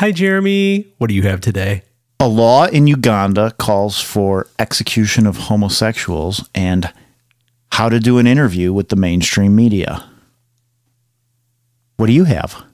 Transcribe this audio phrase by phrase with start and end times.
[0.00, 0.86] Hi, Jeremy.
[0.96, 1.82] What do you have today?
[2.20, 6.90] A law in Uganda calls for execution of homosexuals and
[7.72, 10.08] how to do an interview with the mainstream media.
[11.98, 12.64] What do you have?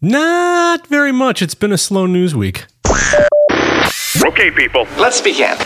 [0.00, 1.42] Not very much.
[1.42, 2.66] It's been a slow news week.
[4.24, 4.86] Okay, people.
[4.98, 5.58] Let's begin.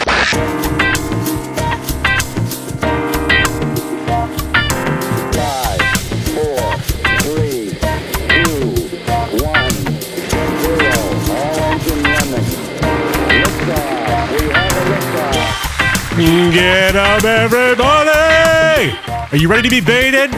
[16.27, 18.99] Get up, everybody!
[19.31, 20.33] Are you ready to be baited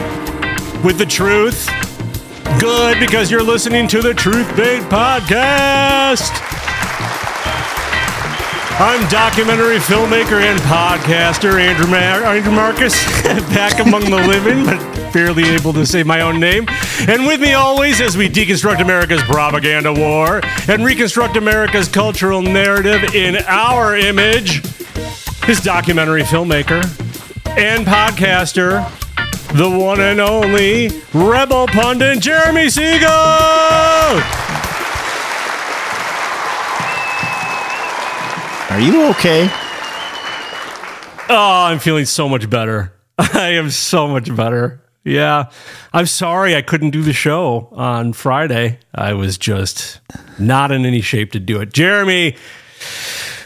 [0.83, 1.67] with the truth?
[2.59, 6.29] Good, because you're listening to the Truth Bait Podcast.
[8.79, 12.93] I'm documentary filmmaker and podcaster Andrew, Mar- Andrew Marcus,
[13.23, 16.67] back among the living, but barely able to say my own name.
[17.07, 23.15] And with me always as we deconstruct America's propaganda war and reconstruct America's cultural narrative
[23.15, 24.61] in our image
[25.49, 26.79] his documentary filmmaker
[27.57, 28.87] and podcaster,
[29.57, 34.21] the one and only rebel pundit Jeremy Segal.
[38.69, 39.49] Are you okay?
[41.29, 42.93] Oh, I'm feeling so much better.
[43.17, 44.83] I am so much better.
[45.03, 45.49] Yeah.
[45.91, 48.77] I'm sorry I couldn't do the show on Friday.
[48.93, 49.99] I was just
[50.37, 51.73] not in any shape to do it.
[51.73, 52.35] Jeremy,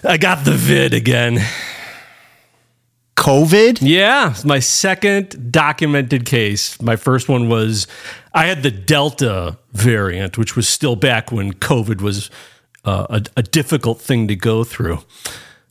[0.03, 1.39] I got the vid again.
[3.23, 3.77] COVID?
[3.81, 6.81] Yeah, my second documented case.
[6.81, 7.87] My first one was
[8.33, 12.29] I had the Delta variant, which was still back when COVID was
[12.83, 14.99] uh, a, a difficult thing to go through.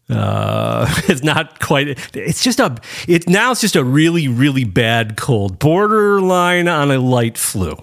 [0.08, 2.16] Uh, it's not quite.
[2.16, 2.74] It's just a.
[3.06, 7.76] It now it's just a really really bad cold, borderline on a light flu.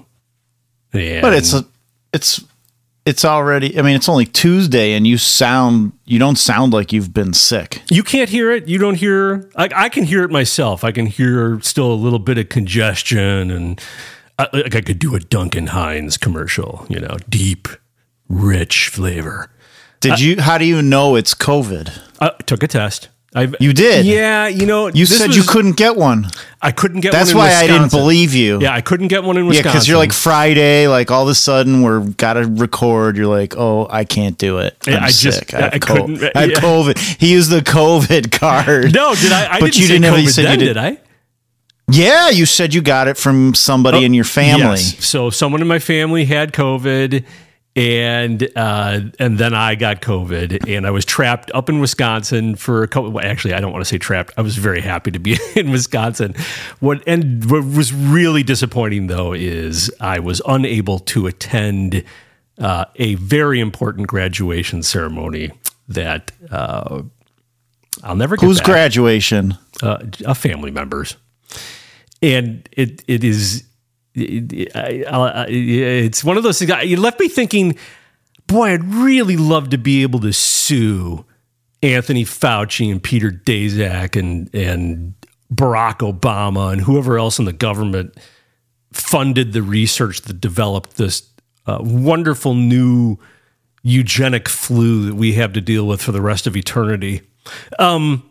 [0.94, 1.64] Yeah, But it's a,
[2.12, 2.44] it's
[3.10, 7.12] it's already I mean it's only Tuesday and you sound you don't sound like you've
[7.12, 7.82] been sick.
[7.90, 8.68] You can't hear it.
[8.68, 9.50] You don't hear.
[9.56, 10.84] I, I can hear it myself.
[10.84, 13.82] I can hear still a little bit of congestion, and
[14.38, 16.86] I, like I could do a Duncan Hines commercial.
[16.88, 17.68] You know, deep,
[18.28, 19.52] rich flavor.
[20.00, 21.92] Did you how do you know it's COVID?
[22.20, 23.10] I took a test.
[23.36, 24.06] I You did?
[24.08, 26.28] Yeah, you know, You said you couldn't get one.
[26.62, 27.12] I couldn't get.
[27.12, 28.60] That's one in why I didn't believe you.
[28.60, 29.68] Yeah, I couldn't get one in Wisconsin.
[29.68, 33.18] Yeah, because you're like Friday, like all of a sudden we're gotta record.
[33.18, 34.76] You're like, oh, I can't do it.
[34.88, 35.54] I'm Yeah, I just- sick.
[35.54, 36.60] I have, I co- couldn't- I have yeah.
[36.60, 36.98] COVID.
[37.20, 38.94] He used the COVID card.
[38.94, 39.46] no, did I?
[39.56, 40.98] I But didn't you didn't have- you said you did- did I?
[41.92, 44.64] Yeah, you said you got it from somebody oh, in your family.
[44.64, 45.04] Oh, Yes.
[45.06, 47.24] So someone in my family had COVID,
[47.80, 52.84] and uh, and then I got COVID, and I was trapped up in Wisconsin for
[52.84, 53.10] a couple.
[53.10, 54.34] Well, actually, I don't want to say trapped.
[54.36, 56.36] I was very happy to be in Wisconsin.
[56.82, 62.04] What and what was really disappointing though is I was unable to attend
[62.58, 65.52] uh, a very important graduation ceremony
[65.88, 66.34] that.
[66.52, 67.04] Uh,
[68.04, 69.58] I'll never get Whose back graduation?
[69.84, 71.16] uh, a family members,
[72.22, 73.64] and it it is
[74.20, 76.72] It's one of those things.
[76.84, 77.78] You left me thinking,
[78.48, 81.26] boy, I'd really love to be able to sue
[81.82, 85.14] Anthony Fauci and Peter Daszak and and
[85.54, 88.16] Barack Obama and whoever else in the government
[88.92, 91.30] funded the research that developed this
[91.66, 93.18] uh, wonderful new
[93.84, 97.22] eugenic flu that we have to deal with for the rest of eternity.
[97.78, 98.30] Um,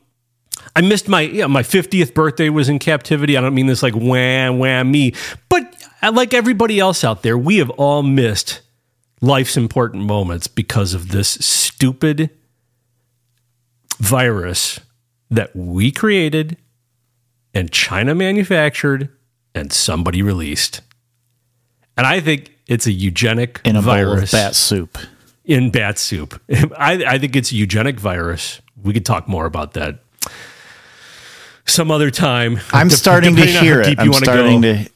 [0.76, 3.36] I missed my yeah, my 50th birthday was in captivity.
[3.36, 5.14] I don't mean this like wham wham me,
[5.48, 8.60] but Uh, like everybody else out there, we have all missed
[9.20, 12.30] life's important moments because of this stupid
[13.98, 14.80] virus
[15.30, 16.56] that we created
[17.52, 19.08] and China manufactured
[19.54, 20.80] and somebody released.
[21.96, 24.98] And I think it's a eugenic In a bowl of virus bat soup.
[25.44, 26.40] in bat soup.
[26.76, 28.60] I, I think it's a eugenic virus.
[28.80, 29.98] We could talk more about that
[31.66, 32.60] some other time.
[32.72, 33.84] I'm Dep- starting to depending on how hear it.
[33.86, 34.74] deep I'm wanna starting go.
[34.74, 34.90] to.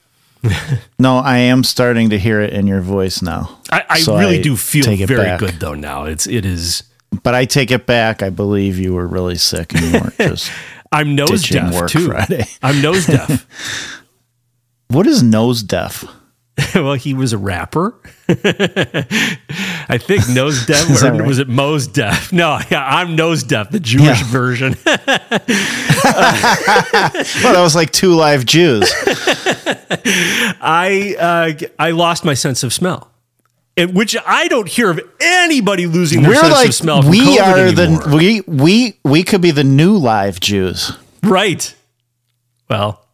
[0.99, 3.59] No, I am starting to hear it in your voice now.
[3.71, 5.41] I, I So really I do feel very back.
[5.41, 5.75] good though.
[5.75, 6.83] Now it's it is.
[7.23, 8.23] But I take it back.
[8.23, 10.50] I believe you were really sick and you weren't just.
[10.91, 12.06] I'm nose deaf too.
[12.09, 12.44] Friday.
[12.62, 13.47] I'm nose deaf.
[14.89, 16.05] what is nose deaf?
[16.75, 17.95] well, he was a rapper.
[19.88, 21.26] I think nose deaf, or right?
[21.26, 22.32] was it Mo's deaf?
[22.32, 24.25] No, yeah, I'm nose deaf, the Jewish Yeah.
[24.31, 24.76] version.
[26.05, 28.93] Well, that was like two live Jews.
[30.61, 33.11] I uh, I lost my sense of smell.
[33.76, 37.02] And, which I don't hear of anybody losing their We're sense like of smell.
[37.08, 37.96] We COVID are anymore.
[38.02, 40.93] the we we we could be the new live Jews.
[41.23, 41.75] right.
[42.69, 43.05] Well,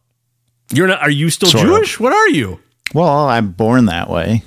[0.73, 1.01] you're not.
[1.01, 1.71] Are you still Sort of.
[1.71, 2.01] Jewish?
[2.01, 2.59] What are you?
[2.95, 4.43] Well, I'm born that way.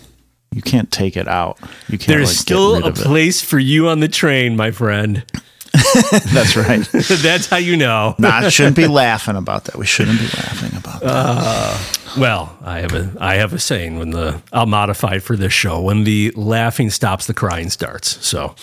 [0.53, 1.59] You can't take it out.
[1.87, 2.07] You can't.
[2.07, 5.23] There's like, still a place for you on the train, my friend.
[6.33, 6.81] That's right.
[6.91, 8.15] That's how you know.
[8.19, 9.77] Nah, shouldn't be laughing about that.
[9.77, 12.01] We shouldn't be laughing about that.
[12.17, 15.53] Well, I have a I have a saying when the I'll modify it for this
[15.53, 18.25] show when the laughing stops, the crying starts.
[18.25, 18.55] So,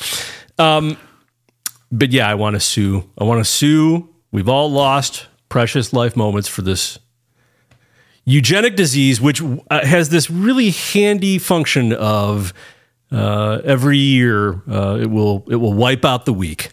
[0.59, 0.99] um,
[1.91, 3.09] but yeah, I want to sue.
[3.17, 4.11] I want to sue.
[4.31, 6.99] We've all lost precious life moments for this
[8.29, 12.53] eugenic disease, which uh, has this really handy function of
[13.11, 16.71] uh, every year uh, it will it will wipe out the weak,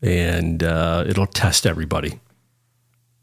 [0.00, 2.20] and uh, it'll test everybody.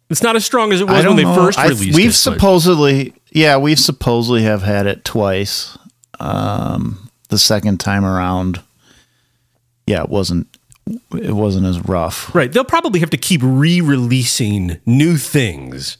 [0.09, 2.09] It's not as strong as it was when they first I- released we've it.
[2.09, 5.77] but- supposedly, yeah, we've supposedly have had it twice.
[6.19, 8.61] Um, the second time around,
[9.87, 10.47] yeah, it wasn't.
[11.13, 12.33] It wasn't as rough.
[12.35, 12.51] Right.
[12.51, 15.97] They'll probably have to keep re-releasing new things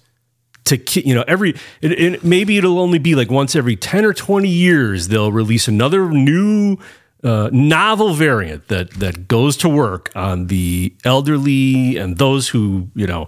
[0.65, 0.77] to
[1.07, 1.51] you know every
[1.81, 5.67] it, it, maybe it'll only be like once every 10 or 20 years they'll release
[5.67, 6.77] another new
[7.23, 13.07] uh, novel variant that that goes to work on the elderly and those who you
[13.07, 13.27] know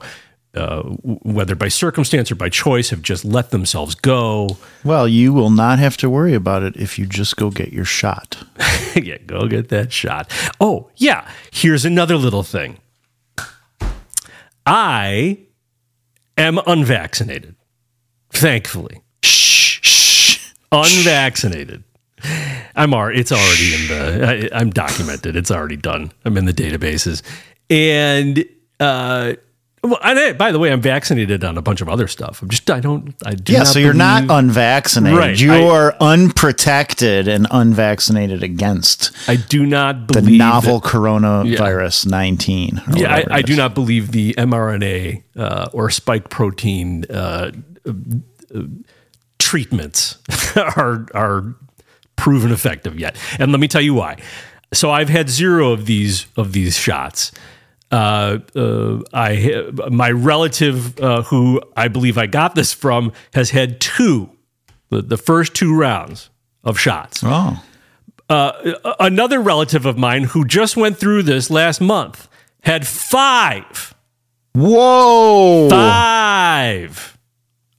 [0.55, 5.51] uh, whether by circumstance or by choice have just let themselves go Well, you will
[5.51, 8.43] not have to worry about it if you just go get your shot.
[8.95, 10.31] yeah, go get that shot.
[10.59, 11.29] Oh, yeah.
[11.51, 12.79] Here's another little thing.
[14.65, 15.37] I
[16.37, 17.55] am unvaccinated.
[18.31, 19.01] Thankfully.
[19.23, 20.53] Shh, shh.
[20.71, 21.83] Unvaccinated.
[22.75, 25.35] I'm already, it's already in the, I, I'm documented.
[25.35, 26.11] It's already done.
[26.25, 27.21] I'm in the databases.
[27.69, 28.45] And,
[28.79, 29.33] uh,
[29.83, 32.41] well, and I- by the way, I'm vaccinated on a bunch of other stuff.
[32.41, 35.17] I'm just, I don't, I do Yeah, not so you're not unvaccinated.
[35.19, 40.79] Right, You I- are unprotected and unvaccinated against I do not believe the believe novel
[40.79, 42.81] that- coronavirus 19.
[42.95, 47.51] Yeah, I, I do not believe the mRNA uh, or spike protein uh,
[47.87, 48.61] uh,
[49.39, 50.17] treatments
[50.55, 51.55] are are
[52.15, 53.15] proven effective yet.
[53.39, 54.17] And let me tell you why.
[54.73, 57.31] So I've had zero of these of these shots.
[57.89, 63.79] Uh, uh, I my relative uh, who I believe I got this from has had
[63.79, 64.29] two,
[64.89, 66.29] the, the first two rounds
[66.65, 67.63] of shots Oh.
[68.99, 72.27] another relative of mine who just went through this last month
[72.61, 73.95] had five.
[74.53, 75.69] Whoa.
[75.69, 77.17] Five.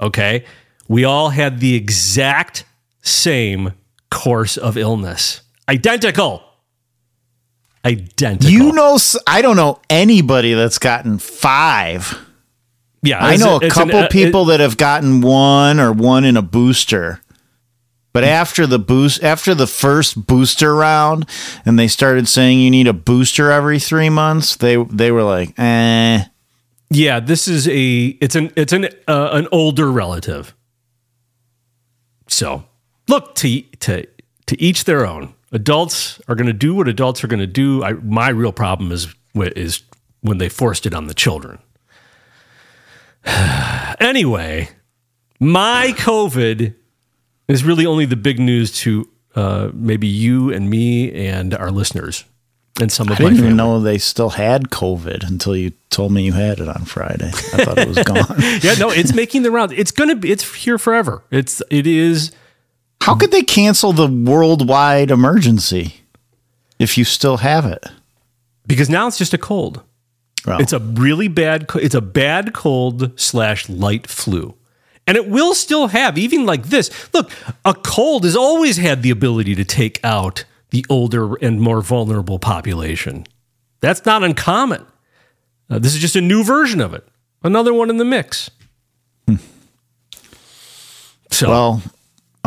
[0.01, 0.45] Okay.
[0.89, 2.65] We all had the exact
[3.03, 3.75] same
[4.11, 5.43] course of illness.
[5.69, 6.43] Identical.
[7.89, 8.51] Identical.
[8.51, 12.19] You know, I don't know anybody that's gotten five.
[13.03, 16.25] yeah, I know a it's an- couple uh, people that have gotten one or one
[16.25, 17.21] in a booster.
[18.13, 21.29] But after the boost, after the first booster round,
[21.65, 25.55] and they started saying you need a booster every three months, they they were like,
[25.59, 26.25] eh.
[26.91, 30.55] Yeah, this is a it's an it's an uh, an older relative.
[32.29, 32.65] So
[33.09, 34.07] look to to
[34.47, 35.35] to each their own.
[35.53, 37.83] Adults are going to do what adults are going to do.
[37.83, 39.83] I, my real problem is is
[40.21, 41.59] when they forced it on the children.
[44.01, 44.69] anyway,
[45.41, 46.75] my COVID
[47.47, 52.25] is really only the big news to uh, maybe you and me and our listeners
[52.81, 53.47] and some of I didn't family.
[53.47, 57.29] even know they still had COVID until you told me you had it on Friday.
[57.29, 58.37] I thought it was gone.
[58.63, 59.73] yeah, no, it's making the rounds.
[59.73, 60.31] It's gonna be.
[60.31, 61.23] It's here forever.
[61.31, 61.63] It's.
[61.71, 62.33] It is.
[63.09, 66.03] How could they cancel the worldwide emergency
[66.79, 67.85] if you still have it?
[68.67, 69.83] because now it's just a cold.
[70.47, 71.67] Well, It's a really bad.
[71.77, 74.55] It's a bad cold slash light flu,
[75.07, 76.91] and it will still have even like this.
[77.15, 77.33] Look,
[77.65, 82.39] a cold has always had the ability to take out the older and more vulnerable
[82.39, 83.27] population.
[83.81, 84.85] That's not uncommon.
[85.71, 87.09] Uh, this is just a new version of it.
[87.43, 88.51] Another one in the mix.
[91.31, 91.83] So well,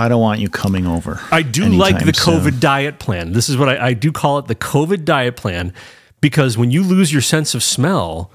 [0.01, 1.21] I don't want you coming over.
[1.31, 2.39] I do like the soon.
[2.41, 3.33] COVID diet plan.
[3.33, 5.73] This is what I, I do call it the COVID diet plan
[6.21, 8.31] because when you lose your sense of smell,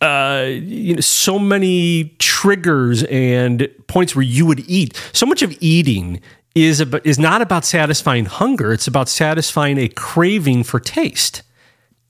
[0.00, 4.98] uh, you know, so many triggers and points where you would eat.
[5.12, 6.20] So much of eating
[6.54, 8.72] is about, is not about satisfying hunger.
[8.72, 11.42] It's about satisfying a craving for taste.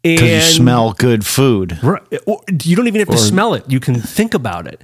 [0.02, 1.78] Because you smell good food.
[1.82, 2.02] Right.
[2.64, 3.64] You don't even have to smell it.
[3.68, 4.82] You can think about it.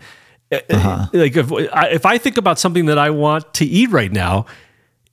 [0.50, 1.06] Uh-huh.
[1.12, 4.46] Like if I, if I think about something that I want to eat right now,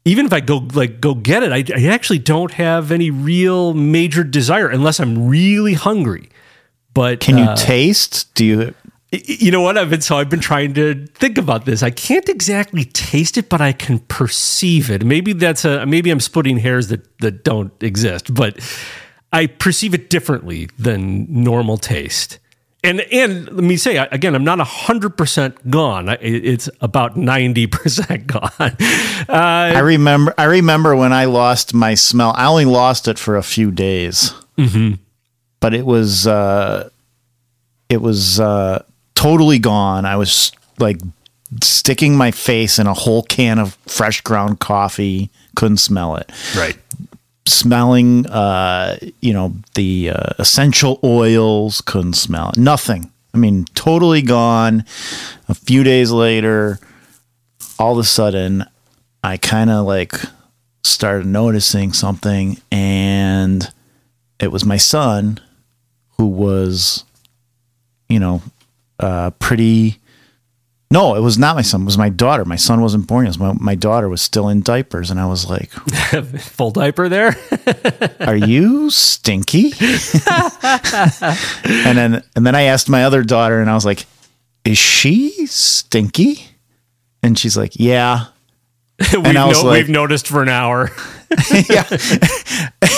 [0.06, 3.74] even if I go like go get it, I, I actually don't have any real
[3.74, 6.30] major desire unless I'm really hungry.
[6.94, 8.34] But Can you uh, taste?
[8.36, 8.74] Do you?
[9.12, 9.78] you know what?
[9.78, 11.84] I've been so I've been trying to think about this.
[11.84, 15.06] I can't exactly taste it, but I can perceive it.
[15.06, 18.60] Maybe that's a maybe I'm splitting hairs that that don't exist, but
[19.32, 22.40] I perceive it differently than normal taste.
[22.86, 26.10] And and let me say again, I'm not hundred percent gone.
[26.22, 28.52] It's about ninety percent gone.
[28.60, 28.74] Uh,
[29.30, 30.34] I remember.
[30.38, 32.34] I remember when I lost my smell.
[32.36, 34.96] I only lost it for a few days, mm-hmm.
[35.60, 36.90] but it was uh,
[37.90, 38.84] it was uh,
[39.16, 40.06] totally gone.
[40.06, 41.00] I was like
[41.62, 45.30] sticking my face in a whole can of fresh ground coffee.
[45.56, 46.32] Couldn't smell it.
[46.56, 46.78] right.
[47.48, 51.82] Smelling, uh, you know, the uh, essential oils.
[51.82, 52.58] Couldn't smell it.
[52.58, 53.12] Nothing.
[53.34, 54.86] I mean, totally gone.
[55.48, 56.80] A few days later,
[57.78, 58.66] all of a sudden
[59.24, 60.14] I kind of like
[60.84, 63.72] started noticing something and
[64.40, 65.40] it was my son
[66.18, 67.04] who was
[68.08, 68.42] you know
[69.00, 70.00] uh pretty
[70.92, 73.38] no it was not my son it was my daughter my son wasn't born yet
[73.40, 75.70] my, my daughter was still in diapers and i was like
[76.40, 77.36] Full diaper there.
[78.20, 79.74] are you stinky
[81.66, 84.06] and then and then i asked my other daughter and i was like
[84.64, 86.48] is she stinky
[87.24, 88.26] and she's like yeah
[89.14, 90.90] we've, I was no- like- we've noticed for an hour.
[91.70, 91.84] yeah.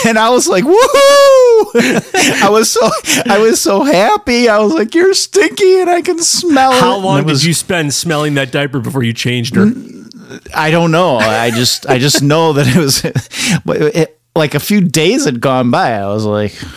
[0.06, 1.47] And I was like, woohoo!
[2.44, 2.90] I was so
[3.26, 4.48] I was so happy.
[4.50, 6.80] I was like, you're stinky and I can smell it.
[6.80, 9.66] How long it was- did you spend smelling that diaper before you changed her?
[9.66, 11.18] Mm, I don't know.
[11.18, 15.72] I just I just know that it was it, like a few days had gone
[15.72, 15.94] by.
[15.94, 16.68] I was like, is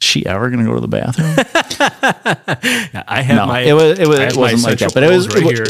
[0.00, 1.34] she ever gonna go to the bathroom?
[3.08, 3.60] I have No, my.
[3.60, 5.64] it was- it was- it wasn't like that, but it was- right it here.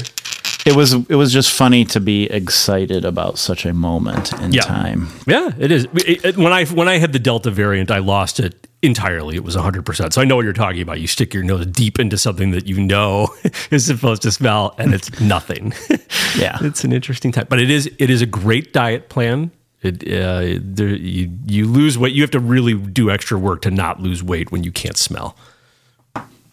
[0.64, 4.62] It was it was just funny to be excited about such a moment in Yeah.
[4.62, 5.08] time.
[5.26, 5.84] Yeah, it is.
[5.94, 9.34] It- it- when I when I had the Delta variant, I lost it entirely.
[9.36, 10.12] It was 100%.
[10.12, 11.00] So I know what you're talking about.
[11.00, 13.28] You stick your nose deep into something that you know
[13.70, 15.72] is supposed to smell and it's nothing.
[16.38, 16.58] Yeah.
[16.62, 19.50] it's an interesting time, but it is it is a great diet plan.
[19.82, 22.14] It uh, there, you you lose weight.
[22.14, 25.36] You have to really do extra work to not lose weight when you can't smell.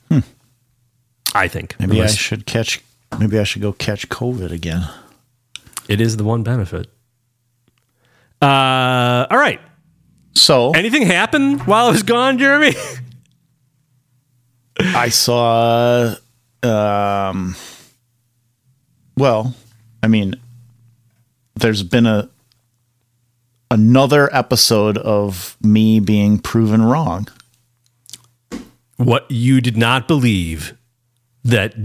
[0.09, 0.19] Hmm.
[1.33, 2.81] I think Maybe Unless- I should catch
[3.19, 4.87] maybe I should go catch COVID again.
[5.87, 6.87] it is the one benefit.
[8.41, 9.59] Uh, all right.
[10.33, 12.73] So Anything happen while I was gone, Jeremy?
[14.79, 16.15] I saw
[16.63, 17.55] um
[19.17, 19.53] well,
[20.01, 20.35] I mean
[21.55, 22.29] there's been a
[23.69, 27.27] another episode of me being proven wrong.
[28.97, 30.75] what you did not believe
[31.43, 31.75] that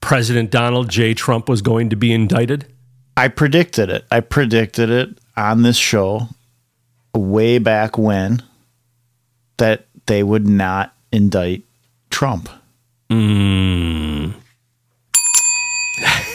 [0.00, 1.14] President Donald J.
[1.14, 2.66] Trump was going to be indicted?
[3.16, 4.04] I predicted it.
[4.10, 6.28] I predicted it on this show
[7.14, 8.42] way back when
[9.58, 11.62] that they would not indict
[12.10, 12.48] Trump.
[13.10, 14.30] Hmm.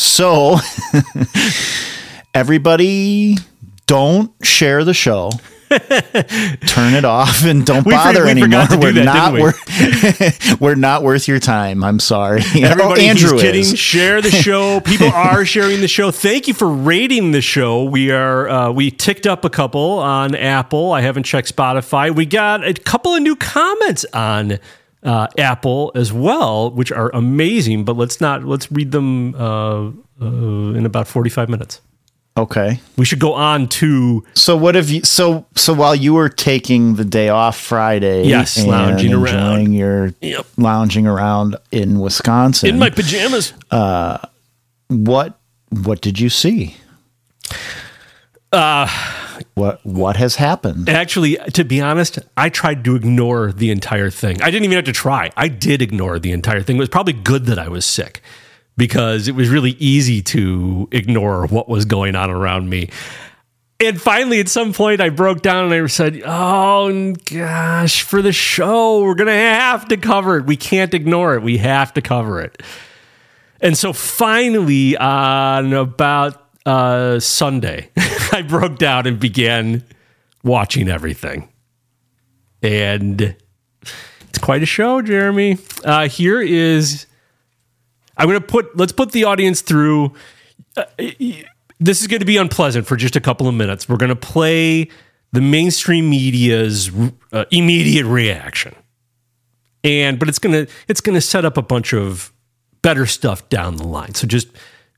[0.00, 0.56] So
[2.34, 3.36] everybody
[3.86, 5.30] don't share the show.
[6.66, 8.66] Turn it off and don't We bother we anymore.
[8.70, 9.40] do we're that, not we?
[9.42, 11.84] worth we're not worth your time.
[11.84, 12.40] I'm sorry.
[12.54, 13.60] Everybody, oh, Andrew he's kidding.
[13.60, 13.78] is.
[13.78, 14.80] Share the show.
[14.80, 16.10] People are sharing the show.
[16.10, 17.84] Thank you for rating the show.
[17.84, 20.92] We are uh, we ticked up a couple on Apple.
[20.92, 22.14] I haven't checked Spotify.
[22.14, 24.58] We got a couple of new comments on
[25.02, 27.84] uh, Apple as well, which are amazing.
[27.84, 31.80] But let's not let's read them uh, uh, in about forty five minutes.
[32.38, 32.80] Okay.
[32.96, 35.02] We should go on to So what have you?
[35.02, 39.72] So so while you were taking the day off Friday, Yes, and lounging around.
[39.74, 40.46] your Yep.
[40.56, 43.52] lounging around in Wisconsin, in my pajamas.
[44.88, 45.38] what
[45.70, 46.76] what did you see?
[48.52, 48.88] Uh
[49.54, 50.88] what what has happened?
[50.88, 54.40] Actually, to be honest, I tried to ignore the entire thing.
[54.42, 55.30] I didn't even have to try.
[55.36, 56.76] I did ignore the entire thing.
[56.76, 58.22] It was probably good that I was sick
[58.78, 62.88] because it was really easy to ignore what was going on around me.
[63.80, 68.32] And finally, at some point, I broke down and I said, Oh gosh, for the
[68.32, 70.46] show, we're going to have to cover it.
[70.46, 71.42] We can't ignore it.
[71.42, 72.62] We have to cover it.
[73.60, 77.90] And so finally, on about uh, Sunday,
[78.32, 79.84] I broke down and began
[80.42, 81.48] watching everything.
[82.62, 83.36] And
[84.28, 85.58] it's quite a show, Jeremy.
[85.84, 87.06] Uh, here is,
[88.18, 90.12] I'm going to put, let's put the audience through.
[90.76, 90.84] uh,
[91.80, 93.88] this is going to be unpleasant for just a couple of minutes.
[93.88, 94.88] We're going to play
[95.32, 96.90] the mainstream media's
[97.32, 98.74] uh, immediate reaction.
[99.84, 102.32] And, but it's going to, it's going to set up a bunch of
[102.82, 104.14] better stuff down the line.
[104.14, 104.48] So just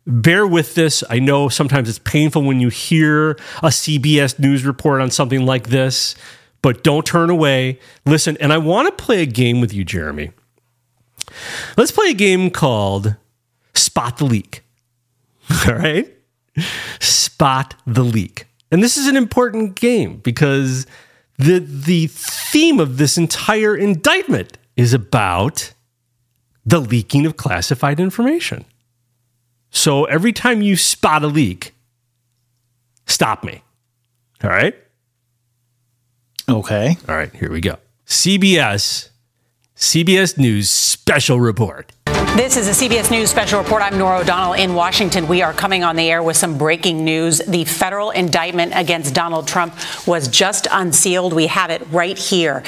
[0.07, 1.05] bear with this.
[1.11, 5.69] I know sometimes it's painful when you hear a CBS news report on something like
[5.69, 6.15] this,
[6.63, 7.79] but don't turn away.
[8.07, 10.31] Listen, and I want to play a game with you, Jeremy.
[11.77, 13.17] Let's play a game called
[13.75, 14.65] Spot the Leak.
[15.69, 16.13] All right?
[17.01, 18.47] Spot the Leak.
[18.71, 20.87] And this is an important game because
[21.39, 25.73] the the theme of this entire indictment is about
[26.65, 28.65] the leaking of classified information.
[29.71, 31.75] So every time you spot a leak,
[33.07, 33.63] stop me.
[34.43, 34.75] All right?
[36.49, 36.97] Okay.
[37.09, 37.77] All right, here we go.
[38.07, 39.10] CBS,
[39.81, 41.91] CBS News special report.
[42.37, 43.83] This is a CBS News special report.
[43.83, 45.27] I'm Norah O'Donnell in Washington.
[45.27, 47.39] We are coming on the air with some breaking news.
[47.39, 49.75] The federal indictment against Donald Trump
[50.07, 51.33] was just unsealed.
[51.33, 52.63] We have it right here.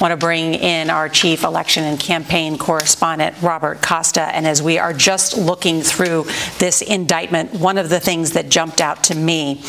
[0.00, 4.22] Want to bring in our chief election and campaign correspondent, Robert Costa.
[4.22, 6.24] And as we are just looking through
[6.58, 9.62] this indictment, one of the things that jumped out to me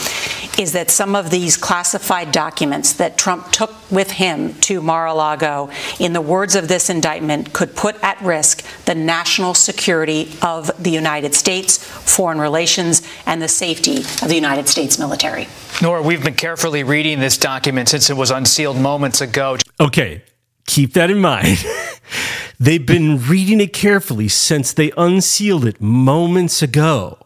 [0.57, 6.13] is that some of these classified documents that Trump took with him to Mar-a-Lago, in
[6.13, 11.35] the words of this indictment, could put at risk the national security of the United
[11.35, 15.47] States, foreign relations, and the safety of the United States military.
[15.81, 19.57] Norah, we've been carefully reading this document since it was unsealed moments ago.
[19.79, 20.23] Okay,
[20.65, 21.63] keep that in mind.
[22.59, 27.19] They've been reading it carefully since they unsealed it moments ago.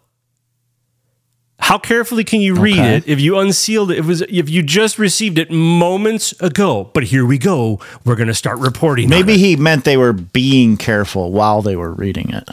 [1.62, 2.96] How carefully can you read Okay.
[2.98, 4.00] it if you unsealed it?
[4.00, 6.90] It was if you just received it moments ago.
[6.94, 7.80] But here we go.
[8.04, 9.08] We're going to start reporting.
[9.10, 9.40] Maybe it.
[9.40, 12.50] he meant they were being careful while they were reading it.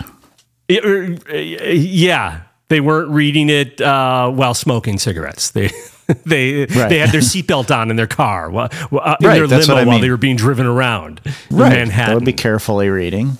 [0.68, 1.16] Yeah, er,
[1.72, 5.50] yeah, they weren't reading it uh, while smoking cigarettes.
[5.50, 5.70] They
[6.26, 6.88] they Right.
[6.88, 9.84] they had their seatbelt on in their car, while, uh, in Right, their limo I
[9.84, 12.14] while they were being driven around That Manhattan.
[12.16, 13.38] would be carefully reading.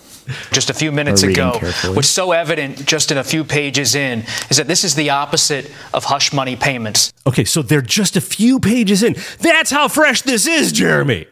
[0.53, 1.53] Just a few minutes ago.
[1.59, 1.97] carefully.
[1.97, 5.73] What's so evident just in a few pages in is that this is the opposite
[5.95, 7.13] of hush money payments.
[7.27, 9.17] Okay, so they're just a few pages in.
[9.41, 11.27] That's how fresh this is, Jeremy.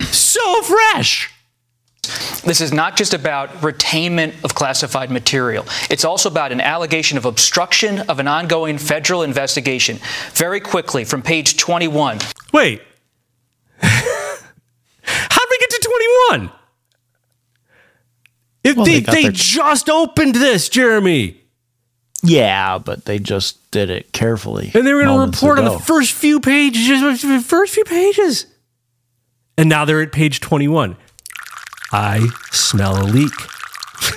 [0.00, 1.30] So fresh.
[2.44, 5.66] This is not just about retainment of classified material.
[5.90, 9.98] It's also about an allegation of obstruction of an ongoing federal investigation.
[10.32, 12.18] Very quickly, from page 21.
[12.52, 12.80] Wait.
[13.82, 15.90] How'd we get to
[16.30, 16.57] 21?
[18.68, 21.40] If Well, they, they they their- just opened this, Jeremy.
[22.22, 24.70] Yeah, but they just did it carefully.
[24.74, 28.46] And they were going to report on the first few pages, first few pages.
[29.56, 30.96] And now they're at page 21.
[31.92, 33.32] I smell a leak.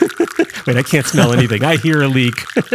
[0.68, 1.64] Wait, I can't smell anything.
[1.64, 2.34] I hear a leak.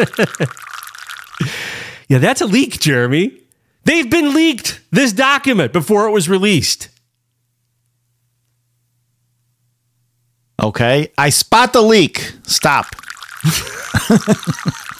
[2.08, 3.36] yeah, that's a leak, Jeremy.
[3.84, 6.88] They've been leaked, this document, before it was released.
[10.62, 11.12] Okay.
[11.18, 12.32] I spot the leak.
[12.44, 12.96] Stop.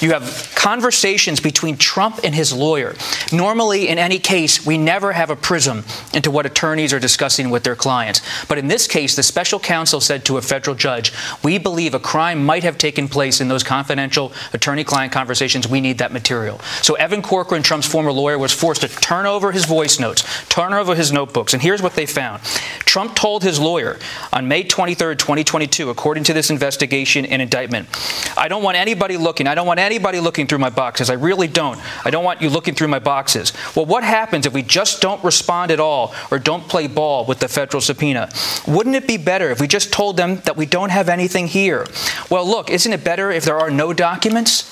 [0.00, 2.94] You have conversations between Trump and his lawyer.
[3.32, 5.84] Normally, in any case, we never have a prism
[6.14, 8.22] into what attorneys are discussing with their clients.
[8.46, 12.00] But in this case, the special counsel said to a federal judge, We believe a
[12.00, 15.68] crime might have taken place in those confidential attorney client conversations.
[15.68, 16.60] We need that material.
[16.82, 20.72] So Evan Corcoran, Trump's former lawyer, was forced to turn over his voice notes, turn
[20.72, 21.52] over his notebooks.
[21.52, 22.42] And here's what they found
[22.90, 23.98] Trump told his lawyer
[24.32, 27.88] on May 23rd, 2022, according to this investigation and indictment,
[28.36, 29.46] I don't want anybody looking.
[29.46, 31.10] I don't want anybody looking through my boxes.
[31.10, 31.80] I really don't.
[32.04, 33.52] I don't want you looking through my boxes.
[33.74, 37.40] Well, what happens if we just don't respond at all or don't play ball with
[37.40, 38.30] the federal subpoena?
[38.68, 41.86] Wouldn't it be better if we just told them that we don't have anything here?
[42.30, 44.62] Well, look, isn't it better if there are no documents?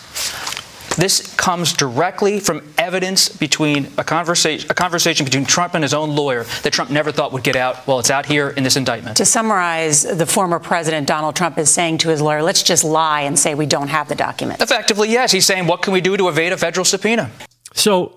[0.98, 6.16] This comes directly from evidence between a conversation, a conversation between Trump and his own
[6.16, 7.86] lawyer that Trump never thought would get out.
[7.86, 9.16] Well, it's out here in this indictment.
[9.18, 13.20] To summarize, the former president, Donald Trump, is saying to his lawyer, let's just lie
[13.20, 14.60] and say we don't have the document.
[14.60, 15.30] Effectively, yes.
[15.30, 17.30] He's saying, what can we do to evade a federal subpoena?
[17.74, 18.16] So,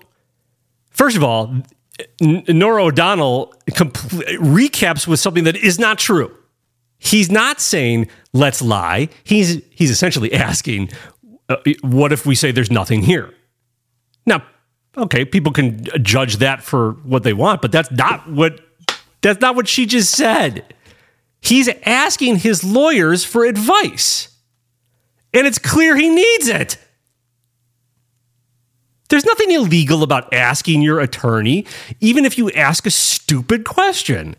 [0.90, 1.54] first of all,
[2.20, 6.36] N- Norah O'Donnell compl- recaps with something that is not true.
[6.98, 9.08] He's not saying let's lie.
[9.24, 10.90] He's he's essentially asking,
[11.52, 13.32] uh, what if we say there's nothing here?
[14.26, 14.42] Now,
[14.96, 18.60] okay, people can judge that for what they want, but that's not what
[19.20, 20.74] that's not what she just said.
[21.40, 24.28] He's asking his lawyers for advice.
[25.34, 26.76] And it's clear he needs it.
[29.08, 31.66] There's nothing illegal about asking your attorney,
[32.00, 34.36] even if you ask a stupid question.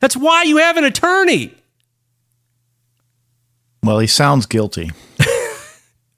[0.00, 1.54] That's why you have an attorney.
[3.82, 4.90] Well, he sounds guilty.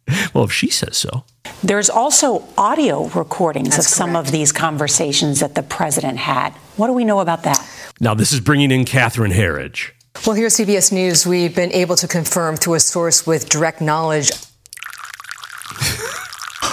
[0.35, 1.25] Well, if she says so.
[1.63, 6.51] There's also audio recordings of some of these conversations that the president had.
[6.77, 7.65] What do we know about that?
[8.01, 9.93] Now, this is bringing in Catherine Herridge.
[10.27, 13.81] Well, here at CBS News, we've been able to confirm through a source with direct
[13.81, 14.31] knowledge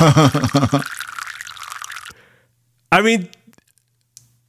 [2.92, 3.30] I mean,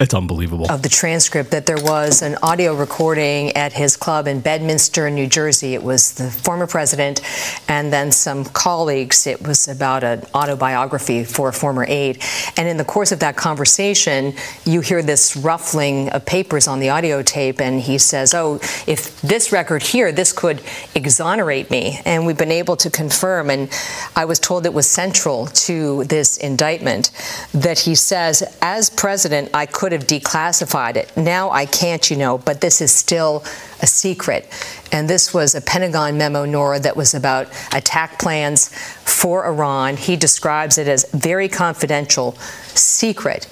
[0.00, 0.66] It's unbelievable.
[0.68, 5.28] of the transcript that there was an audio recording at his club in Bedminster, New
[5.28, 5.74] Jersey.
[5.74, 7.20] It was the former president
[7.68, 9.28] and then some colleagues.
[9.28, 12.20] It was about an autobiography for a former aide.
[12.56, 16.90] And in the course of that conversation, you hear this ruffling of papers on the
[16.90, 18.56] audio tape, and he says, Oh,
[18.88, 20.62] if this record here, this could
[20.96, 22.00] exonerate me.
[22.04, 23.70] And we've been able to confirm, and
[24.16, 27.12] I was told it was central to this indictment,
[27.54, 31.14] that he says, As president, I could have declassified it.
[31.16, 33.44] Now I can't, you know, but this is still
[33.80, 34.48] a secret.
[34.92, 39.96] And this was a Pentagon memo, Norah, that was about attack plans for Iran.
[39.96, 42.32] He describes it as very confidential,
[42.74, 43.48] secret.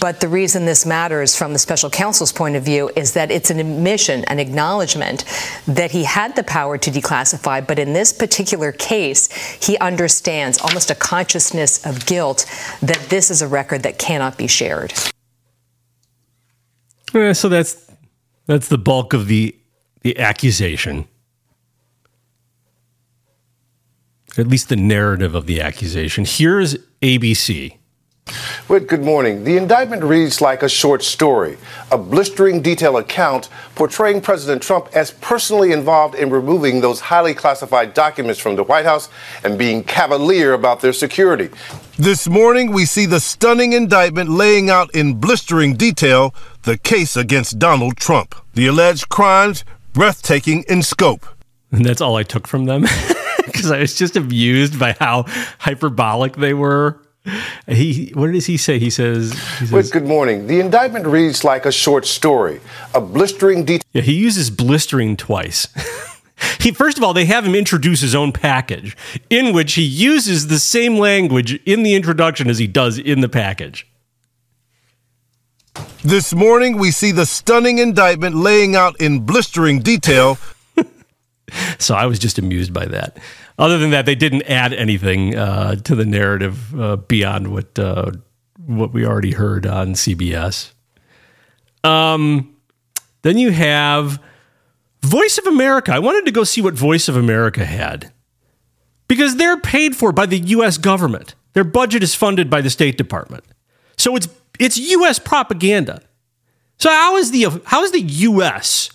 [0.00, 3.50] But the reason this matters from the special counsel's point of view is that it's
[3.50, 5.24] an admission, an acknowledgement
[5.66, 9.30] that he had the power to declassify, but in this particular case,
[9.62, 12.46] he understands almost a consciousness of guilt
[12.80, 14.94] that this is a record that cannot be shared.
[17.14, 17.90] Eh, so that's
[18.46, 19.56] that's the bulk of the
[20.02, 21.06] the accusation.
[24.36, 26.24] At least the narrative of the accusation.
[26.26, 27.78] Here's ABC.
[28.66, 29.44] Whit, good morning.
[29.44, 31.58] The indictment reads like a short story,
[31.92, 37.92] a blistering detailed account portraying President Trump as personally involved in removing those highly classified
[37.92, 39.10] documents from the White House
[39.44, 41.50] and being cavalier about their security.
[41.98, 47.58] This morning, we see the stunning indictment laying out in blistering detail the case against
[47.58, 48.34] Donald Trump.
[48.54, 51.26] The alleged crimes breathtaking in scope.
[51.70, 52.82] And that's all I took from them
[53.46, 55.24] because I was just amused by how
[55.60, 57.00] hyperbolic they were.
[57.66, 58.78] He, what does he say?
[58.78, 60.46] He says, he Whit, says good morning.
[60.46, 62.60] The indictment reads like a short story,
[62.94, 63.88] a blistering detail.
[63.92, 65.68] yeah, he uses blistering twice.
[66.60, 68.94] he first of all, they have him introduce his own package,
[69.30, 73.28] in which he uses the same language in the introduction as he does in the
[73.28, 73.86] package.
[76.02, 80.38] This morning, we see the stunning indictment laying out in blistering detail
[81.78, 83.18] So I was just amused by that.
[83.58, 88.12] Other than that, they didn't add anything uh, to the narrative uh, beyond what uh,
[88.66, 90.72] what we already heard on CBS.
[91.82, 92.56] Um,
[93.22, 94.20] then you have
[95.02, 95.92] Voice of America.
[95.92, 98.12] I wanted to go see what Voice of America had
[99.06, 100.78] because they're paid for by the U.S.
[100.78, 101.34] government.
[101.52, 103.44] Their budget is funded by the State Department,
[103.96, 105.18] so it's it's U.S.
[105.18, 106.02] propaganda.
[106.78, 108.90] So how is the how is the U.S.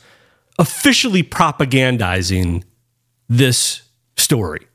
[0.58, 2.64] officially propagandizing
[3.28, 3.82] this
[4.18, 4.68] story?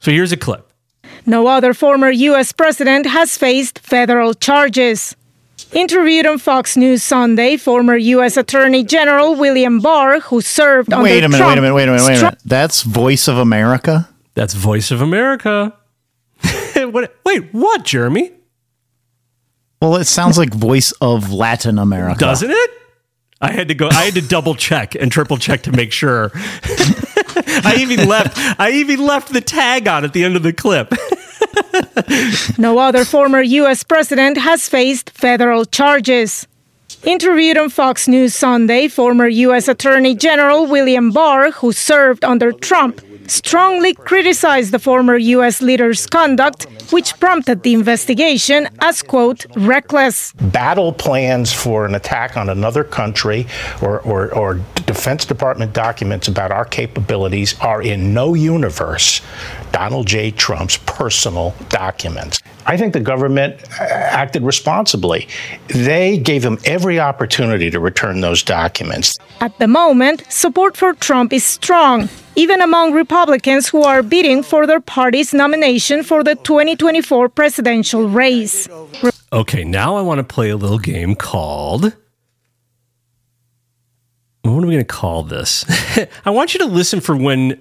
[0.00, 0.72] So here's a clip.
[1.26, 2.52] No other former U.S.
[2.52, 5.14] president has faced federal charges.
[5.72, 8.38] Interviewed on Fox News Sunday, former U.S.
[8.38, 11.88] Attorney General William Barr, who served under Wait a minute, Trump, wait a minute, wait
[11.88, 12.38] a minute, wait a stru- minute.
[12.46, 14.08] That's Voice of America?
[14.34, 15.76] That's Voice of America.
[16.76, 18.30] what, wait, what, Jeremy?
[19.80, 22.20] Well, it sounds like Voice of Latin America.
[22.20, 22.70] Doesn't it?
[23.40, 23.88] I had to go.
[23.88, 26.32] I had to double check and triple check to make sure.
[26.34, 28.36] I even left.
[28.60, 30.92] I even left the tag on at the end of the clip.
[32.58, 33.84] No other former U.S.
[33.84, 36.46] president has faced federal charges.
[37.04, 39.68] Interviewed on Fox News Sunday, former U.S.
[39.68, 45.62] Attorney General William Barr, who served under Trump, strongly criticized the former U.S.
[45.62, 50.32] leader's conduct, which prompted the investigation as, quote, reckless.
[50.32, 53.46] battle plans for an attack on another country
[53.80, 59.20] or, or, or Defense Department documents about our capabilities are in no universe
[59.70, 60.30] Donald J.
[60.30, 62.40] Trump's personal documents.
[62.66, 65.28] I think the government uh, acted responsibly.
[65.68, 69.18] They gave him every opportunity to return those documents.
[69.40, 74.64] At the moment, support for Trump is strong, even among Republicans who are bidding for
[74.64, 78.68] their party's nomination for the 2024 presidential race.
[79.32, 81.96] Okay, now I want to play a little game called.
[84.42, 85.64] What are we going to call this?
[86.24, 87.60] I want you to listen for when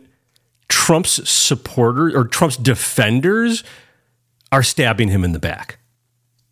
[0.70, 3.64] Trump's supporters or Trump's defenders
[4.52, 5.77] are stabbing him in the back.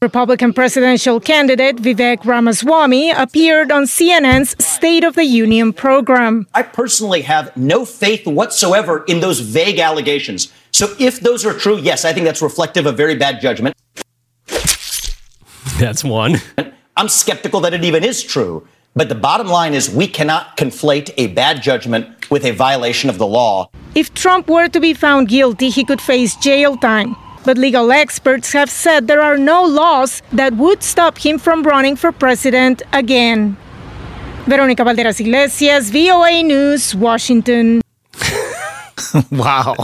[0.05, 6.45] Republican presidential candidate Vivek Ramaswamy appeared on CNN's State of the Union program.
[6.53, 10.53] I personally have no faith whatsoever in those vague allegations.
[10.71, 13.75] So if those are true, yes, I think that's reflective of very bad judgment.
[15.79, 16.35] That's one.
[16.95, 18.67] I'm skeptical that it even is true.
[18.95, 23.17] But the bottom line is we cannot conflate a bad judgment with a violation of
[23.17, 23.69] the law.
[23.95, 27.15] If Trump were to be found guilty, he could face jail time.
[27.45, 31.95] But legal experts have said there are no laws that would stop him from running
[31.95, 33.55] for president again.
[34.47, 37.81] Veronica Balderas Iglesias, VOA News, Washington.
[39.31, 39.75] wow.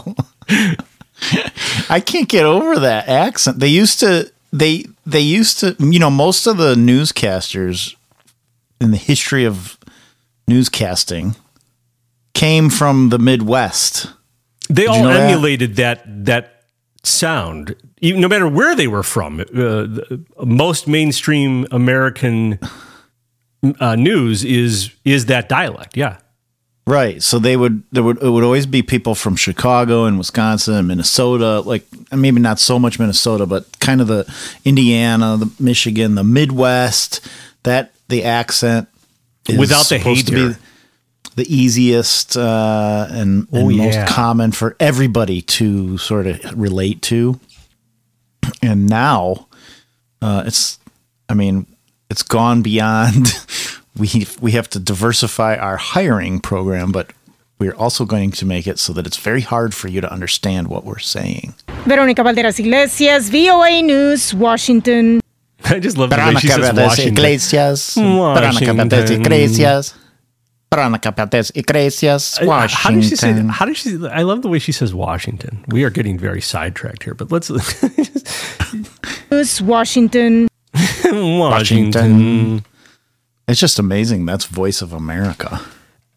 [1.89, 3.59] I can't get over that accent.
[3.59, 7.95] They used to they they used to you know most of the newscasters
[8.79, 9.77] in the history of
[10.49, 11.35] newscasting
[12.33, 14.07] came from the Midwest.
[14.67, 15.29] They Did all you know that?
[15.31, 16.60] emulated that that
[17.03, 19.39] sound, even, no matter where they were from.
[19.39, 22.59] Uh, the, most mainstream American
[23.79, 25.97] uh, news is is that dialect.
[25.97, 26.17] Yeah,
[26.87, 27.21] Right.
[27.21, 30.87] So they would there would it would always be people from Chicago and Wisconsin and
[30.87, 34.31] Minnesota, like maybe not so much Minnesota, but kind of the
[34.65, 37.21] Indiana, the Michigan, the Midwest.
[37.63, 38.89] That the accent
[39.47, 40.55] is Without the supposed to be
[41.35, 47.39] the easiest uh, and, and Oh, most common for everybody to sort of relate to.
[48.61, 49.47] And now
[50.21, 50.79] uh, it's,
[51.29, 51.65] I mean,
[52.09, 53.27] it's gone beyond.
[53.97, 57.13] we we have to diversify our hiring program, but
[57.59, 60.67] we're also going to make it so that it's very hard for you to understand
[60.67, 61.53] what we're saying.
[61.85, 65.21] Verónica Balderas Iglesias, VOA News, Washington.
[65.65, 67.13] I just love the way she says Washington.
[67.13, 68.79] Iglesias, Washington.
[69.21, 69.93] Iglesias,
[70.73, 73.27] Iglesias, Uh, How does she say?
[73.27, 73.49] Washington.
[73.49, 74.07] How does she?
[74.07, 75.65] I love the way she says Washington.
[75.67, 77.49] We are getting very sidetracked here, but let's
[79.31, 80.47] News, Washington.
[81.11, 82.63] Washington.
[83.49, 84.25] It's just amazing.
[84.25, 85.59] That's Voice of America.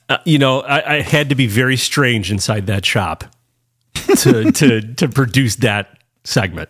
[0.08, 3.24] Uh, you know, I, I had to be very strange inside that shop
[4.18, 6.68] to to to produce that segment.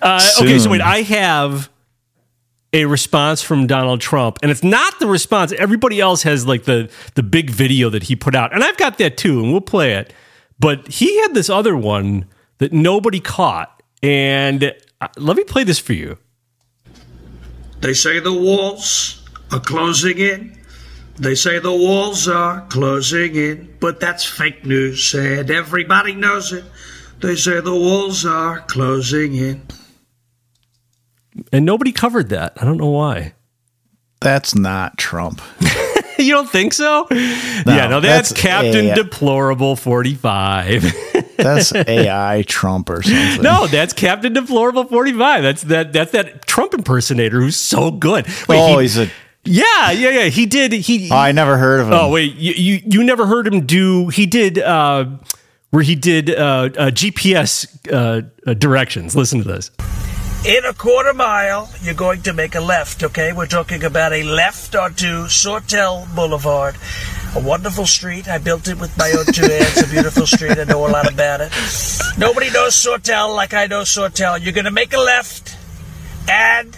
[0.00, 1.68] Uh, okay, so wait, I have
[2.72, 5.52] a response from Donald Trump, and it's not the response.
[5.52, 8.98] Everybody else has like the the big video that he put out, and I've got
[8.98, 10.12] that too, and we'll play it.
[10.58, 12.26] But he had this other one
[12.58, 16.18] that nobody caught, and uh, let me play this for you.
[17.80, 20.58] They say the walls are closing in.
[21.18, 26.64] They say the walls are closing in, but that's fake news, and everybody knows it.
[27.20, 29.62] They say the walls are closing in.
[31.52, 32.52] And nobody covered that.
[32.60, 33.34] I don't know why.
[34.20, 35.40] That's not Trump.
[36.18, 37.06] you don't think so?
[37.10, 40.84] yeah, no, that's, that's Captain a- Deplorable 45.
[41.38, 43.42] That's AI Trump or something.
[43.42, 45.42] no, that's Captain Deplorable 45.
[45.42, 48.26] That's that that's that Trump impersonator who's so good.
[48.48, 49.10] Wait, oh, he- he's a.
[49.44, 50.24] yeah, yeah, yeah.
[50.26, 51.94] He did he Oh, I never heard of him.
[51.94, 55.06] Oh, wait, you, you you never heard him do he did uh
[55.70, 59.16] where he did uh, uh GPS uh, uh directions.
[59.16, 59.72] Listen to this.
[60.44, 63.32] In a quarter mile, you're going to make a left, okay?
[63.32, 66.74] We're talking about a left onto Sawtelle Boulevard.
[67.36, 68.26] A wonderful street.
[68.26, 69.80] I built it with my own two hands.
[69.80, 70.58] A beautiful street.
[70.58, 71.52] I know a lot about it.
[72.18, 74.38] Nobody knows Sawtelle like I know Sawtelle.
[74.38, 75.56] You're going to make a left,
[76.28, 76.76] and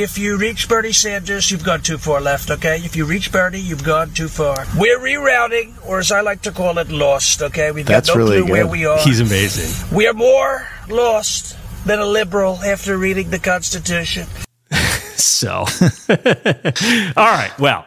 [0.00, 2.78] if you reach Bernie Sanders, you've gone too far left, okay?
[2.78, 4.66] If you reach Bernie, you've gone too far.
[4.76, 7.70] We're rerouting, or as I like to call it, lost, okay?
[7.70, 8.98] We've That's got no really clue where we are.
[8.98, 9.96] He's amazing.
[9.96, 14.26] We are more lost than a liberal after reading the Constitution.
[15.18, 15.50] So,
[16.10, 17.50] all right.
[17.58, 17.86] Well,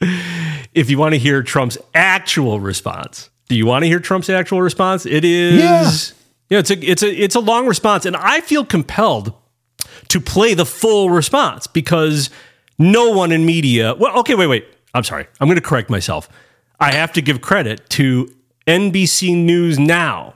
[0.00, 4.62] if you want to hear Trump's actual response, do you want to hear Trump's actual
[4.62, 5.04] response?
[5.06, 5.90] It is, Yeah.
[6.50, 9.32] yeah, it's a it's a it's a long response, and I feel compelled
[10.08, 12.30] to play the full response because
[12.78, 13.94] no one in media.
[13.94, 14.66] Well, okay, wait, wait.
[14.94, 15.26] I'm sorry.
[15.40, 16.28] I'm going to correct myself.
[16.80, 18.34] I have to give credit to
[18.66, 20.34] NBC News Now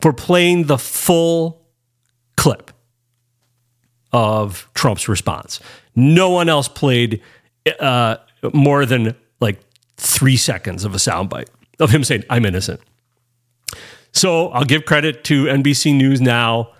[0.00, 1.61] for playing the full
[2.36, 2.70] clip
[4.12, 5.60] of Trump's response.
[5.94, 7.22] No one else played
[7.80, 8.16] uh,
[8.52, 9.60] more than like
[9.96, 12.80] three seconds of a soundbite of him saying, I'm innocent.
[14.12, 16.70] So I'll give credit to NBC News now,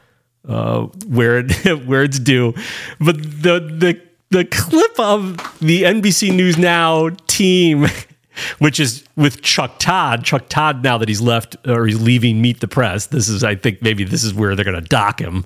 [0.47, 2.55] uh, where it, where it's due.
[3.01, 7.87] But the the the clip of the NBC News Now team,
[8.59, 10.25] which is with Chuck Todd.
[10.25, 13.55] Chuck Todd, now that he's left or he's leaving Meet the Press, this is I
[13.55, 15.45] think maybe this is where they're going to dock him,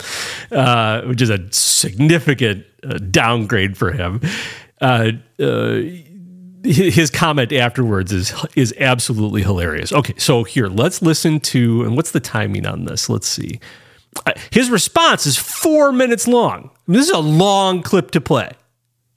[0.52, 4.20] uh, which is a significant uh, downgrade for him.
[4.80, 5.80] Uh, uh,
[6.64, 9.92] his comment afterwards is is absolutely hilarious.
[9.92, 13.08] Okay, so here let's listen to and what's the timing on this?
[13.08, 13.60] Let's see.
[14.24, 16.70] Uh, His response is four minutes long.
[16.88, 18.50] This is a long clip to play.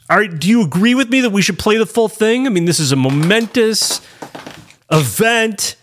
[0.10, 2.48] All right, do you agree with me that we should play the full thing?
[2.48, 4.02] I mean, this is a momentous
[4.91, 5.76] event.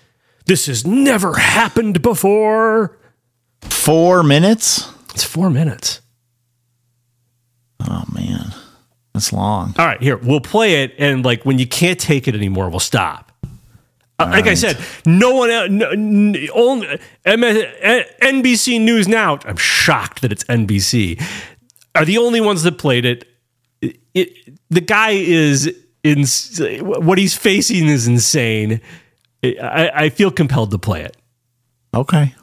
[0.47, 2.99] This has never happened before.
[3.63, 4.91] Four minutes?
[5.15, 6.01] It's four minutes.
[7.89, 8.53] Oh man,
[9.15, 9.75] that's long.
[9.79, 12.81] All right, here we'll play it, and like when you can't take it anymore, we'll
[12.81, 13.33] stop.
[14.19, 15.91] Uh, like I said, no one, el- no,
[16.55, 19.39] only NBC News Now.
[19.45, 21.23] I'm shocked that it's NBC.
[21.95, 23.29] Are the only ones that played it.
[24.17, 26.25] It, it- the guy is in
[26.83, 28.81] what he's facing is insane.
[29.45, 31.17] I, I feel compelled to play it.
[31.95, 32.35] Okay.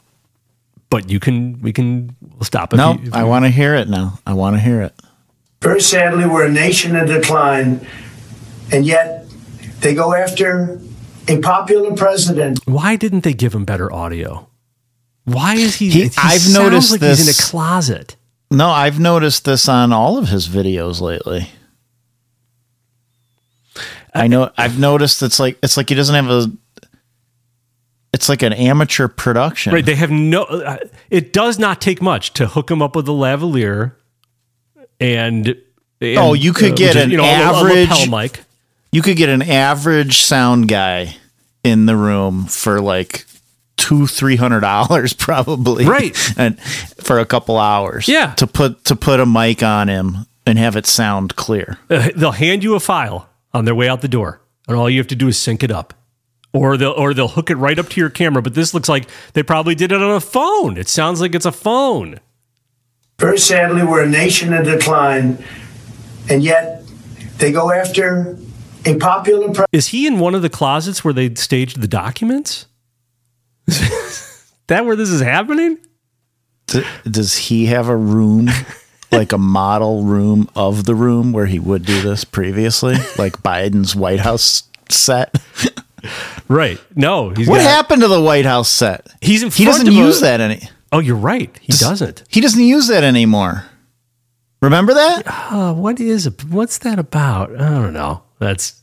[0.90, 2.78] but you can we can stop it.
[2.78, 4.20] No, I want to hear it now.
[4.26, 4.94] I want to hear it.
[5.62, 7.86] Very sadly, we're a nation in decline,
[8.72, 9.26] and yet
[9.82, 10.80] they go after
[11.28, 12.60] a popular president.
[12.66, 14.48] Why didn't they give him better audio?
[15.26, 15.90] Why is he?
[15.90, 18.16] He- he I've sounds noticed like he's in a closet.
[18.52, 21.50] No, I've noticed this on all of his videos lately.
[24.16, 26.52] I know I've noticed it's like it's like he doesn't have a
[28.14, 29.74] it's like an amateur production.
[29.74, 29.86] Right?
[29.86, 30.44] They have no.
[30.44, 30.78] Uh,
[31.10, 33.94] it does not take much to hook him up with a lavalier,
[35.00, 35.48] and,
[36.00, 38.08] and, oh, you could uh, get which is, an you know, a- a average lapel
[38.22, 38.42] mic.
[38.92, 41.16] You could get an average sound guy
[41.64, 43.26] in the room for like
[43.78, 46.16] two three hundred dollars probably Right.
[46.38, 48.34] and for a couple hours Yeah.
[48.36, 52.32] to put to put a mic on him and have it sound clear Uh, they'll
[52.34, 55.16] hand you a file on their way out the door, and all you have to
[55.16, 55.94] do is sync it up,
[56.54, 58.42] or they'll or they'll hook it right up to your camera.
[58.42, 60.78] But this looks like they probably did it on a phone.
[60.78, 62.20] It sounds like it's a phone.
[63.20, 65.44] Very sadly, we're a nation in decline,
[66.30, 66.84] and yet
[67.38, 68.38] they go after
[68.86, 69.70] a popular president.
[69.72, 72.66] Is he in one of the closets where they staged the documents?
[74.68, 75.78] that where this is happening?
[76.68, 78.50] D- does he have a room
[79.14, 83.96] like a model room of the room where he would do this previously like biden's
[83.96, 85.36] white house set
[86.50, 86.80] Right.
[86.96, 87.30] No.
[87.30, 89.98] He's what got- happened to the white house set He's in he doesn't of a-
[89.98, 91.58] use that any Oh, you're right.
[91.62, 92.24] He doesn't.
[92.28, 93.66] he doesn't use that anymore
[94.62, 97.52] remember that Uh, what is what's that about?
[97.60, 98.24] I don't know.
[98.40, 98.82] That's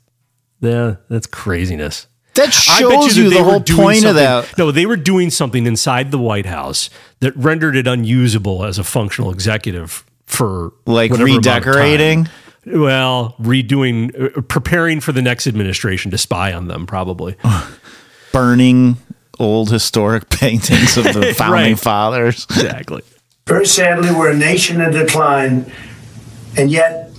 [0.61, 2.07] yeah, that's craziness.
[2.35, 4.57] That shows that you the whole point of that.
[4.57, 6.89] No, they were doing something inside the White House
[7.21, 11.63] that rendered it unusable as a functional executive for Like whatever amount of time.
[11.63, 12.29] redecorating?
[12.67, 17.37] Well, redoing, uh, preparing for the next administration to spy on them, probably.
[18.33, 18.97] burning
[19.39, 21.79] old historic paintings of the founding Right.
[21.79, 22.47] fathers.
[22.51, 23.03] Exactly.
[23.47, 25.71] Very sadly, we're a nation in decline,
[26.57, 27.11] and yet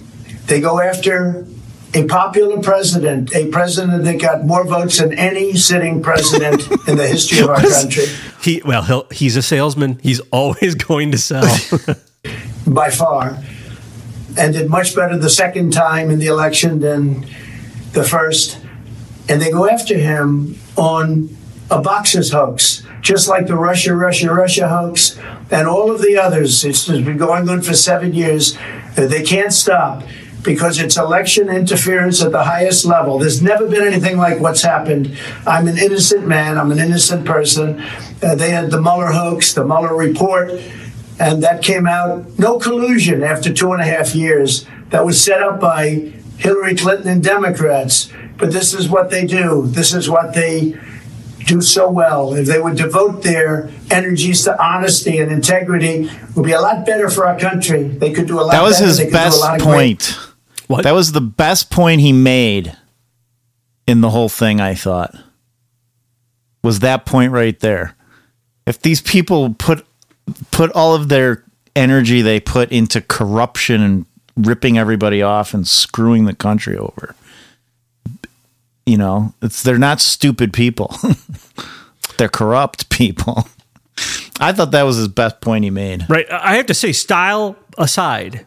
[0.45, 1.45] they go after
[1.93, 7.05] a popular president, a president that got more votes than any sitting president in the
[7.07, 8.05] history of our country.
[8.41, 9.99] He well, he'll, he's a salesman.
[10.01, 11.43] He's always going to sell.
[12.67, 13.37] By far,
[14.37, 17.25] and did much better the second time in the election than
[17.93, 18.59] the first.
[19.27, 21.35] And they go after him on
[21.69, 25.17] a boxers hoax, just like the Russia, Russia, Russia hoax,
[25.49, 26.63] and all of the others.
[26.63, 28.57] It's been going on for seven years.
[28.97, 30.03] Uh, They can't stop
[30.43, 33.19] because it's election interference at the highest level.
[33.19, 35.15] There's never been anything like what's happened.
[35.45, 36.57] I'm an innocent man.
[36.57, 37.79] I'm an innocent person.
[38.23, 40.51] Uh, they had the Mueller hoax, the Mueller report,
[41.21, 44.65] and that came out no collusion after two and a half years.
[44.89, 48.11] That was set up by Hillary Clinton and Democrats.
[48.37, 49.67] But this is what they do.
[49.67, 50.77] This is what they
[51.45, 52.33] do so well.
[52.33, 56.85] If they would devote their energies to honesty and integrity, it would be a lot
[56.85, 57.83] better for our country.
[57.83, 58.51] They could do a lot.
[58.51, 58.87] That was better.
[58.87, 60.17] his They could do a best lot of great-
[60.67, 60.83] point.
[60.83, 62.75] That was the best point he made
[63.87, 65.13] in the whole thing, I thought.
[66.63, 67.95] Was that point right there.
[68.65, 69.85] If these people put
[70.51, 71.43] put all of their
[71.75, 77.15] energy they put into corruption and ripping everybody off and screwing the country over.
[78.85, 80.95] You know, it's they're not stupid people.
[82.17, 83.47] they're corrupt people.
[84.39, 86.09] I thought that was his best point he made.
[86.09, 86.29] Right.
[86.31, 88.45] I have to say, style aside,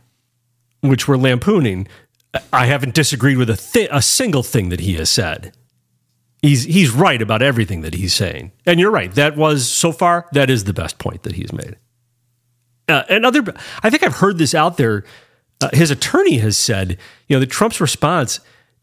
[0.80, 1.86] which we're lampooning,
[2.52, 5.52] I haven't disagreed with a thi- a single thing that he has said.
[6.44, 9.10] He's he's right about everything that he's saying, and you're right.
[9.14, 11.76] That was so far that is the best point that he's made.
[12.86, 13.42] Uh, and other,
[13.82, 15.04] I think I've heard this out there.
[15.62, 18.40] Uh, his attorney has said, you know, that Trump's response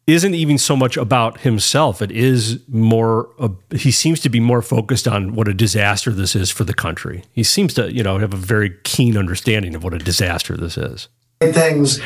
[0.08, 2.02] isn't even so much about himself.
[2.02, 3.30] It is more.
[3.38, 6.74] Uh, he seems to be more focused on what a disaster this is for the
[6.74, 7.26] country.
[7.32, 10.80] He seems to, you know, have a very keen understanding of what a disaster this
[10.80, 11.10] is.
[11.50, 12.00] Things.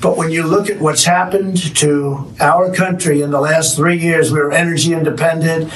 [0.00, 4.32] But when you look at what's happened to our country in the last three years,
[4.32, 5.72] we were energy independent.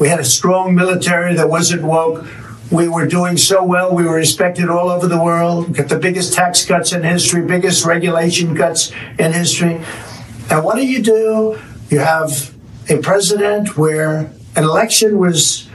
[0.00, 2.26] We had a strong military that wasn't woke.
[2.70, 3.94] We were doing so well.
[3.94, 5.68] We were respected all over the world.
[5.68, 9.80] We got the biggest tax cuts in history, biggest regulation cuts in history.
[10.50, 11.58] And what do you do?
[11.90, 12.54] You have
[12.88, 15.68] a president where an election was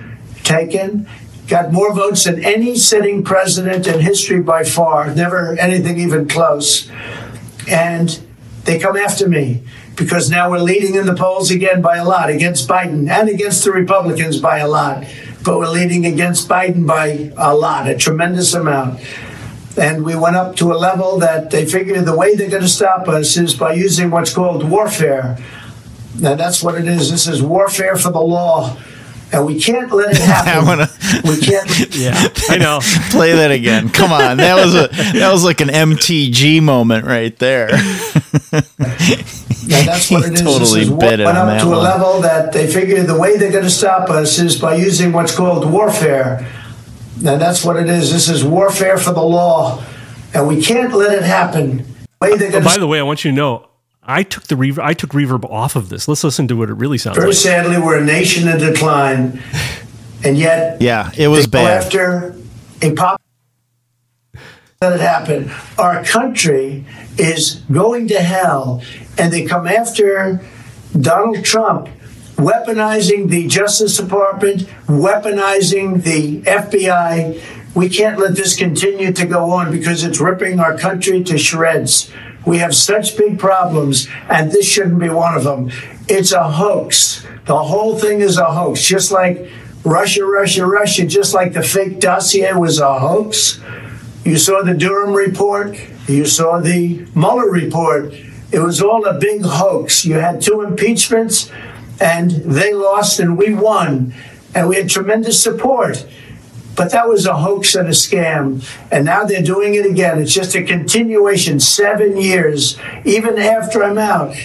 [0.43, 1.07] taken,
[1.47, 6.89] got more votes than any sitting president in history by far, never anything even close.
[7.67, 8.19] And
[8.63, 9.63] they come after me
[9.95, 13.63] because now we're leading in the polls again by a lot against Biden and against
[13.63, 15.06] the Republicans by a lot.
[15.43, 19.01] But we're leading against Biden by a lot, a tremendous amount.
[19.78, 22.67] And we went up to a level that they figured the way they're going to
[22.70, 25.41] stop us is by using what's called lawfare.
[26.20, 27.09] Now, that's what it is.
[27.09, 28.78] This is warfare for the law.
[29.34, 30.65] And we can't let it happen.
[30.67, 31.69] wanna, uh, we can't.
[31.95, 32.79] Yeah, I know.
[33.11, 33.89] Play that again.
[33.89, 37.69] Come on, that was a that was like an MTG moment right there.
[39.65, 40.41] Yeah, that's what it is.
[40.41, 41.84] Totally this is war- bit it went up that to a one.
[41.84, 45.36] level that they figure the way they're going to stop us is by using what's
[45.36, 46.45] called lawfare.
[47.17, 48.11] And that's what it is.
[48.11, 49.81] This is warfare for the law,
[50.34, 51.77] and we can't let it happen.
[52.21, 53.67] The way they're Oh, by to the way, I want you to know,
[54.06, 54.84] I took the reverb.
[54.84, 56.08] I took reverb off of this.
[56.08, 57.22] Let's listen to what it really sounds like.
[57.22, 57.38] very like.
[57.38, 59.41] sadly, we're a nation in decline,
[60.24, 61.84] and yet Yeah, it was bad.
[61.84, 62.36] after
[62.82, 63.22] a pop.
[64.80, 65.49] that it happen.
[65.78, 66.86] Our country
[67.18, 68.82] is going to hell,
[69.18, 70.41] and they come after
[70.99, 71.88] Donald Trump,
[72.36, 77.41] weaponizing the Justice Department, weaponizing the FBI.
[77.74, 82.12] We can't let this continue to go on because it's ripping our country to shreds.
[82.45, 85.71] We have such big problems, and this shouldn't be one of them.
[86.07, 87.25] It's a hoax.
[87.45, 89.49] The whole thing is a hoax, just like
[89.85, 93.61] Russia, Russia, Russia, just like the fake dossier was a hoax.
[94.23, 95.77] You saw the Durham report,
[96.07, 98.13] you saw the Mueller report.
[98.51, 100.05] It was all a big hoax.
[100.05, 101.49] You had two impeachments,
[101.99, 104.13] and they lost, and we won.
[104.53, 106.05] And we had tremendous support.
[106.76, 108.67] But that was a hoax and a scam.
[108.91, 110.19] And now they're doing it again.
[110.19, 114.36] It's just a continuation, seven years, even after I'm out.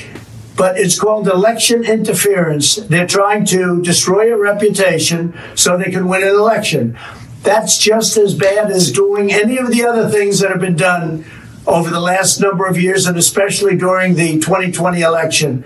[0.57, 2.76] But it's called election interference.
[2.76, 6.99] They're trying to destroy a reputation so they can win an election.
[7.43, 11.24] That's just as bad as doing any of the other things that have been done
[11.66, 15.64] over the last number of years, and especially during the 2020 election.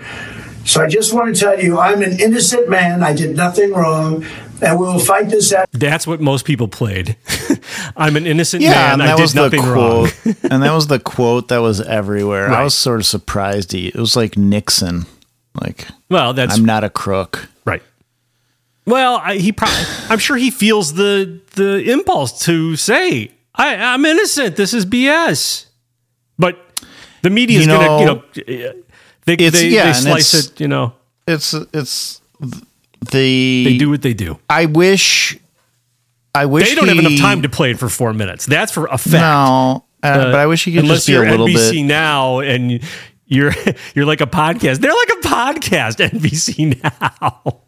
[0.65, 3.03] So I just want to tell you, I'm an innocent man.
[3.03, 4.25] I did nothing wrong,
[4.63, 5.69] and we will fight this out.
[5.71, 7.15] That's what most people played.
[7.97, 8.93] I'm an innocent Yeah, man.
[8.93, 10.07] and I that did was the nothing wrong.
[10.07, 12.49] quote, and that was the quote that was everywhere.
[12.49, 13.71] I was sort of surprised.
[13.71, 15.05] He, it was like Nixon,
[15.61, 17.47] like Well, that's I'm not a crook.
[17.65, 17.81] right.
[18.85, 19.77] Well, I, he probably.
[20.09, 24.57] I'm sure he feels the the impulse to say, I, "I'm innocent.
[24.57, 25.67] This is BS."
[26.37, 26.57] But
[27.21, 28.81] the media is going to, you know, know,
[29.25, 30.59] they it's- they, yeah, they slice it's- it.
[30.59, 30.93] You know,
[31.25, 32.19] It's it's
[33.11, 34.39] the they do what they do.
[34.49, 35.37] I wish.
[36.35, 38.45] I wish They don't have enough time to play it for four minutes.
[38.47, 39.13] That's for a fact.
[39.13, 41.83] No, uh, but I wish he could just be a little NBC bit.
[41.83, 42.81] now and
[43.27, 43.51] you're
[43.95, 44.79] you're like a podcast.
[44.79, 46.09] They're like a podcast.
[46.09, 47.61] NBC now.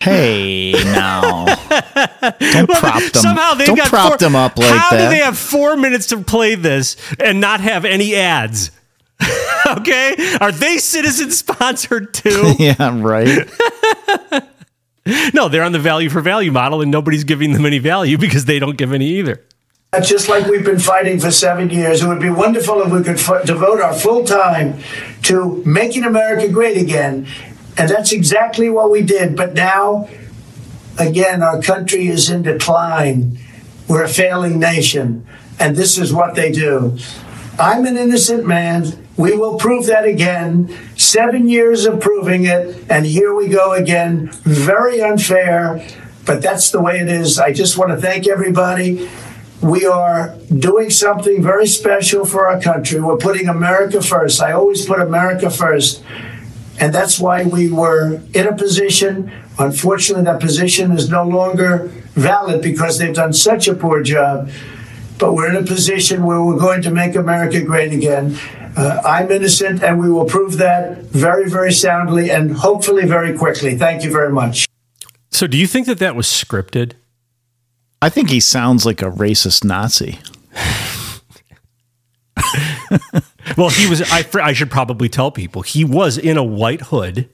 [0.00, 3.12] Hey, now don't Well, prop them.
[3.22, 5.04] Somehow they don't got prop four, them up like how that.
[5.04, 8.72] do they have four minutes to play this and not have any ads?
[9.78, 12.54] okay, are they citizen sponsored too?
[12.58, 13.50] yeah, I'm right.
[15.34, 18.44] no, they're on the value for value model, and nobody's giving them any value because
[18.44, 19.42] they don't give any either.
[20.02, 23.18] Just like we've been fighting for seven years, it would be wonderful if we could
[23.18, 24.78] f- devote our full time
[25.24, 27.26] to making America great again.
[27.76, 29.36] And that's exactly what we did.
[29.36, 30.08] But now,
[30.98, 33.38] again, our country is in decline.
[33.86, 35.26] We're a failing nation.
[35.58, 36.96] And this is what they do.
[37.58, 39.01] I'm an innocent man.
[39.16, 40.74] We will prove that again.
[40.96, 42.84] Seven years of proving it.
[42.88, 44.30] And here we go again.
[44.42, 45.86] Very unfair.
[46.24, 47.38] But that's the way it is.
[47.38, 49.10] I just want to thank everybody.
[49.60, 53.00] We are doing something very special for our country.
[53.00, 54.40] We're putting America first.
[54.40, 56.02] I always put America first.
[56.80, 59.30] And that's why we were in a position.
[59.58, 64.50] Unfortunately, that position is no longer valid because they've done such a poor job.
[65.18, 68.38] But we're in a position where we're going to make America great again.
[68.76, 73.76] Uh, I'm innocent, and we will prove that very, very soundly and hopefully very quickly.
[73.76, 74.66] Thank you very much.
[75.30, 76.92] So, do you think that that was scripted?
[78.00, 80.18] I think he sounds like a racist Nazi.
[83.56, 84.00] Well, he was.
[84.10, 87.28] I, I should probably tell people he was in a white hood.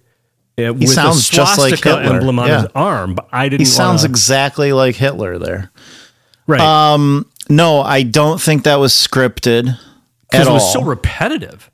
[0.58, 2.14] uh, with sounds a just like swastika Hitler.
[2.16, 2.62] emblem on Yeah.
[2.62, 3.60] his arm, but I didn't.
[3.60, 5.70] He sounds wanna- exactly like Hitler there.
[6.46, 6.60] right.
[6.60, 9.78] Um, no, I don't think that was scripted
[10.32, 11.70] at because it was so repetitive.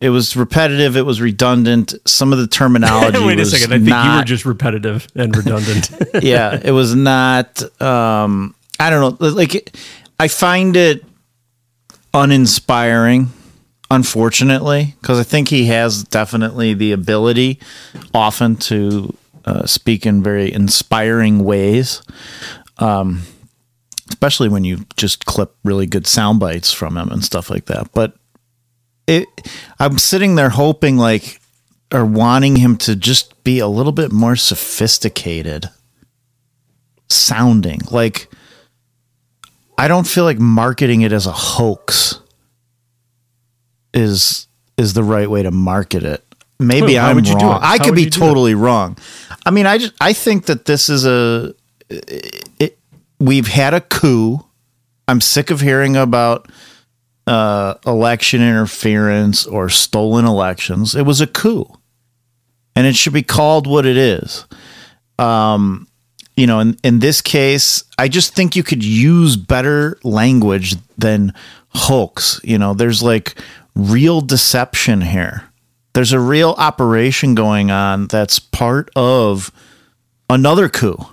[0.00, 0.96] it was repetitive.
[0.96, 1.94] It was redundant.
[2.06, 3.18] Some of the terminology.
[3.26, 3.72] Wait a second.
[3.72, 5.90] I think not, you were just repetitive and redundant.
[6.22, 7.62] yeah, it was not.
[7.80, 9.28] Um, I don't know.
[9.28, 9.76] Like,
[10.18, 11.04] I find it
[12.12, 13.28] uninspiring,
[13.90, 17.60] unfortunately, because I think he has definitely the ability,
[18.12, 19.14] often to
[19.44, 22.02] uh, speak in very inspiring ways.
[22.78, 23.22] Um,
[24.24, 27.92] especially when you just clip really good sound bites from him and stuff like that.
[27.92, 28.16] But
[29.06, 29.28] it,
[29.78, 31.42] I'm sitting there hoping like
[31.92, 35.68] or wanting him to just be a little bit more sophisticated
[37.10, 37.80] sounding.
[37.90, 38.30] Like
[39.76, 42.20] I don't feel like marketing it as a hoax
[43.92, 44.46] is
[44.78, 46.24] is the right way to market it.
[46.58, 47.60] maybe I'm would you do wrong.
[47.62, 48.26] I could be you do it?
[48.26, 48.96] totally wrong.
[49.44, 51.54] I mean, I just I think that this is a
[51.90, 52.78] it,
[53.18, 54.44] we've had a coup.
[55.06, 56.50] I'm sick of hearing about
[57.26, 60.94] uh, election interference or stolen elections.
[60.94, 61.66] It was a coup,
[62.76, 64.46] and it should be called what it is.
[65.18, 65.86] Um,
[66.36, 71.32] you know, in, in this case, I just think you could use better language than
[71.68, 72.40] hoax.
[72.42, 73.38] You know, there's like
[73.74, 75.44] real deception here.
[75.92, 79.52] There's a real operation going on that's part of
[80.28, 81.06] another coup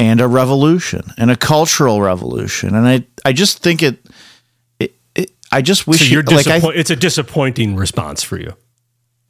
[0.00, 2.74] and a revolution and a cultural revolution.
[2.74, 4.04] And I, I just think it,
[4.78, 8.52] it, it I just wish So you're like I, it's a disappointing response for you.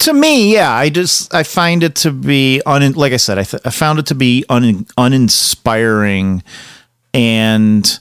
[0.00, 3.44] to me, yeah, I just I find it to be un like I said, I,
[3.44, 6.42] th- I found it to be un uninspiring,
[7.12, 7.98] and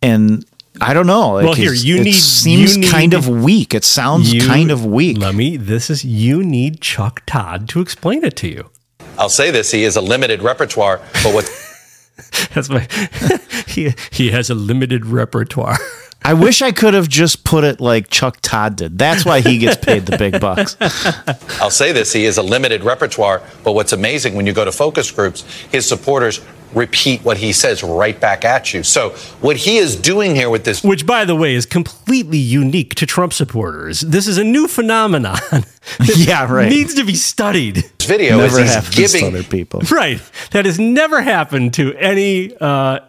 [0.00, 0.44] and
[0.80, 1.34] I don't know.
[1.34, 3.74] Well, like, here you it need seems you need- kind of weak.
[3.74, 5.18] It sounds you- kind of weak.
[5.18, 5.56] Let me.
[5.56, 8.70] This is you need Chuck Todd to explain it to you.
[9.22, 11.44] I'll say this: he has a limited repertoire, but what
[12.54, 12.88] That's my.
[13.68, 15.78] he he has a limited repertoire.
[16.24, 18.98] I wish I could have just put it like Chuck Todd did.
[18.98, 20.76] That's why he gets paid the big bucks.
[21.60, 23.42] I'll say this: he has a limited repertoire.
[23.62, 26.40] But what's amazing when you go to focus groups, his supporters
[26.74, 28.82] repeat what he says right back at you.
[28.82, 29.10] So
[29.40, 33.06] what he is doing here with this Which, by the way, is completely unique to
[33.06, 34.00] Trump supporters.
[34.00, 35.38] This is a new phenomenon.
[36.14, 36.68] Yeah, right.
[36.68, 37.74] Needs to be studied.
[37.98, 39.82] This video Never is he's happens to giving other people.
[39.90, 40.20] Right.
[40.52, 43.00] That has never happened to any uh,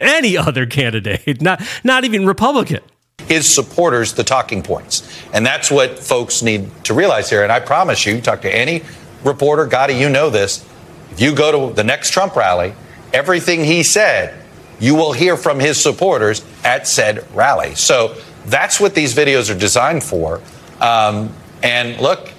[0.00, 1.40] any other candidate.
[1.40, 2.80] Not not even Republican.
[3.28, 5.08] his supporters the talking points.
[5.32, 7.44] And that's what folks need to realize here.
[7.44, 8.82] And I promise you, talk to any
[9.24, 10.64] reporter, Gotti, you know this.
[11.12, 12.74] If you go to the next Trump rally,
[13.12, 14.42] everything he said,
[14.78, 17.74] you will hear from his supporters at said rally.
[17.74, 18.14] So
[18.46, 20.40] that's what these videos are designed for.
[20.80, 21.32] Um,
[21.62, 22.30] and look,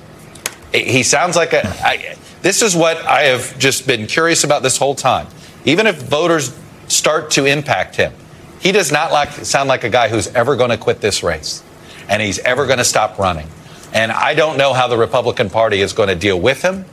[0.73, 1.67] he sounds like a.
[1.83, 5.27] I, this is what I have just been curious about this whole time.
[5.65, 6.57] Even if voters
[6.87, 8.13] start to impact him,
[8.59, 11.63] he does not like sound like a guy who's ever going to quit this race,
[12.07, 13.47] and he's ever going to stop running.
[13.93, 16.85] And I don't know how the Republican Party is going to deal with him,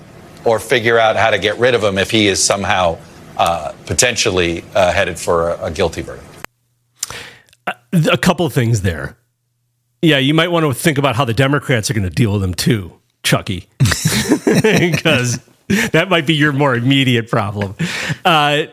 [0.45, 2.99] or figure out how to get rid of him if he is somehow
[3.37, 6.27] uh, potentially uh, headed for a, a guilty verdict.
[7.93, 9.17] A couple of things there.
[10.03, 12.43] Yeah, you might want to think about how the Democrats are going to deal with
[12.43, 15.41] him too, Chucky, because
[15.93, 17.75] that might be your more immediate problem.
[18.25, 18.65] Uh,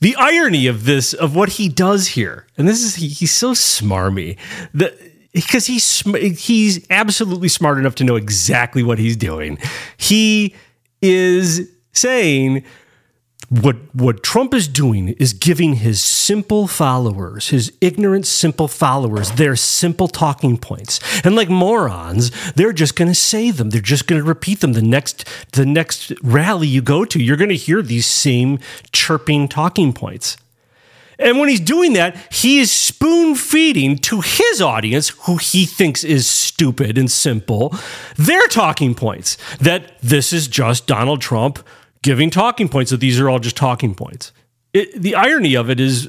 [0.00, 3.52] the irony of this, of what he does here, and this is he, he's so
[3.52, 4.38] smarmy
[5.32, 6.00] because he's
[6.38, 9.58] he's absolutely smart enough to know exactly what he's doing.
[9.96, 10.54] He
[11.02, 12.64] is saying
[13.50, 19.56] what what Trump is doing is giving his simple followers, his ignorant simple followers, their
[19.56, 21.00] simple talking points.
[21.24, 23.70] And like morons, they're just going to say them.
[23.70, 24.74] They're just going to repeat them.
[24.74, 28.60] The next the next rally you go to, you're going to hear these same
[28.92, 30.36] chirping talking points.
[31.18, 36.02] And when he's doing that, he is spoon feeding to his audience, who he thinks
[36.02, 37.74] is stupid and simple,
[38.16, 39.36] their talking points.
[39.58, 41.58] That this is just Donald Trump
[42.02, 44.32] giving talking points, that these are all just talking points.
[44.72, 46.08] It, the irony of it is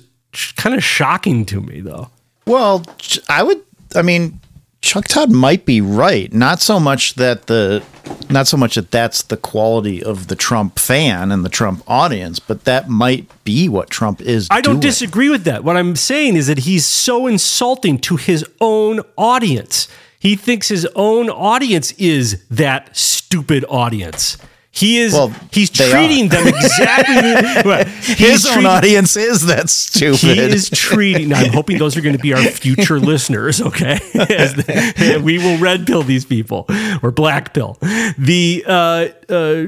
[0.55, 2.09] kind of shocking to me, though.
[2.45, 2.85] Well,
[3.29, 3.61] I would.
[3.95, 4.39] I mean,
[4.81, 6.33] Chuck Todd might be right.
[6.33, 7.83] Not so much that the,
[8.29, 12.39] not so much that that's the quality of the Trump fan and the Trump audience,
[12.39, 14.47] but that might be what Trump is.
[14.49, 14.81] I don't doing.
[14.81, 15.63] disagree with that.
[15.63, 19.87] What I'm saying is that he's so insulting to his own audience.
[20.17, 24.37] He thinks his own audience is that stupid audience.
[24.73, 25.13] He is.
[25.13, 26.29] Well, he's treating are.
[26.29, 27.91] them exactly.
[28.15, 30.19] His he's own audience is that stupid.
[30.19, 31.33] He is treating.
[31.33, 33.61] I'm hoping those are going to be our future listeners.
[33.61, 36.65] Okay, As the- we will red pill these people
[37.03, 37.77] or black pill.
[38.17, 39.65] The uh, uh,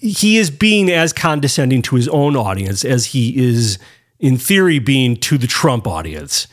[0.00, 3.78] he is being as condescending to his own audience as he is,
[4.20, 6.46] in theory, being to the Trump audience.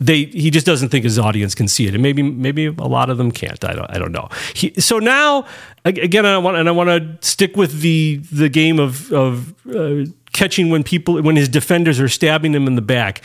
[0.00, 3.10] They he just doesn't think his audience can see it, and maybe maybe a lot
[3.10, 3.62] of them can't.
[3.64, 4.28] I don't I don't know.
[4.54, 5.46] He, so now
[5.84, 10.06] again, I want and I want to stick with the the game of of uh,
[10.32, 13.22] catching when people when his defenders are stabbing him in the back.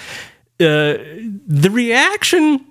[0.59, 0.97] Uh,
[1.47, 2.65] the reaction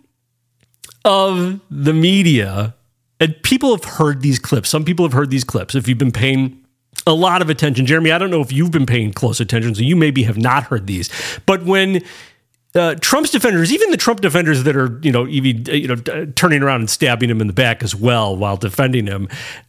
[1.05, 2.75] of the media
[3.21, 4.69] and people have heard these clips.
[4.69, 5.75] Some people have heard these clips.
[5.75, 6.63] If you've been paying
[7.07, 9.83] a lot of attention, Jeremy, I don't know if you've been paying close attention, so
[9.83, 11.11] you maybe have not heard these.
[11.47, 12.03] But when
[12.75, 16.27] uh, Trump's defenders, even the Trump defenders that are, you know, even you know, t-
[16.35, 19.29] turning around and stabbing him in the back as well while defending him,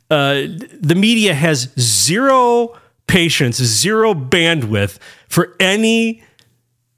[0.09, 0.43] uh,
[0.79, 2.75] the media has zero
[3.07, 4.97] patience, zero bandwidth
[5.27, 6.23] for any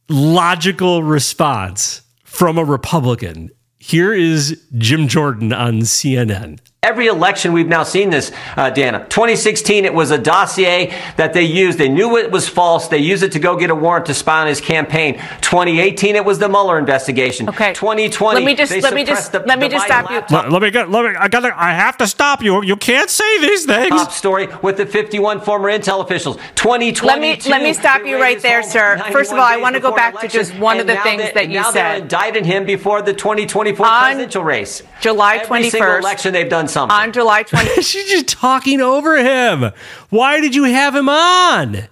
[0.07, 3.49] logical response from a Republican.
[3.77, 6.59] Here is Jim Jordan on CNN.
[6.83, 8.99] Every election, we've now seen this, uh, Dana.
[9.09, 11.79] 2016, it was a dossier that they used.
[11.79, 12.87] They knew it was false.
[12.87, 15.15] They used it to go get a warrant to spy on his campaign.
[15.41, 17.49] 2018, it was the Mueller investigation.
[17.49, 17.73] Okay.
[17.73, 20.21] 2020, Let me just- they let me just- the- let me just Biden stop you.
[20.37, 20.89] Let, let me get.
[20.91, 21.15] Let me.
[21.19, 21.43] I got.
[21.57, 22.63] I have to stop you.
[22.63, 23.89] You can't say these things.
[23.89, 26.37] Top story with the 51 former intel officials.
[26.55, 27.05] 2022.
[27.07, 29.01] Let me let me stop you right there, sir.
[29.11, 31.23] First of all, I want to go back election, to just one of the things
[31.23, 32.01] they- that you now They're said.
[32.03, 34.83] indicting him before the 2024 presidential race.
[35.01, 35.51] July 21st.
[35.57, 36.95] Every single election, they've done something.
[36.95, 37.85] On July 20th.
[37.85, 39.71] She's just talking over him.
[40.09, 41.87] Why did you have him on?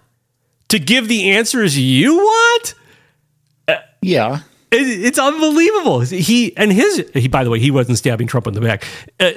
[0.69, 2.73] To give the answers you want?
[4.01, 4.39] yeah.
[4.71, 6.01] It, it's unbelievable.
[6.01, 7.09] He and his.
[7.13, 8.83] He, by the way, he wasn't stabbing Trump in the back.
[9.19, 9.31] Uh,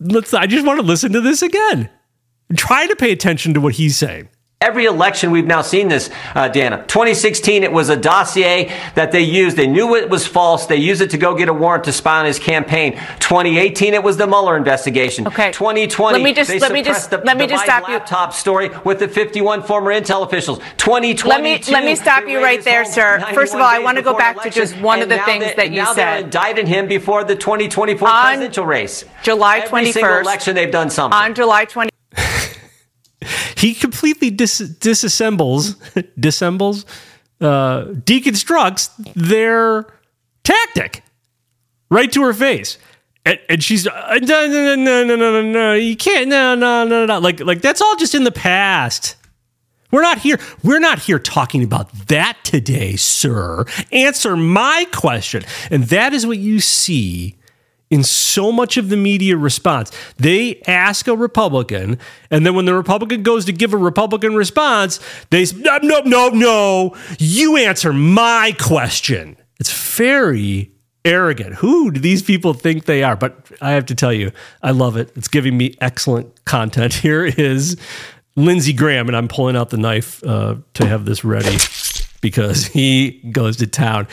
[0.00, 0.32] let's.
[0.32, 1.90] I just want to listen to this again.
[2.56, 4.28] Try to pay attention to what he's saying.
[4.60, 6.78] Every election, we've now seen this, uh, Dana.
[6.88, 9.56] 2016, it was a dossier that they used.
[9.56, 10.66] They knew it was false.
[10.66, 12.94] They used it to go get a warrant to spy on his campaign.
[13.20, 15.28] 2018, it was the Mueller investigation.
[15.28, 15.52] Okay.
[15.52, 17.94] 2020, Let me just- let me just- the, let me just stop you.
[17.94, 20.58] laptop story with the 51 former intel officials.
[20.76, 23.24] 2022, Let me let me stop you right there, sir.
[23.34, 25.54] First of all, I want to go back to just one of the things they-
[25.54, 26.24] that you now said.
[26.24, 29.04] indicting him before the 2024 On presidential race.
[29.22, 29.72] July 21st.
[29.78, 31.16] Every single election, they've done something.
[31.16, 31.90] On July 20th.
[33.58, 35.74] He completely dis- disassembles,
[36.18, 36.84] disassembles,
[37.40, 39.86] uh, deconstructs their
[40.44, 41.02] tactic
[41.90, 42.78] right to her face.
[43.24, 46.84] And, and she's uh, no, no, no, no, no, no, no, you can't, no, no,
[46.84, 47.18] no, no.
[47.18, 49.16] Like, like that's all just in the past.
[49.90, 50.38] We're not here.
[50.62, 53.64] We're not here talking about that today, sir.
[53.90, 55.44] Answer my question.
[55.70, 57.37] And that is what you see
[57.90, 59.90] in so much of the media response.
[60.16, 61.98] They ask a Republican,
[62.30, 66.00] and then when the Republican goes to give a Republican response, they say, no, no,
[66.00, 66.96] no, no.
[67.18, 69.36] You answer my question.
[69.58, 70.72] It's very
[71.04, 71.54] arrogant.
[71.56, 73.16] Who do these people think they are?
[73.16, 74.32] But I have to tell you,
[74.62, 75.10] I love it.
[75.16, 76.94] It's giving me excellent content.
[77.08, 77.76] Here is
[78.36, 81.56] Lindsey Graham, and I'm pulling out the knife uh, to have this ready
[82.20, 84.06] because he goes to town.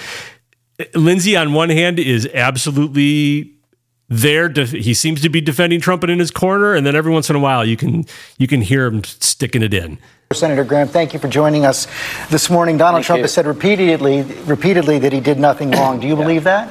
[0.93, 3.54] Lindsey, on one hand, is absolutely
[4.09, 4.49] there.
[4.49, 7.35] Def- he seems to be defending Trump in his corner, and then every once in
[7.35, 8.05] a while, you can
[8.37, 9.97] you can hear him sticking it in.
[10.33, 11.87] Senator Graham, thank you for joining us
[12.29, 12.77] this morning.
[12.77, 13.23] Donald Thank Trump you.
[13.23, 15.99] has said repeatedly, repeatedly that he did nothing wrong.
[15.99, 16.69] Do you believe that?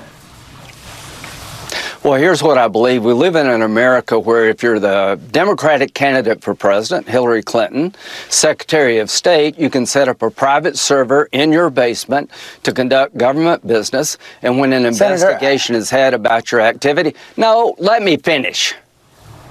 [2.05, 3.03] Well, here's what I believe.
[3.03, 7.95] We live in an America where if you're the Democratic candidate for president, Hillary Clinton,
[8.29, 12.31] Secretary of State, you can set up a private server in your basement
[12.63, 14.19] to conduct government business.
[14.43, 18.75] And when an Senator, investigation is had about your activity, no, let me finish.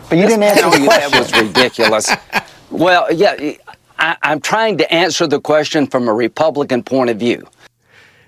[0.09, 1.11] But you didn't answer the question.
[1.11, 2.11] That was ridiculous.
[2.69, 3.53] well, yeah,
[3.97, 7.47] I, I'm trying to answer the question from a Republican point of view.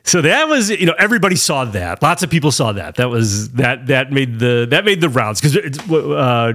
[0.05, 2.01] So that was, you know, everybody saw that.
[2.01, 2.95] Lots of people saw that.
[2.95, 5.57] That was that that made the that made the rounds because
[5.89, 6.53] uh,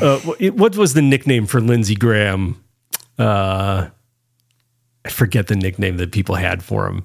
[0.00, 0.18] uh,
[0.52, 2.64] what was the nickname for Lindsey Graham?
[3.18, 3.88] Uh,
[5.04, 7.04] I forget the nickname that people had for him.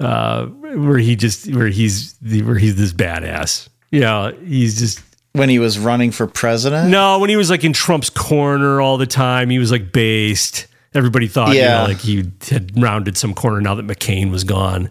[0.00, 3.68] Uh, where he just where he's where he's this badass.
[3.92, 5.00] You know, he's just
[5.32, 6.90] when he was running for president.
[6.90, 10.66] No, when he was like in Trump's corner all the time, he was like based.
[10.96, 11.82] Everybody thought, Yeah.
[11.82, 14.88] you know, like he had rounded some corner now that McCain was gone.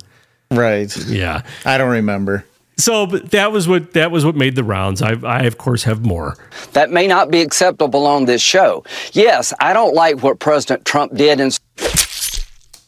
[0.52, 0.96] Right.
[1.08, 1.42] Yeah.
[1.66, 2.46] I don't remember.
[2.78, 5.02] So, but that was what that was what made the rounds.
[5.02, 6.36] I, I of course have more.
[6.74, 8.84] That may not be acceptable on this show.
[9.14, 11.52] Yes, I don't like what President Trump did in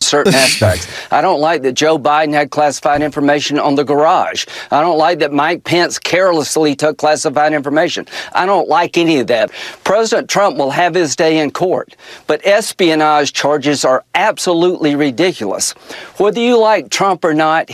[0.08, 0.88] certain aspects.
[1.12, 4.46] I don't like that Joe Biden had classified information on the garage.
[4.72, 8.08] I don't like that Mike Pence carelessly took classified information.
[8.34, 9.52] I don't like any of that.
[9.84, 11.96] President Trump will have his day in court,
[12.26, 15.72] but espionage charges are absolutely ridiculous.
[16.18, 17.70] Whether you like Trump or not,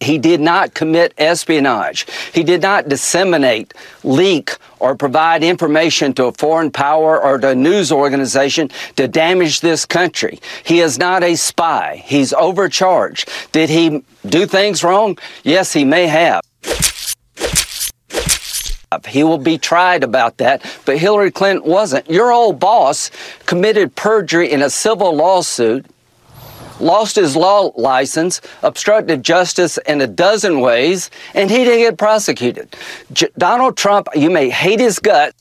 [0.00, 2.06] he did not commit espionage.
[2.32, 3.72] He did not disseminate,
[4.04, 9.60] leak, or provide information to a foreign power or to a news organization to damage
[9.60, 10.38] this country.
[10.64, 12.02] He is not a spy.
[12.04, 13.30] He's overcharged.
[13.52, 15.18] Did he do things wrong?
[15.44, 16.42] Yes, he may have.
[19.08, 22.08] He will be tried about that, but Hillary Clinton wasn't.
[22.08, 23.10] Your old boss
[23.46, 25.86] committed perjury in a civil lawsuit
[26.80, 32.74] lost his law license, obstructed justice in a dozen ways, and he didn't get prosecuted.
[33.12, 35.34] J- Donald Trump, you may hate his guts,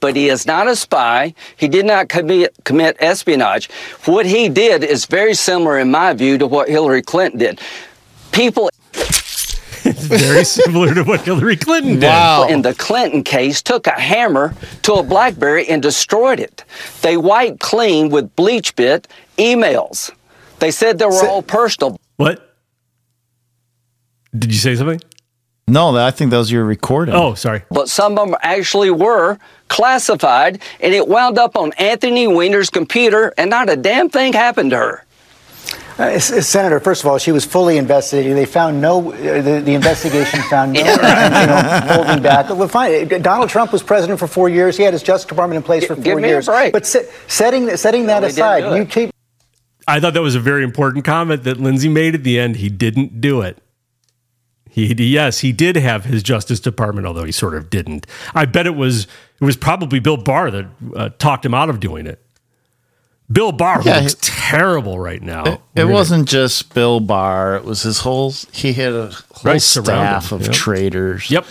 [0.00, 1.34] but he is not a spy.
[1.56, 3.70] He did not commit, commit espionage.
[4.04, 7.60] What he did is very similar, in my view, to what Hillary Clinton did.
[8.32, 8.70] People
[9.84, 12.50] It's very similar to what Hillary Clinton did.
[12.50, 16.64] in the Clinton case took a hammer to a BlackBerry and destroyed it.
[17.02, 19.06] They wiped clean with BleachBit
[19.36, 20.10] emails.
[20.58, 22.00] They said they were all personal.
[22.16, 22.56] What?
[24.36, 25.00] Did you say something?
[25.66, 27.14] No, I think that was your recording.
[27.14, 27.62] Oh, sorry.
[27.70, 33.34] But some of them actually were classified, and it wound up on Anthony Weiner's computer,
[33.36, 35.04] and not a damn thing happened to her.
[35.98, 38.36] Uh, S- S- Senator, first of all, she was fully investigated.
[38.36, 42.48] They found no, uh, the, the investigation found no intentional holding back.
[42.50, 43.08] Well, fine.
[43.22, 44.76] Donald Trump was president for four years.
[44.76, 46.46] He had his Justice Department in place for Give four me a years.
[46.46, 46.72] break.
[46.72, 49.10] But se- setting setting that Well, aside, you keep
[49.88, 52.56] I thought that was a very important comment that Lindsey made at the end.
[52.56, 53.58] He didn't do it.
[54.70, 58.06] He, yes, he did have his Justice Department, although he sort of didn't.
[58.34, 59.04] I bet it was
[59.40, 62.22] it was probably Bill Barr that uh, talked him out of doing it.
[63.30, 65.44] Bill Barr Yeah, looks he- terrible right now.
[65.44, 67.56] It, it wasn't just Bill Barr.
[67.56, 68.32] It was his whole.
[68.52, 70.52] He had a whole Right, staff of yep.
[70.52, 71.30] traitors.
[71.30, 71.44] Yep.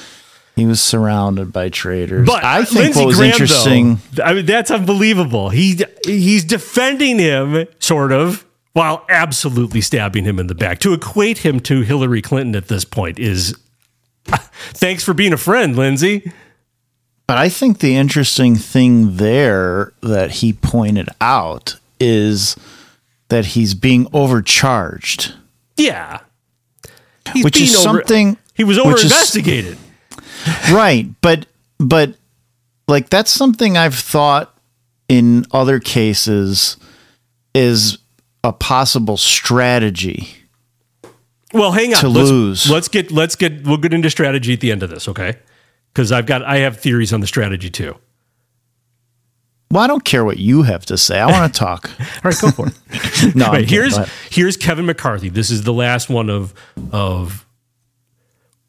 [0.55, 2.25] He was surrounded by traitors.
[2.25, 3.99] But I uh, think Lindsey what was Graham, interesting.
[4.13, 5.49] though, I mean, that's unbelievable.
[5.49, 10.80] He he's defending him, sort of, while absolutely stabbing him in the back.
[10.80, 13.55] To equate him to Hillary Clinton at this point is,
[14.25, 16.32] thanks for being a friend, Lindsey.
[17.28, 22.55] But I think the interesting thing there that he pointed out is
[23.30, 25.34] that he's being overcharged,
[25.75, 26.19] Yeah,
[27.34, 29.11] He's which is over- something he was over which is-
[30.71, 31.45] right but
[31.78, 32.15] but
[32.88, 34.57] like that's something i've thought
[35.09, 36.78] in other cases
[37.53, 37.97] is
[38.45, 40.30] a possible strategy
[41.53, 41.99] Well, hang on.
[42.01, 42.69] To let's, lose.
[42.71, 45.38] Let's get let's get we'll get into strategy at the end of this, okay?
[45.98, 47.95] Because I've got I have theories on the strategy too.
[49.72, 52.38] well i don't care what you have to say i want to talk All right,
[52.39, 53.36] go for it.
[53.36, 53.98] no Right, here's
[54.30, 55.30] here's Kevin McCarthy.
[55.30, 56.54] This is the last one of
[56.91, 57.48] of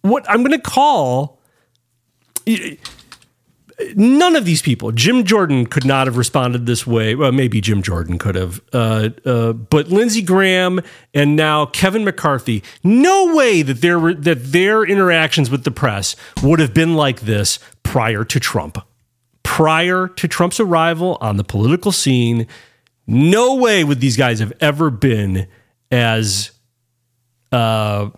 [0.01, 1.39] what I'm going to call.
[3.95, 7.15] None of these people, Jim Jordan could not have responded this way.
[7.15, 10.81] Well, maybe Jim Jordan could have, uh, uh, but Lindsey Graham
[11.15, 12.65] and now Kevin McCarthy.
[12.83, 17.61] No way that their that their interactions with the press would have been like this
[17.85, 18.85] prior to Trump.
[19.45, 22.49] Prior to Trump's arrival on the political scene,
[23.07, 25.47] no way would these guys have ever been
[25.93, 26.51] as
[27.53, 28.11] uh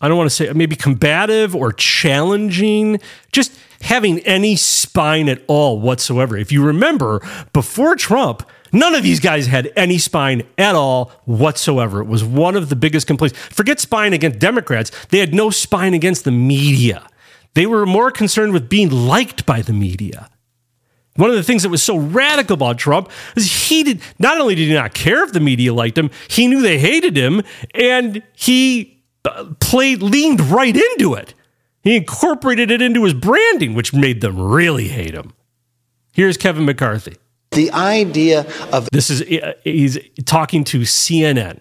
[0.00, 3.00] I don't want to say maybe combative or challenging,
[3.32, 6.36] just having any spine at all whatsoever.
[6.36, 7.20] If you remember,
[7.52, 12.00] before Trump, none of these guys had any spine at all whatsoever.
[12.00, 13.38] It was one of the biggest complaints.
[13.38, 17.06] Forget spine against Democrats, they had no spine against the media.
[17.54, 20.28] They were more concerned with being liked by the media.
[21.14, 24.54] One of the things that was so radical about Trump is he did not only
[24.54, 27.42] did he not care if the media liked him, he knew they hated him,
[27.74, 28.95] and he
[29.60, 31.34] played leaned right into it.
[31.82, 35.32] He incorporated it into his branding, which made them really hate him.
[36.12, 37.16] Here's Kevin McCarthy.
[37.52, 41.60] The idea of This is uh, he's talking to CNN.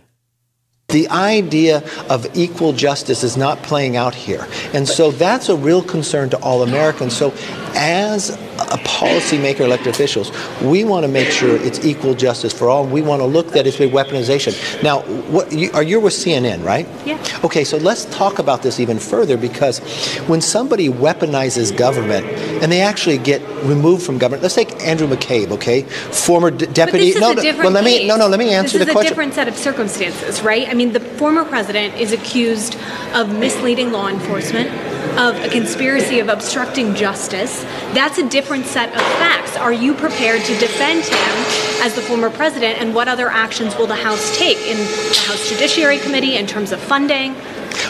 [0.90, 4.48] the idea of equal justice is not playing out here.
[4.74, 7.16] And so that's a real concern to all Americans.
[7.16, 7.34] So
[7.76, 10.32] as a policymaker, elected officials,
[10.62, 12.86] we want to make sure it's equal justice for all.
[12.86, 14.84] We want to look at it as a weaponization.
[14.84, 15.02] Now,
[15.32, 16.88] what you, are you with CNN, right?
[17.06, 17.22] Yeah.
[17.44, 19.80] Okay, so let's talk about this even further because
[20.28, 25.52] when somebody weaponizes government and they actually get removed from government, let's take Andrew McCabe,
[25.52, 26.76] okay, former deputy.
[26.76, 28.08] But this is no, no, well, let me case.
[28.08, 29.08] no, no, let me answer this the is question.
[29.08, 30.68] a different set of circumstances, right?
[30.68, 32.78] I mean, the former president is accused
[33.14, 34.70] of misleading law enforcement,
[35.18, 37.64] of a conspiracy of obstructing justice.
[37.94, 39.56] That's a different set of facts.
[39.56, 43.88] Are you prepared to defend him as the former president, and what other actions will
[43.88, 47.36] the House take in the House Judiciary Committee in terms of funding?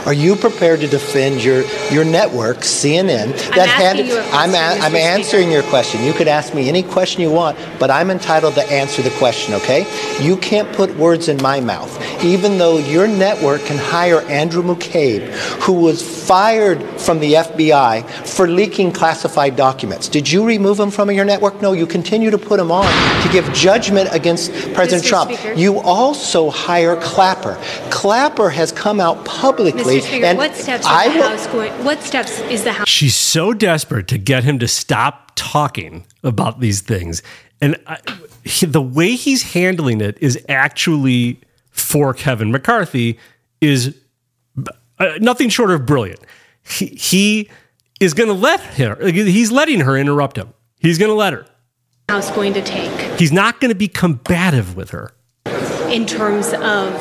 [0.06, 4.96] Are you prepared to defend your, your network, CNN, that asking you a I'm, I'm
[4.96, 6.04] answering your question.
[6.04, 9.54] You could ask me any question you want, but I'm entitled to answer the question,
[9.56, 9.86] okay?
[10.22, 11.92] You can't put words in my mouth.
[12.24, 15.30] Even though your network can hire Andrew McCabe,
[15.62, 20.08] who was fired from the FBI for leaking classified documents.
[20.08, 21.62] Did you remove him from your network?
[21.62, 22.86] No, you continue to put him on
[23.22, 25.08] to give judgment against President Mr.
[25.08, 25.32] Trump.
[25.32, 25.54] Speaker.
[25.54, 27.58] You also hire Clapper.
[27.90, 30.02] Clapper has come out publicly Mr.
[30.02, 31.86] Speaker, and what steps I is the will- House going?
[31.86, 32.88] What steps is the House?
[32.90, 37.22] She's so desperate to get him to stop talking about these things.
[37.62, 37.98] And I,
[38.44, 41.40] he- the way he's handling it is actually
[41.72, 43.18] for Kevin McCarthy
[43.62, 43.96] is
[45.00, 46.20] uh, nothing short of brilliant.
[46.68, 47.50] He, he
[48.00, 50.54] is going to let her, he's letting her interrupt him.
[50.80, 51.46] He's going to let her.
[52.10, 55.12] House going to take He's not going to be combative with her.
[55.90, 56.94] in terms of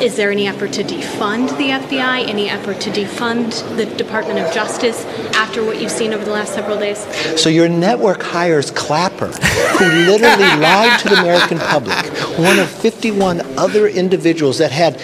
[0.00, 4.52] is there any effort to defund the FBI, any effort to defund the Department of
[4.52, 6.98] Justice after what you've seen over the last several days?
[7.40, 12.06] So your network hires Clapper, who literally lied to the American public,
[12.38, 15.00] one of 51 other individuals that had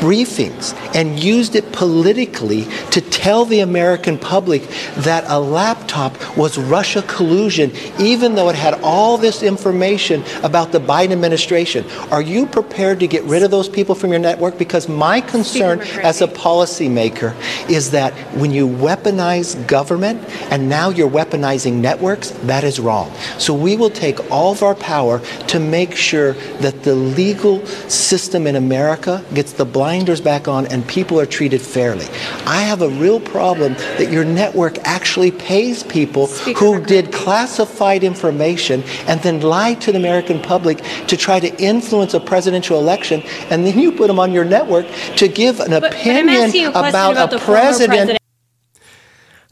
[0.00, 4.62] briefings and used it politically to tell the American public
[4.96, 10.80] that a laptop was Russia collusion, even though it had all this information about the
[10.80, 11.84] Biden administration.
[12.10, 14.58] Are you prepared to get rid of those people from your network?
[14.58, 17.34] Because my concern as a policymaker
[17.70, 23.12] is that when you weaponize government and now you're weaponizing networks, that is wrong.
[23.38, 28.46] So we will take all of our power to make sure that the legal system
[28.46, 32.06] in America gets the blinders back on and people are treated fairly.
[32.46, 38.84] I have a real problem that your network actually pays people who did classified information
[39.08, 40.78] and then lied to the American public
[41.08, 43.20] to try to influence a presidential election,
[43.50, 44.86] and then you put them on your network
[45.16, 47.90] to give an but opinion asking you a about, about a the president.
[47.90, 48.18] president.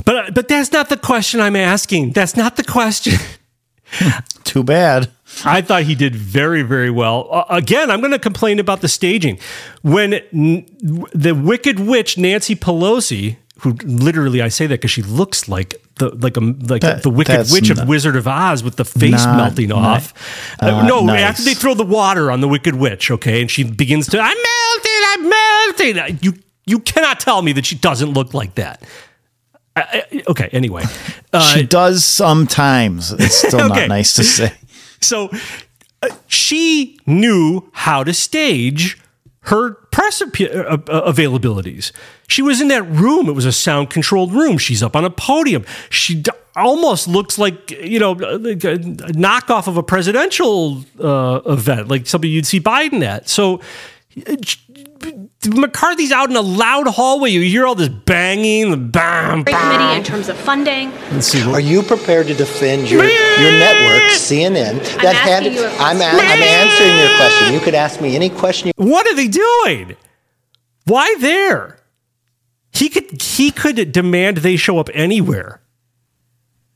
[0.04, 2.12] But but that's not the question I'm asking.
[2.12, 3.14] That's not the question.
[4.44, 5.10] Too bad.
[5.44, 7.28] I thought he did very very well.
[7.30, 9.38] Uh, again, I'm going to complain about the staging.
[9.82, 10.66] When n-
[11.12, 16.08] the wicked witch Nancy Pelosi, who literally I say that because she looks like the
[16.10, 19.68] like a like That- the wicked witch of Wizard of Oz with the face melting
[19.68, 20.14] ni- off.
[20.62, 21.22] uh, Uh, no, nice.
[21.22, 24.36] after they throw the water on the wicked witch, okay, and she begins to I'm
[24.36, 25.98] melting, I'm melting.
[25.98, 26.34] Uh, You
[26.66, 28.82] you cannot tell me that she doesn't look like that.
[29.76, 30.84] I, I- okay, anyway.
[31.32, 33.12] Uh, she does sometimes.
[33.12, 33.80] It's still Okay.
[33.80, 34.52] not nice to say.
[35.00, 35.30] So
[36.02, 38.98] uh, she knew how to stage
[39.42, 41.92] her press appe- uh, uh, availabilities.
[42.28, 43.28] She was in that room.
[43.28, 44.58] It was a sound controlled room.
[44.58, 45.64] She's up on a podium.
[45.88, 51.88] She d- almost looks like, you know, like a knockoff of a presidential uh, event,
[51.88, 53.28] like something you'd see Biden at.
[53.28, 53.60] So
[54.26, 54.36] uh,
[55.46, 57.30] McCarthy's out in a loud hallway.
[57.30, 59.54] You hear all this banging, the bam, bam.
[59.54, 60.90] committee in terms of funding.
[61.12, 61.42] Let's see.
[61.42, 65.46] Are you prepared to defend your, your network, CNN, that had?
[65.46, 66.20] asking you a I'm, a, question.
[66.20, 67.54] I'm answering your question.
[67.54, 68.72] You could ask me any question.
[68.76, 69.96] You, What are they doing?
[70.86, 71.78] Why there?
[72.72, 75.60] He could he could demand they show up anywhere.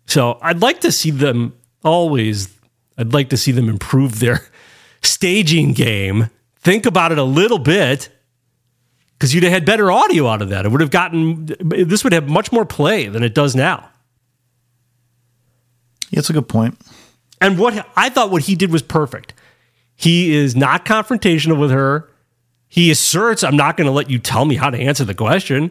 [0.06, 1.54] So I'd like to see them
[1.84, 2.48] always.
[2.98, 4.40] I'd like to see them improve their
[5.02, 6.30] staging game.
[6.56, 8.08] Think about it a little bit,
[9.22, 10.66] because you'd have had better audio out of that.
[10.66, 13.88] It would have gotten this would have much more play than it does now.
[16.10, 16.76] It's a good point.
[17.40, 19.32] And what I thought what he did was perfect.
[19.94, 22.10] He is not confrontational with her.
[22.66, 25.70] He asserts, I'm not going to let you tell me how to answer the question.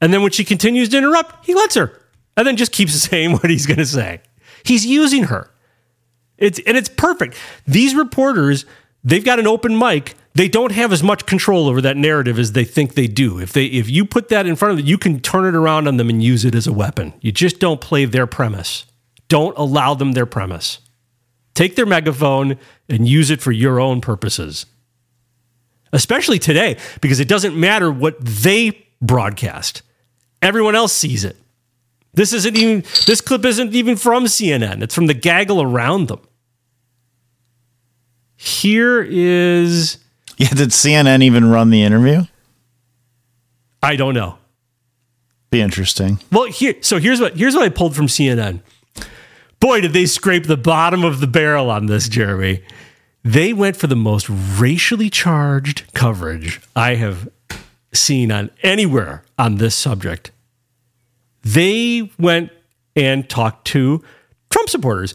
[0.00, 2.00] And then when she continues to interrupt, he lets her
[2.36, 4.20] and then just keeps saying what he's going to say.
[4.62, 5.50] He's using her.
[6.38, 7.36] It's, and it's perfect.
[7.66, 8.64] These reporters,
[9.02, 10.14] they've got an open mic.
[10.34, 13.38] They don't have as much control over that narrative as they think they do.
[13.38, 15.86] If they if you put that in front of them, you can turn it around
[15.86, 17.12] on them and use it as a weapon.
[17.20, 18.86] You just don't play their premise.
[19.28, 20.78] Don't allow them their premise.
[21.54, 22.58] Take their megaphone
[22.88, 24.64] and use it for your own purposes.
[25.92, 29.82] Especially today, because it doesn't matter what they broadcast.
[30.40, 31.36] Everyone else sees it.
[32.14, 34.82] This isn't even this clip isn't even from CNN.
[34.82, 36.20] It's from the gaggle around them.
[38.36, 39.98] Here is
[40.42, 42.24] Yeah, did CNN even run the interview?
[43.80, 44.38] I don't know.
[45.52, 46.18] Be interesting.
[46.32, 48.60] Well, here so here's what here's what I pulled from CNN.
[49.60, 52.64] Boy, did they scrape the bottom of the barrel on this, Jeremy.
[53.22, 57.28] They went for the most racially charged coverage I have
[57.92, 60.32] seen on anywhere on this subject.
[61.44, 62.50] They went
[62.96, 64.02] and talked to
[64.50, 65.14] Trump supporters.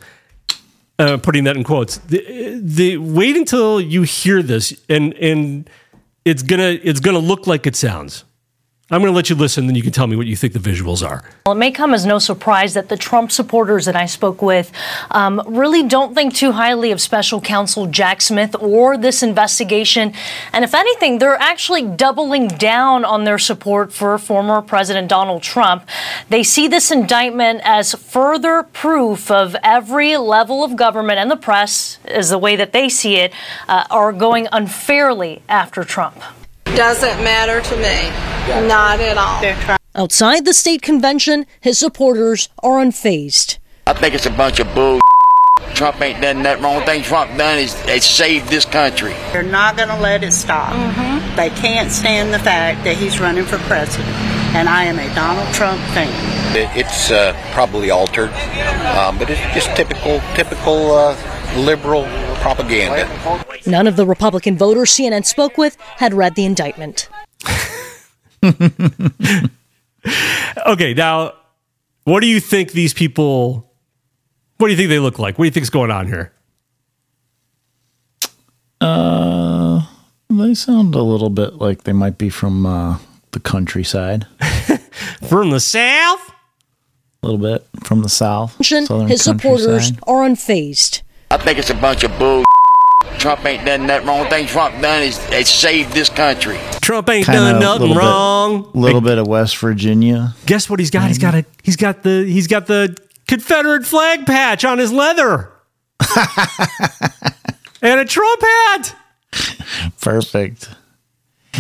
[1.00, 1.98] Uh, putting that in quotes.
[2.00, 5.70] The, the wait until you hear this, and and
[6.26, 8.24] it's gonna it's gonna look like it sounds.
[8.90, 11.06] I'm gonna let you listen, then you can tell me what you think the visuals
[11.06, 11.22] are.
[11.46, 14.72] Well, it may come as no surprise that the Trump supporters that I spoke with
[15.12, 20.14] um, really don't think too highly of special counsel Jack Smith or this investigation.
[20.54, 25.86] And if anything, they're actually doubling down on their support for former President Donald Trump.
[26.30, 32.00] They see this indictment as further proof of every level of government and the press,
[32.06, 33.34] is the way that they see it,
[33.68, 36.24] uh, are going unfairly after Trump.
[36.78, 38.68] Doesn't matter to me.
[38.68, 39.78] Not at all.
[39.96, 43.58] Outside the state convention, his supporters are unfazed.
[43.88, 45.00] I think it's a bunch of bull.
[45.74, 49.14] Trump ain't done that wrong thing Trump done is, is saved this country.
[49.34, 50.72] They're not going to let it stop.
[51.36, 54.08] They can't stand the fact that he's running for president.
[54.56, 56.10] And I am a Donald Trump fan.
[56.56, 58.30] It- It's uh, probably altered,
[58.96, 61.16] um, but it's just typical, typical uh,
[61.58, 62.04] liberal
[62.42, 63.10] propaganda.
[63.66, 67.10] None of the Republican voters CNN spoke with had read the indictment.
[70.66, 71.34] Okay, now,
[72.04, 73.72] what do you think these people?
[74.58, 75.38] What do you think they look like?
[75.38, 76.32] What do you think is going on here?
[78.82, 79.86] Uh,
[80.30, 82.98] they sound a little bit like they might be from uh,
[83.32, 84.26] the countryside.
[85.30, 86.32] From the south?
[87.22, 88.64] A little bit from the south.
[88.64, 91.02] southern His supporters are unfazed.
[91.30, 92.44] I think it's a bunch of bull.
[93.18, 96.58] Trump ain't done that wrong thing Trump done is, is saved this country.
[96.82, 98.72] Trump ain't Kinda done nothing little bit- wrong.
[98.74, 100.36] little bit of West Virginia.
[100.46, 101.08] Guess what he's got?
[101.08, 102.96] He's got a he's got the he's got the
[103.28, 105.52] Confederate flag patch on his leather.
[107.82, 108.96] and a Trump hat.
[110.00, 110.70] Perfect.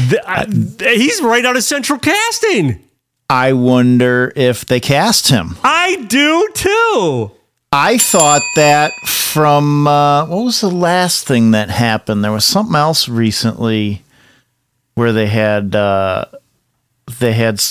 [0.09, 2.84] The- I- he's right out of central casting.
[3.30, 5.57] I wonder if they cast him.
[5.63, 7.32] I do too.
[7.72, 12.24] I thought that from uh, what was the last thing that happened?
[12.24, 14.03] There was something else recently
[14.95, 16.26] where they had uh,
[17.20, 17.61] they had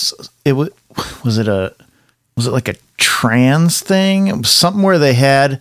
[0.45, 0.69] it was
[1.25, 1.73] was it a
[2.35, 4.27] was it like a trans thing?
[4.27, 5.59] It was something where they had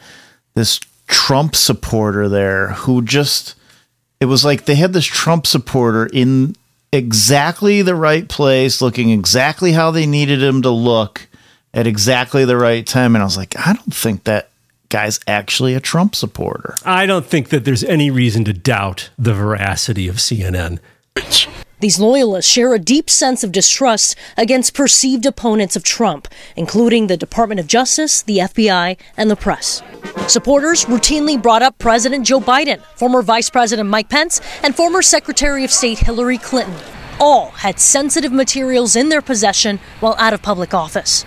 [0.54, 3.54] this Trump supporter there who just
[4.20, 6.54] it was like they had this Trump supporter in
[6.92, 11.26] exactly the right place, looking exactly how they needed him to look
[11.76, 13.14] at exactly the right time.
[13.14, 14.48] And I was like, I don't think that
[14.88, 16.76] guy's actually a Trump supporter.
[16.84, 20.78] I don't think that there's any reason to doubt the veracity of CNN.
[21.80, 27.18] These loyalists share a deep sense of distrust against perceived opponents of Trump, including the
[27.18, 29.82] Department of Justice, the FBI, and the press.
[30.26, 35.64] Supporters routinely brought up President Joe Biden, former Vice President Mike Pence, and former Secretary
[35.64, 36.74] of State Hillary Clinton.
[37.20, 41.26] All had sensitive materials in their possession while out of public office.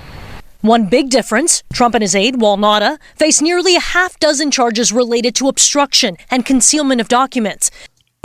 [0.61, 4.91] One big difference Trump and his aide, Walt Nauta, face nearly a half dozen charges
[4.91, 7.71] related to obstruction and concealment of documents.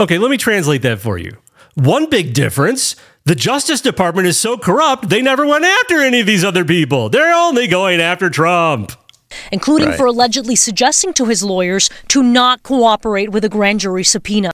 [0.01, 1.37] Okay, let me translate that for you.
[1.75, 6.27] One big difference the Justice Department is so corrupt, they never went after any of
[6.27, 7.09] these other people.
[7.09, 8.91] They're only going after Trump.
[9.51, 9.97] including Right.
[9.97, 14.51] for allegedly suggesting to his lawyers to not cooperate with a grand jury subpoena.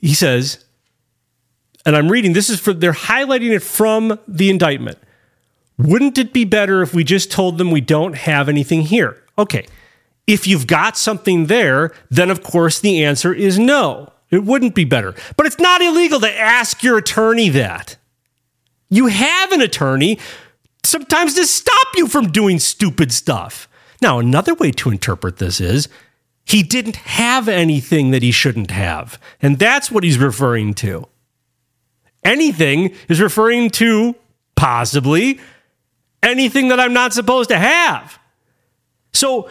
[0.00, 0.64] He says,
[1.86, 4.98] and I'm reading this is for they're highlighting it from the indictment.
[5.80, 9.22] Wouldn't it be better if we just told them we don't have anything here?
[9.38, 9.66] Okay.
[10.26, 14.12] If you've got something there, then of course the answer is no.
[14.30, 15.14] It wouldn't be better.
[15.36, 17.96] But it's not illegal to ask your attorney that.
[18.90, 20.18] You have an attorney
[20.84, 23.66] sometimes to stop you from doing stupid stuff.
[24.02, 25.88] Now, another way to interpret this is
[26.44, 29.18] he didn't have anything that he shouldn't have.
[29.40, 31.08] And that's what he's referring to.
[32.22, 34.14] Anything is referring to
[34.56, 35.40] possibly
[36.22, 38.18] anything that I'm not supposed to have.
[39.12, 39.50] So,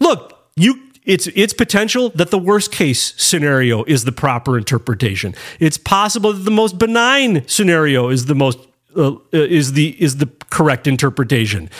[0.00, 5.34] look, you it's it's potential that the worst case scenario is the proper interpretation.
[5.58, 8.58] It's possible that the most benign scenario is the most
[8.96, 11.70] uh, is the is the correct interpretation.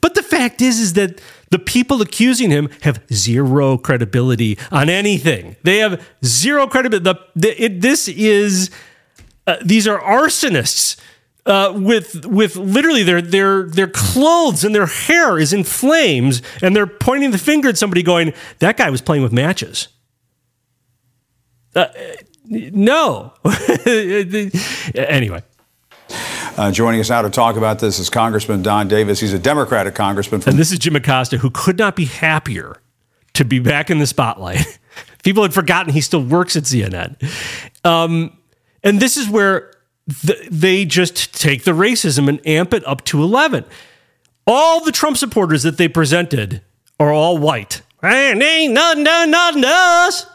[0.00, 1.20] But the fact is is that
[1.50, 5.56] the people accusing him have zero credibility on anything.
[5.64, 7.04] They have zero credibility.
[7.04, 8.70] The, the, it, this is
[9.46, 10.96] uh, these are arsonists
[11.46, 16.74] uh, with with literally their their their clothes and their hair is in flames, and
[16.74, 19.88] they're pointing the finger at somebody, going, "That guy was playing with matches."
[21.74, 21.86] Uh,
[22.48, 23.32] no.
[24.94, 25.42] anyway.
[26.56, 29.20] Uh, joining us now to talk about this is Congressman Don Davis.
[29.20, 32.80] He's a Democratic congressman from And this is Jim Acosta, who could not be happier
[33.34, 34.78] to be back in the spotlight.
[35.22, 37.16] People had forgotten he still works at CNN.
[37.84, 38.38] Um,
[38.82, 39.72] and this is where
[40.08, 43.64] th- they just take the racism and amp it up to 11.
[44.46, 46.62] All the Trump supporters that they presented
[47.00, 47.82] are all white.
[48.02, 50.26] And ain't nothing done, nothing to us.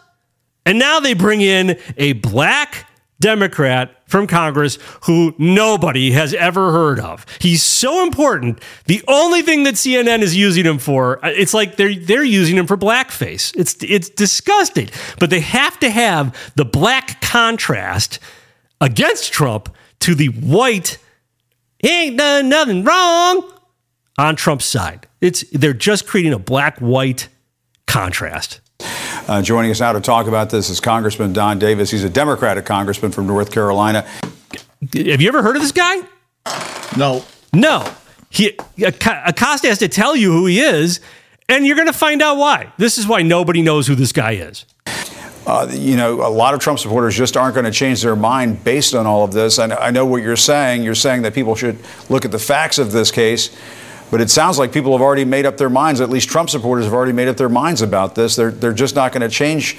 [0.66, 2.88] And now they bring in a black
[3.20, 7.26] Democrat from Congress who nobody has ever heard of.
[7.40, 8.62] He's so important.
[8.88, 12.58] The only thing that CNN is using him for, uh, it's like they're they're using
[12.58, 13.56] him for blackface.
[13.56, 14.90] It's it's disgusting.
[15.20, 18.20] But they have to have the black contrast
[18.82, 20.98] against Trump to the white
[21.82, 23.52] he ain't done nothing wrong
[24.18, 25.08] on Trump's side.
[25.20, 27.28] It's they're just creating a black white
[27.88, 28.62] contrast.
[29.28, 31.90] Uh, joining us now to talk about this is Congressman Don Davis.
[31.92, 34.06] He's a Democratic congressman from North Carolina.
[34.94, 36.02] Have you ever heard of this guy?
[36.98, 37.24] No.
[37.54, 37.92] No.
[38.30, 41.00] He Acosta has to tell you who he is,
[41.50, 42.72] and you're going to find out why.
[42.78, 44.66] This is why nobody knows who this guy is.
[45.46, 48.64] Uh, you know, a lot of Trump supporters just aren't going to change their mind
[48.64, 49.58] based on all of this.
[49.58, 50.84] And I know what you're saying.
[50.84, 51.80] You're saying that people should
[52.10, 53.56] look at the facts of this case.
[54.12, 56.02] But it sounds like people have already made up their minds.
[56.02, 58.36] At least Trump supporters have already made up their minds about this.
[58.36, 59.78] They're, they're just not going to change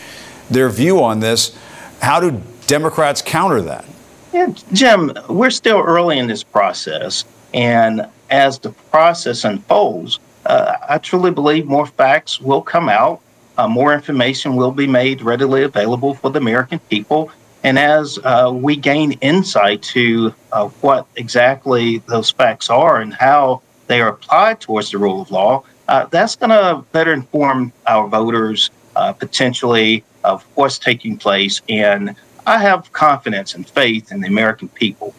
[0.50, 1.56] their view on this.
[2.00, 3.84] How do Democrats counter that?
[4.32, 7.24] Yeah, Jim, we're still early in this process.
[7.52, 13.20] And as the process unfolds, uh, I truly believe more facts will come out,
[13.58, 17.30] uh, more information will be made readily available for the American people.
[17.64, 23.62] And as uh, we gain insight to uh, what exactly those facts are and how
[23.86, 28.08] they are applied towards the rule of law, uh, that's going to better inform our
[28.08, 31.60] voters uh, potentially of what's taking place.
[31.68, 35.14] And I have confidence and faith in the American people.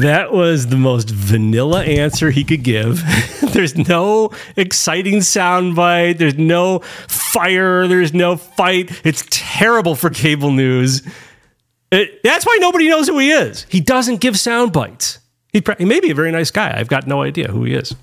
[0.00, 3.02] That was the most vanilla answer he could give.
[3.52, 6.18] there's no exciting soundbite.
[6.18, 7.86] There's no fire.
[7.86, 9.00] There's no fight.
[9.04, 11.02] It's terrible for cable news.
[11.90, 13.66] It, that's why nobody knows who he is.
[13.68, 15.18] He doesn't give sound bites.
[15.52, 16.74] He, he may be a very nice guy.
[16.74, 17.94] I've got no idea who he is.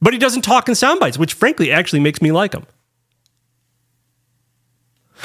[0.00, 2.66] But he doesn't talk in sound bites, which frankly actually makes me like him.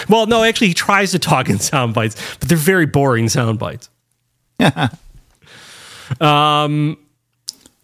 [0.09, 3.59] Well, no, actually, he tries to talk in sound bites, but they're very boring sound
[3.59, 3.89] bites.
[6.19, 6.97] um,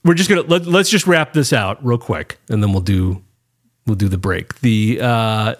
[0.03, 3.21] we're just gonna let, let's just wrap this out real quick, and then we'll do
[3.85, 4.59] we'll do the break.
[4.61, 5.55] The uh,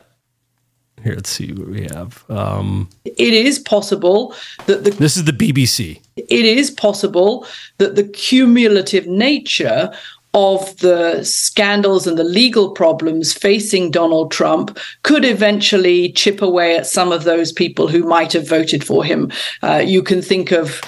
[1.03, 2.24] here, let's see what we have.
[2.30, 4.34] Um, It is possible
[4.65, 5.99] that the this is the BBC.
[6.15, 7.45] it is possible
[7.78, 9.91] that the cumulative nature
[10.34, 16.86] of the scandals and the legal problems facing Donald Trump could eventually chip away at
[16.86, 19.32] some of those people who might have voted for him.
[19.63, 20.82] Uh, you can think of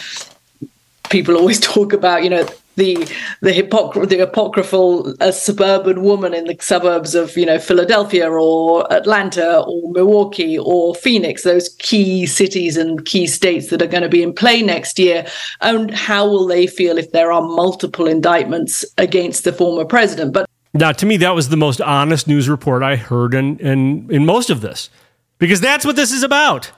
[1.09, 2.47] people always talk about, you know,
[2.79, 2.95] the
[3.41, 8.91] the, hypocr- the apocryphal uh, suburban woman in the suburbs of you know Philadelphia or
[8.91, 14.09] Atlanta or Milwaukee or Phoenix, those key cities and key states that are going to
[14.09, 15.27] be in play next year,
[15.61, 20.33] and how will they feel if there are multiple indictments against the former president?
[20.33, 24.09] But Now, to me, that was the most honest news report I heard in in,
[24.09, 24.89] in most of this,
[25.37, 26.71] because that's what this is about.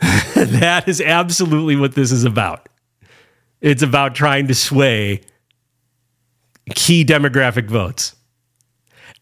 [0.34, 2.69] that is absolutely what this is about.
[3.60, 5.22] It's about trying to sway
[6.74, 8.16] key demographic votes,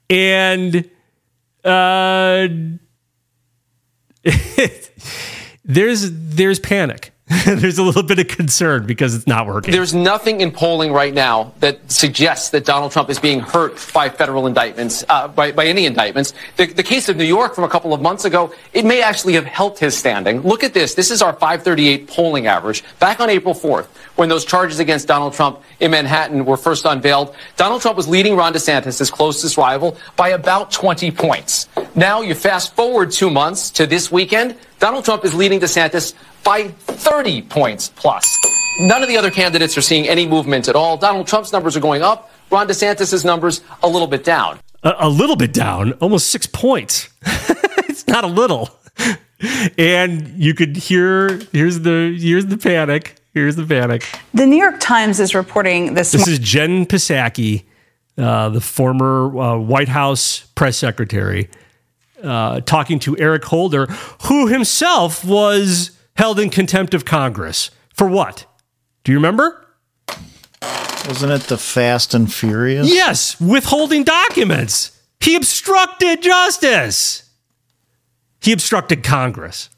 [0.09, 0.89] and
[1.65, 2.49] uh,
[5.65, 7.13] there's there's panic.
[7.45, 9.73] there's a little bit of concern because it's not working.
[9.73, 14.09] There's nothing in polling right now that suggests that Donald Trump is being hurt by
[14.09, 16.33] federal indictments, uh, by, by any indictments.
[16.57, 19.35] The, the case of New York from a couple of months ago, it may actually
[19.35, 20.41] have helped his standing.
[20.41, 20.95] Look at this.
[20.95, 22.83] This is our 538 polling average.
[22.99, 27.35] Back on April 4th, when those charges against Donald Trump in Manhattan were first unveiled,
[27.57, 31.69] Donald Trump was leading Ron DeSantis, his closest rival, by about 20 points.
[31.95, 36.15] Now you fast forward two months to this weekend, Donald Trump is leading DeSantis
[36.45, 38.39] by 30 points plus.
[38.81, 40.97] None of the other candidates are seeing any movement at all.
[40.97, 42.31] Donald Trump's numbers are going up.
[42.51, 44.61] Ron DeSantis' numbers a little bit down.
[44.85, 47.09] a, a little bit down, almost six points.
[47.89, 48.71] it's not a little.
[49.77, 53.17] And you could hear here's the here's the panic.
[53.35, 54.05] Here's the panic.
[54.35, 56.11] The New York Times is reporting this.
[56.11, 57.65] This is Jen Psaki,
[58.17, 61.49] uh, the former uh, White House press secretary,
[62.23, 63.87] uh, talking to Eric Holder,
[64.23, 68.47] who himself was held in contempt of Congress for what?
[69.05, 69.67] Do you remember?
[71.07, 72.93] Wasn't it the Fast and Furious?
[72.93, 75.01] Yes, withholding documents.
[75.21, 77.31] He obstructed justice.
[78.41, 79.71] He obstructed Congress.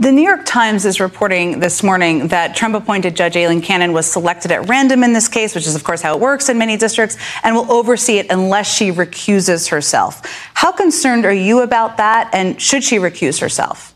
[0.00, 4.10] The New York Times is reporting this morning that Trump appointed Judge Aileen Cannon was
[4.10, 6.76] selected at random in this case, which is, of course, how it works in many
[6.76, 10.20] districts, and will oversee it unless she recuses herself.
[10.54, 13.93] How concerned are you about that, and should she recuse herself?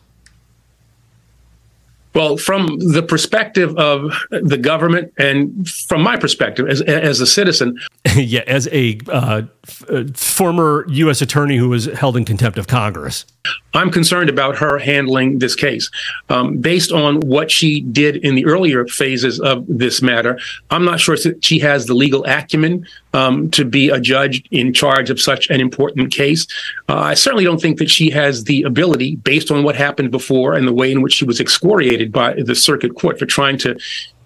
[2.15, 7.79] Well, from the perspective of the government and from my perspective as, as a citizen,
[8.17, 11.21] yeah, as a uh, f- uh, former U.S.
[11.21, 13.27] attorney who was held in contempt of Congress.
[13.75, 15.91] I'm concerned about her handling this case.
[16.29, 20.39] Um, based on what she did in the earlier phases of this matter,
[20.71, 24.73] I'm not sure that she has the legal acumen um, to be a judge in
[24.73, 26.47] charge of such an important case.
[26.89, 30.55] Uh, I certainly don't think that she has the ability, based on what happened before
[30.55, 33.79] and the way in which she was excoriated by the circuit court for trying to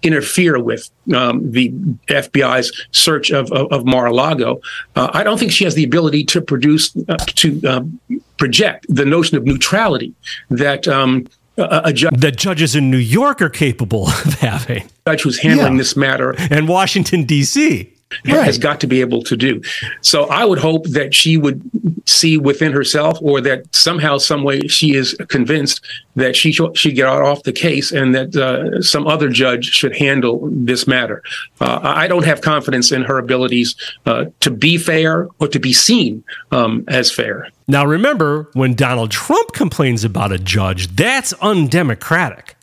[0.03, 1.71] interfere with um, the
[2.09, 4.61] FBI's search of, of, of Mar-a-Lago.
[4.97, 8.01] Uh, I don't think she has the ability to produce, uh, to um,
[8.37, 10.15] project the notion of neutrality
[10.51, 11.27] that um,
[11.57, 14.89] a, a judge that judges in New York are capable of having.
[15.07, 15.79] Judge who's handling yeah.
[15.79, 17.93] this matter and Washington D.C.
[18.27, 18.45] Right.
[18.45, 19.63] has got to be able to do.
[20.01, 21.63] So I would hope that she would
[22.07, 25.85] see within herself, or that somehow, some way, she is convinced
[26.17, 30.49] that she should get off the case, and that uh, some other judge should handle
[30.51, 31.23] this matter.
[31.61, 33.75] Uh, I don't have confidence in her abilities
[34.07, 37.49] uh, to be fair or to be seen um, as fair.
[37.69, 42.57] Now, remember, when Donald Trump complains about a judge, that's undemocratic.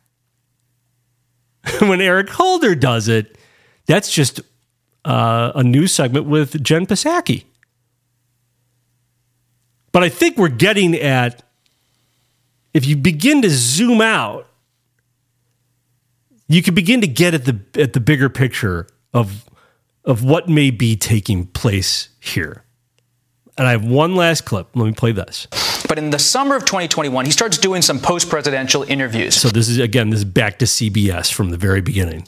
[1.80, 3.38] when Eric Holder does it,
[3.86, 4.42] that's just
[5.06, 7.46] uh, a news segment with Jen Psaki.
[9.92, 11.44] But I think we're getting at
[12.74, 14.48] if you begin to zoom out,
[16.48, 19.50] you can begin to get at the at the bigger picture of
[20.06, 22.64] of what may be taking place here.
[23.58, 24.70] And I have one last clip.
[24.74, 25.48] Let me play this.
[25.90, 29.36] But in the summer of 2021, he starts doing some post presidential interviews.
[29.36, 32.28] So this is again this is back to CBS from the very beginning.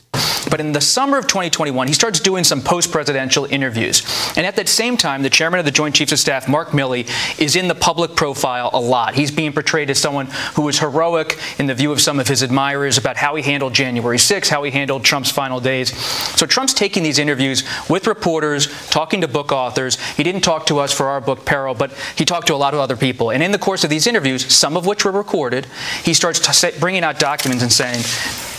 [0.50, 4.04] But in the summer of 2021, he starts doing some post presidential interviews.
[4.36, 7.08] And at that same time, the chairman of the Joint Chiefs of Staff, Mark Milley,
[7.40, 9.14] is in the public profile a lot.
[9.14, 12.42] He's being portrayed as someone who was heroic in the view of some of his
[12.42, 15.96] admirers about how he handled January 6, how he handled Trump's final days.
[16.38, 20.00] So Trump's taking these interviews with reporters, talking to book authors.
[20.16, 22.74] He didn't talk to us for our book, Peril, but he talked to a lot
[22.74, 23.32] of other people.
[23.32, 25.68] And in the course of these interviews, some of which were recorded,
[26.04, 26.40] he starts
[26.80, 28.00] bringing out documents and saying,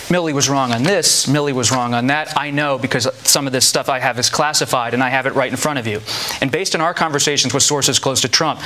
[0.09, 2.37] Milley was wrong on this, Milley was wrong on that.
[2.37, 5.35] I know because some of this stuff I have is classified and I have it
[5.35, 6.01] right in front of you.
[6.41, 8.61] And based on our conversations with sources close to Trump,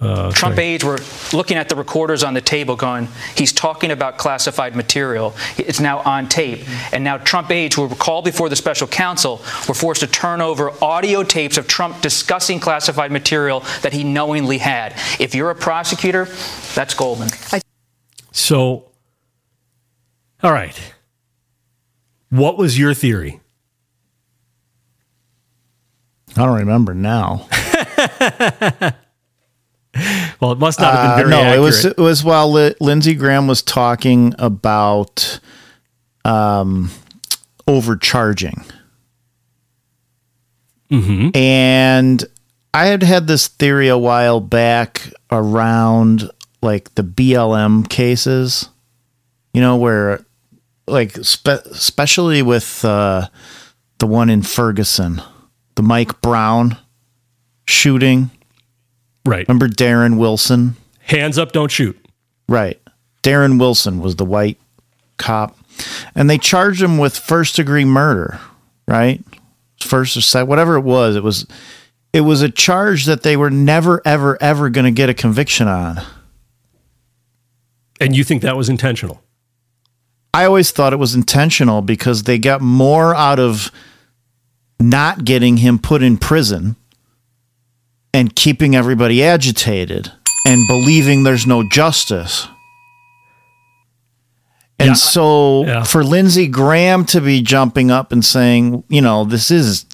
[0.00, 0.68] Uh, Trump sorry.
[0.68, 0.98] aides were
[1.32, 5.34] looking at the recorders on the table going, he's talking about classified material.
[5.56, 6.60] It's now on tape.
[6.92, 10.40] And now Trump aides who were called before the special counsel were forced to turn
[10.40, 14.92] over audio tapes of Trump discussing classified material that he knowingly had.
[15.18, 16.26] If you're a prosecutor,
[16.74, 17.28] that's golden.
[18.30, 18.92] So,
[20.44, 20.78] all right.
[22.30, 23.40] What was your theory?
[26.36, 27.48] I don't remember now.
[30.40, 31.56] Well, it must not have been very Uh, no, accurate.
[31.58, 35.40] it was it was while Li- Lindsey Graham was talking about
[36.24, 36.90] um,
[37.66, 38.62] overcharging,
[40.90, 41.36] Mm-hmm.
[41.36, 42.24] and
[42.72, 46.30] I had had this theory a while back around
[46.62, 48.68] like the BLM cases,
[49.52, 50.24] you know, where
[50.86, 53.28] like spe- especially with uh,
[53.98, 55.20] the one in Ferguson,
[55.74, 56.78] the Mike Brown
[57.66, 58.30] shooting.
[59.28, 59.46] Right.
[59.46, 60.76] Remember Darren Wilson?
[61.00, 61.98] Hands up, don't shoot.
[62.48, 62.80] Right.
[63.22, 64.58] Darren Wilson was the white
[65.18, 65.56] cop.
[66.14, 68.40] And they charged him with first degree murder,
[68.86, 69.22] right?
[69.80, 71.14] First or second, whatever it was.
[71.14, 71.46] It was
[72.12, 76.00] it was a charge that they were never, ever, ever gonna get a conviction on.
[78.00, 79.22] And you think that was intentional?
[80.32, 83.70] I always thought it was intentional because they got more out of
[84.80, 86.76] not getting him put in prison
[88.18, 90.10] and keeping everybody agitated
[90.44, 92.48] and believing there's no justice.
[94.80, 99.86] And so for Lindsey Graham to be jumping up and saying, you know, this is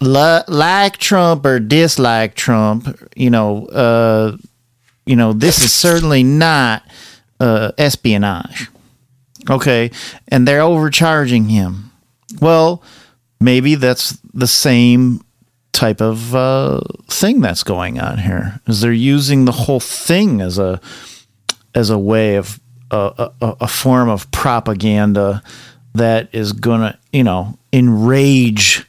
[0.00, 4.36] like Trump or dislike Trump, you know, uh,
[5.06, 6.82] you know, this is certainly not
[7.38, 8.68] uh, espionage.
[9.48, 9.92] Okay.
[10.26, 11.92] And they're overcharging him.
[12.40, 12.82] Well,
[13.40, 15.22] maybe that's the same
[15.72, 18.60] type of uh, thing that's going on here.
[18.66, 20.80] Is they're using the whole thing as a
[21.74, 22.60] as a way of
[22.90, 25.42] uh, a, a form of propaganda
[25.94, 28.86] that is gonna you know enrage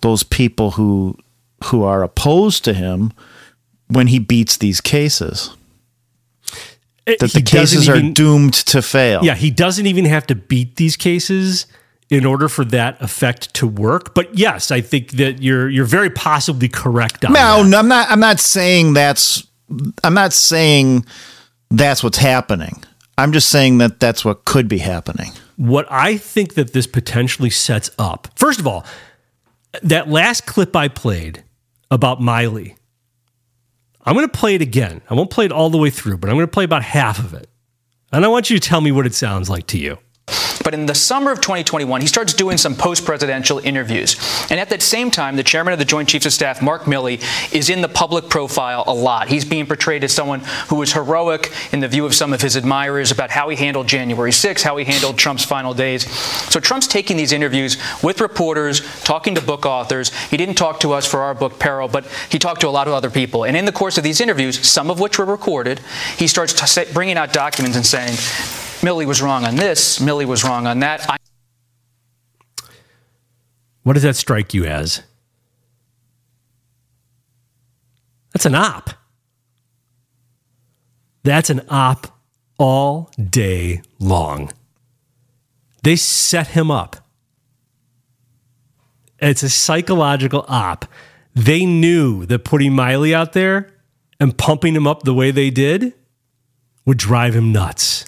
[0.00, 1.16] those people who
[1.64, 3.12] who are opposed to him
[3.88, 5.54] when he beats these cases.
[7.06, 9.24] That the he cases are doomed to fail.
[9.24, 11.66] Yeah, he doesn't even have to beat these cases
[12.10, 14.14] in order for that effect to work.
[14.14, 18.10] But yes, I think that you're you're very possibly correct on No, no, I'm not.
[18.10, 19.46] I'm not saying that's.
[20.02, 21.06] I'm not saying
[21.70, 22.82] that's what's happening.
[23.16, 25.32] I'm just saying that that's what could be happening.
[25.56, 28.84] What I think that this potentially sets up, first of all,
[29.82, 31.44] that last clip I played
[31.90, 32.76] about Milley,
[34.04, 35.02] I'm going to play it again.
[35.08, 37.18] I won't play it all the way through, but I'm going to play about half
[37.18, 37.48] of it.
[38.10, 39.98] And I want you to tell me what it sounds like to you.
[40.62, 44.16] But in the summer of 2021, he starts doing some post presidential interviews.
[44.50, 47.22] And at that same time, the chairman of the Joint Chiefs of Staff, Mark Milley,
[47.52, 49.28] is in the public profile a lot.
[49.28, 52.56] He's being portrayed as someone who was heroic in the view of some of his
[52.56, 56.10] admirers about how he handled January 6, how he handled Trump's final days.
[56.50, 60.14] So Trump's taking these interviews with reporters, talking to book authors.
[60.26, 62.86] He didn't talk to us for our book, Peril, but he talked to a lot
[62.86, 63.44] of other people.
[63.44, 65.80] And in the course of these interviews, some of which were recorded,
[66.16, 68.16] he starts bringing out documents and saying,
[68.80, 71.08] Milley was wrong on this, Milley was wrong on that.
[71.08, 71.16] I-
[73.82, 75.02] What does that strike you as?
[78.32, 78.90] That's an op.
[81.22, 82.06] That's an op
[82.58, 84.52] all day long.
[85.82, 86.96] They set him up.
[89.18, 90.86] It's a psychological op.
[91.34, 93.70] They knew that putting Milley out there
[94.18, 95.92] and pumping him up the way they did
[96.86, 98.04] would drive him nuts.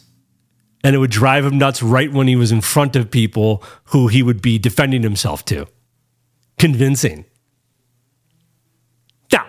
[0.84, 4.08] And it would drive him nuts right when he was in front of people who
[4.08, 5.66] he would be defending himself to.
[6.58, 7.24] Convincing.
[9.32, 9.46] Now,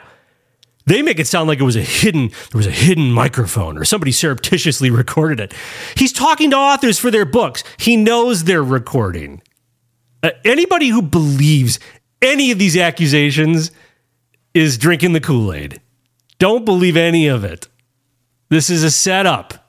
[0.85, 3.85] They make it sound like it was a hidden there was a hidden microphone or
[3.85, 5.53] somebody surreptitiously recorded it.
[5.95, 7.63] He's talking to authors for their books.
[7.77, 9.41] He knows they're recording.
[10.21, 11.79] Uh, anybody who believes
[12.21, 13.71] any of these accusations
[14.53, 15.81] is drinking the Kool-Aid.
[16.39, 17.67] Don't believe any of it.
[18.49, 19.62] This is a setup.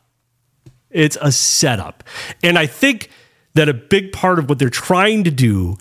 [0.94, 2.04] It's a setup.
[2.42, 3.10] And I think
[3.54, 5.76] that a big part of what they're trying to do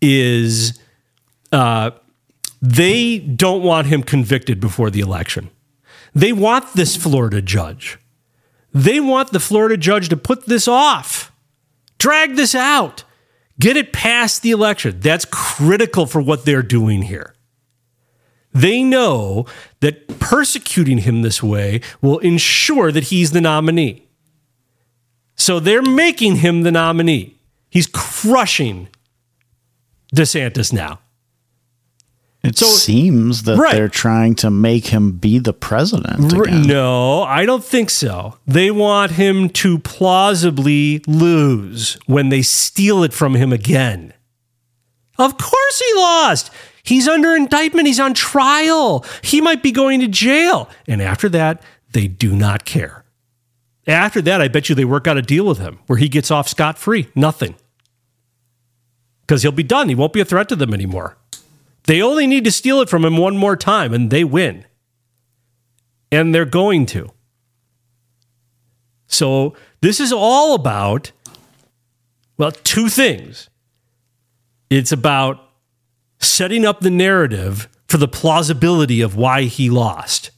[0.00, 0.78] is
[1.50, 1.90] uh,
[2.62, 5.50] they don't want him convicted before the election.
[6.14, 7.98] They want this Florida judge.
[8.72, 11.32] They want the Florida judge to put this off,
[11.98, 13.04] drag this out,
[13.58, 15.00] get it past the election.
[15.00, 17.34] That's critical for what they're doing here.
[18.52, 19.46] They know
[19.80, 24.09] that persecuting him this way will ensure that he's the nominee.
[25.40, 27.34] So they're making him the nominee.
[27.70, 28.88] He's crushing
[30.14, 31.00] DeSantis now.
[32.42, 33.72] It So- seems that Right.
[33.72, 36.62] they're trying to make him be the president again.
[36.62, 38.36] No, I don't think so.
[38.46, 44.12] They want him to plausibly lose when they steal it from him again.
[45.18, 46.50] Of course he lost.
[46.82, 47.86] He's under indictment.
[47.86, 49.04] He's on trial.
[49.22, 50.68] He might be going to jail.
[50.86, 51.62] And after that,
[51.92, 52.99] they do not care.
[53.86, 56.30] After that, I bet you they work out a deal with him where he gets
[56.30, 57.08] off scot free.
[57.14, 57.54] Nothing.
[59.22, 59.88] Because he'll be done.
[59.88, 61.16] He won't be a threat to them anymore.
[61.84, 64.66] They only need to steal it from him one more time and they win.
[66.12, 67.10] And they're going to.
[69.06, 71.12] So this is all about,
[72.36, 73.48] well, two things.
[74.68, 75.40] It's about
[76.18, 80.30] setting up the narrative for the plausibility of why he lost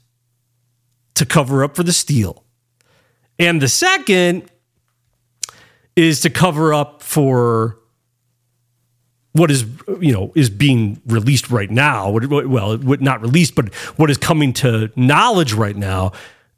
[1.15, 2.42] to cover up for the steal.
[3.43, 4.49] And the second
[5.97, 7.77] is to cover up for
[9.33, 9.67] what is
[10.01, 12.09] you know is being released right now.
[12.11, 16.13] Well not released but what is coming to knowledge right now.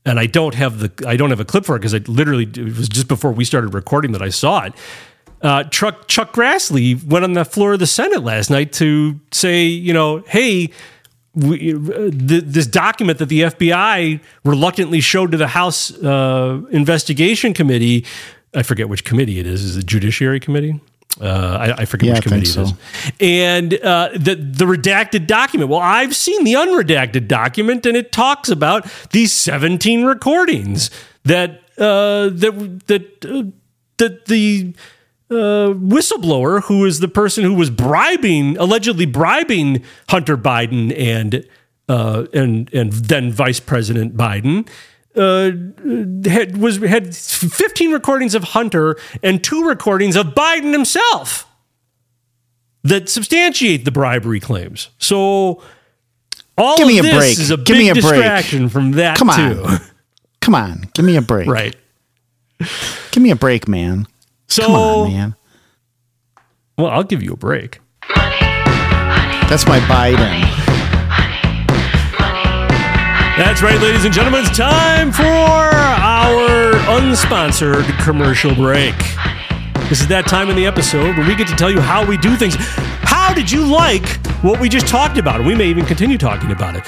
[0.04, 2.44] And i don't have the i don't have a clip for it because i literally
[2.44, 4.74] it was just before we started recording that i saw it.
[5.40, 9.64] Uh, Chuck Chuck Grassley went on the floor of the Senate last night to say,
[9.64, 10.70] you know, hey,
[11.34, 11.78] we, uh,
[12.10, 18.04] th- this document that the FBI reluctantly showed to the House uh, Investigation Committee,
[18.54, 19.62] I forget which committee it is.
[19.62, 20.80] Is it Judiciary Committee?
[21.20, 22.72] Uh, I, I forget Yeah, which I committee it is.
[23.20, 25.70] And uh, the the redacted document.
[25.70, 30.90] Well, I've seen the unredacted document, and it talks about these 17 recordings
[31.24, 33.44] that uh, that that uh,
[33.98, 34.74] that the
[35.30, 41.46] uh, whistleblower, who is the person who was bribing, allegedly bribing Hunter Biden and
[41.88, 44.68] uh, and and then Vice President Biden,
[45.16, 51.46] uh, had was had 15 recordings of Hunter and two recordings of Biden himself
[52.82, 54.90] that substantiate the bribery claims.
[54.98, 55.62] So
[56.58, 57.38] all Give me of a this break.
[57.38, 58.02] is a Give big me a break.
[58.04, 59.36] distraction from that Come on.
[59.54, 59.66] too.
[60.40, 61.48] Come on, give me a break.
[61.48, 61.74] Right.
[63.10, 64.06] Give me a break, man.
[64.54, 65.34] So, Come on, man.
[66.78, 67.80] Well, I'll give you a break.
[69.48, 70.42] That's my Biden.
[73.36, 74.42] That's right, ladies and gentlemen.
[74.44, 76.70] It's time for our
[77.00, 78.94] unsponsored commercial break.
[79.88, 82.16] This is that time in the episode where we get to tell you how we
[82.16, 82.54] do things.
[82.56, 84.08] How did you like
[84.44, 85.44] what we just talked about?
[85.44, 86.84] We may even continue talking about it.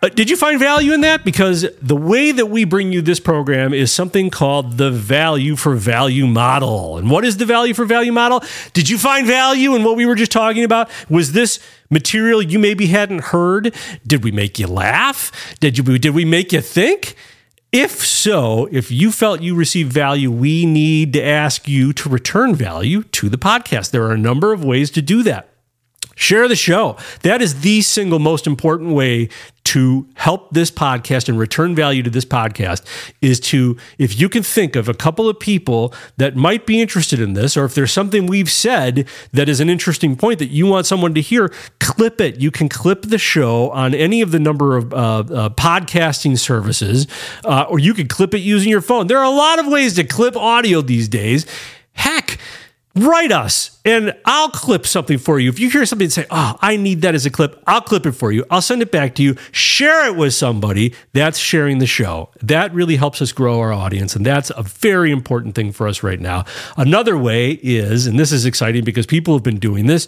[0.00, 1.24] Uh, did you find value in that?
[1.24, 5.74] Because the way that we bring you this program is something called the value for
[5.74, 6.98] value model.
[6.98, 8.44] And what is the value for value model?
[8.74, 10.88] Did you find value in what we were just talking about?
[11.10, 11.58] Was this
[11.90, 13.74] material you maybe hadn't heard?
[14.06, 15.32] Did we make you laugh?
[15.58, 17.16] Did you did we make you think?
[17.72, 22.54] If so, if you felt you received value, we need to ask you to return
[22.54, 23.90] value to the podcast.
[23.90, 25.48] There are a number of ways to do that.
[26.18, 26.96] Share the show.
[27.22, 29.28] That is the single most important way
[29.68, 32.82] to help this podcast and return value to this podcast
[33.20, 37.20] is to, if you can think of a couple of people that might be interested
[37.20, 40.66] in this, or if there's something we've said that is an interesting point that you
[40.66, 42.40] want someone to hear, clip it.
[42.40, 47.06] You can clip the show on any of the number of uh, uh, podcasting services,
[47.44, 49.06] uh, or you can clip it using your phone.
[49.06, 51.46] There are a lot of ways to clip audio these days.
[51.92, 52.38] Heck,
[52.98, 55.48] write us and I'll clip something for you.
[55.48, 58.06] If you hear something and say, Oh, I need that as a clip, I'll clip
[58.06, 58.44] it for you.
[58.50, 59.36] I'll send it back to you.
[59.52, 60.94] Share it with somebody.
[61.12, 62.30] That's sharing the show.
[62.42, 64.14] That really helps us grow our audience.
[64.14, 66.44] And that's a very important thing for us right now.
[66.76, 70.06] Another way is, and this is exciting because people have been doing this.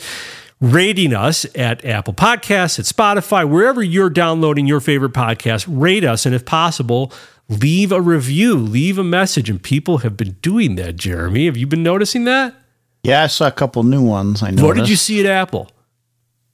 [0.60, 6.26] Rating us at Apple Podcasts, at Spotify, wherever you're downloading your favorite podcast, rate us.
[6.26, 7.10] And if possible,
[7.48, 9.48] leave a review, leave a message.
[9.48, 11.46] And people have been doing that, Jeremy.
[11.46, 12.59] Have you been noticing that?
[13.02, 14.42] Yeah, I saw a couple new ones.
[14.42, 14.64] I know.
[14.64, 15.70] What did you see at Apple?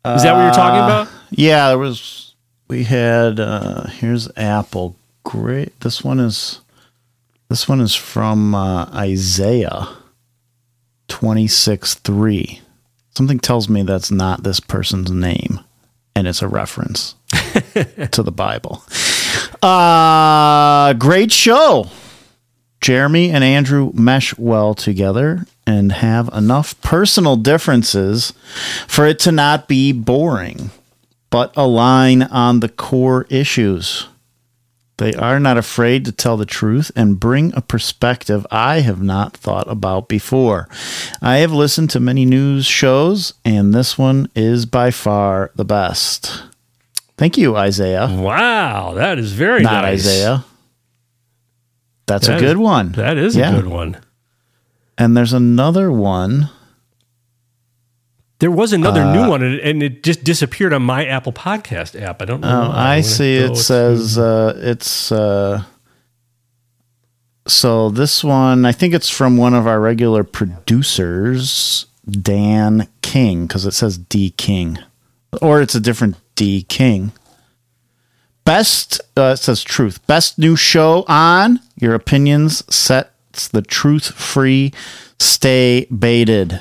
[0.05, 1.09] Is that what you're talking about?
[1.31, 2.35] Yeah, there was
[2.69, 4.97] we had uh here's Apple.
[5.25, 5.79] Great.
[5.81, 6.61] This one is
[7.49, 9.89] this one is from uh, Isaiah
[11.09, 12.61] 26 3.
[13.17, 15.61] Something tells me that's not this person's name,
[16.15, 17.15] and it's a reference
[18.11, 18.83] to the Bible.
[19.63, 21.89] Uh, great show.
[22.81, 28.33] Jeremy and Andrew mesh well together and have enough personal differences
[28.87, 30.71] for it to not be boring,
[31.31, 34.07] but align on the core issues.
[34.99, 39.37] They are not afraid to tell the truth and bring a perspective I have not
[39.37, 40.69] thought about before.
[41.21, 46.43] I have listened to many news shows, and this one is by far the best.
[47.19, 48.09] Thank you, Isaiah.
[48.11, 50.07] Wow, that is very Not nice.
[50.07, 50.45] Isaiah.
[52.07, 52.93] That's That a is- good one.
[52.93, 53.51] That is Yeah.
[53.53, 53.97] a good one.
[54.99, 56.49] And there's another one.
[58.39, 61.33] There was another Uh, new one, and it, and it just disappeared on my Apple
[61.33, 62.21] Podcast app.
[62.21, 62.71] I don't know.
[62.71, 62.71] Oh.
[62.75, 63.37] I see.
[63.37, 65.11] It says uh, it's.
[65.11, 65.63] Uh,
[67.47, 73.65] so this one, I think it's from one of our regular producers, Dan King, because
[73.65, 74.79] it says D King,
[75.41, 77.13] or it's a different D King.
[78.47, 80.05] Best, uh, it says truth.
[80.07, 81.61] Best new show on.
[81.79, 84.73] Your opinions sets the truth free.
[85.19, 86.61] Stay baited.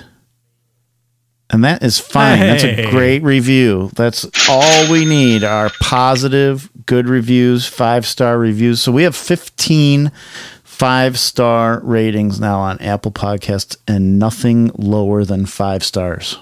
[1.52, 2.40] And that is fine.
[2.40, 3.92] That's a great review.
[3.96, 8.82] That's all we need are positive, good reviews, five star reviews.
[8.82, 10.12] So we have 15
[10.76, 16.38] five star ratings now on Apple Podcasts and nothing lower than five stars.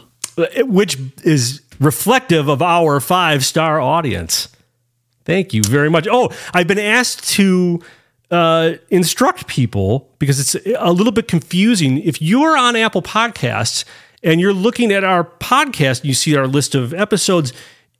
[0.57, 4.48] which is reflective of our five star audience.
[5.26, 6.08] Thank you very much.
[6.10, 7.82] Oh, I've been asked to
[8.32, 12.00] uh, instruct people because it's a little bit confusing.
[12.00, 13.86] If you're on Apple Podcasts
[14.24, 17.54] and you're looking at our podcast, you see our list of episodes.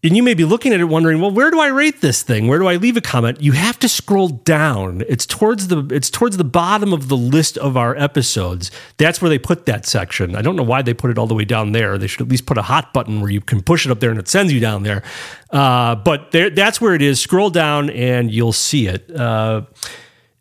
[0.06, 2.50] And you may be looking at it wondering, well, where do I rate this thing?
[2.50, 3.42] Where do I leave a comment?
[3.42, 5.02] You have to scroll down.
[5.08, 8.70] It's towards the it's towards the bottom of the list of our episodes.
[8.98, 10.36] That's where they put that section.
[10.36, 11.98] I don't know why they put it all the way down there.
[11.98, 14.12] They should at least put a hot button where you can push it up there
[14.12, 15.04] and it sends you down there.
[15.52, 17.22] Uh, but there, that's where it is.
[17.22, 19.10] Scroll down and you'll see it.
[19.10, 19.62] Uh,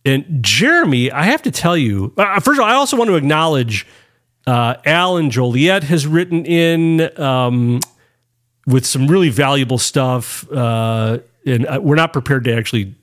[0.05, 3.15] and Jeremy, I have to tell you, uh, first of all, I also want to
[3.15, 3.87] acknowledge
[4.45, 7.79] uh, Alan Joliet has written in um,
[8.67, 10.51] with some really valuable stuff.
[10.51, 12.95] Uh, and uh, we're not prepared to actually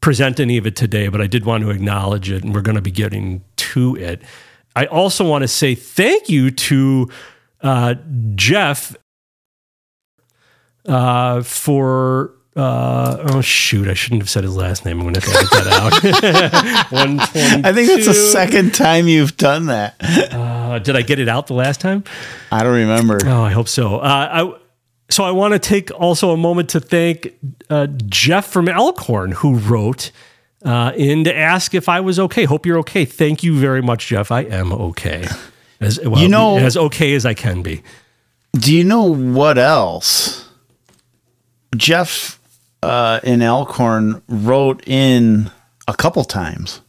[0.00, 2.76] present any of it today, but I did want to acknowledge it, and we're going
[2.76, 4.22] to be getting to it.
[4.76, 7.08] I also want to say thank you to
[7.62, 7.94] uh,
[8.34, 8.96] Jeff
[10.86, 12.34] uh, for.
[12.56, 13.86] Uh, oh shoot!
[13.86, 14.98] I shouldn't have said his last name.
[14.98, 16.90] I'm going to have to edit that out.
[16.92, 17.64] One twenty.
[17.64, 19.94] I think that's the second time you've done that.
[20.00, 22.02] Uh, did I get it out the last time?
[22.50, 23.20] I don't remember.
[23.26, 23.98] Oh, I hope so.
[23.98, 24.58] Uh, I
[25.10, 27.34] so I want to take also a moment to thank
[27.70, 30.10] uh, Jeff from Elkhorn who wrote
[30.64, 32.44] uh, in to ask if I was okay.
[32.44, 33.04] Hope you're okay.
[33.04, 34.30] Thank you very much, Jeff.
[34.32, 35.26] I am okay.
[35.80, 37.82] As well, You know- as okay as I can be.
[38.54, 40.48] Do you know what else?
[41.76, 42.40] Jeff
[42.82, 45.50] uh, in Elkhorn wrote in
[45.86, 46.80] a couple times.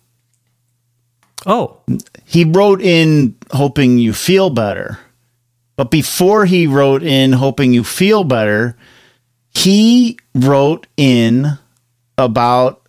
[1.45, 1.77] Oh,
[2.25, 4.99] he wrote in hoping you feel better.
[5.79, 8.75] But before he wrote in hoping you feel better,
[9.55, 11.57] he wrote in
[12.17, 12.85] about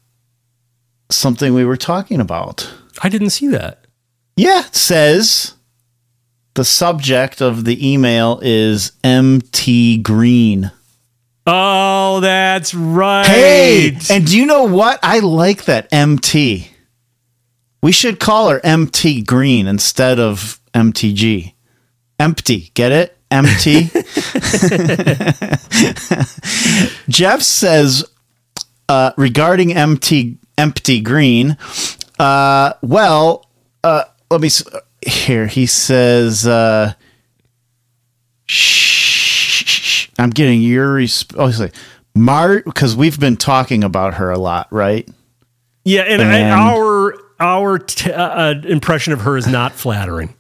[1.09, 2.69] something we were talking about.
[3.01, 3.87] I didn't see that.
[4.35, 5.55] Yeah, it says
[6.55, 10.73] the subject of the email is MT Greene.
[11.47, 13.25] Oh, that's right.
[13.25, 14.99] Hey, and do you know what?
[15.05, 16.73] I like that MT.
[17.85, 21.53] We should call her MT Greene instead of MTG.
[22.21, 23.17] Empty, get it?
[23.31, 23.85] Empty.
[27.09, 28.05] Jeff says
[28.89, 31.57] uh, regarding MT Empty Greene.
[32.19, 33.47] Uh, well,
[33.83, 34.65] uh, let me s-
[35.07, 35.47] here.
[35.47, 36.47] He says.
[36.47, 36.93] Uh,
[38.47, 41.75] shh, I'm getting your resp- oh, he's like,
[42.15, 45.09] Mar because we've been talking about her a lot, right?
[45.85, 50.35] Yeah, and, I- And- our our t- uh, impression of her is not flattering.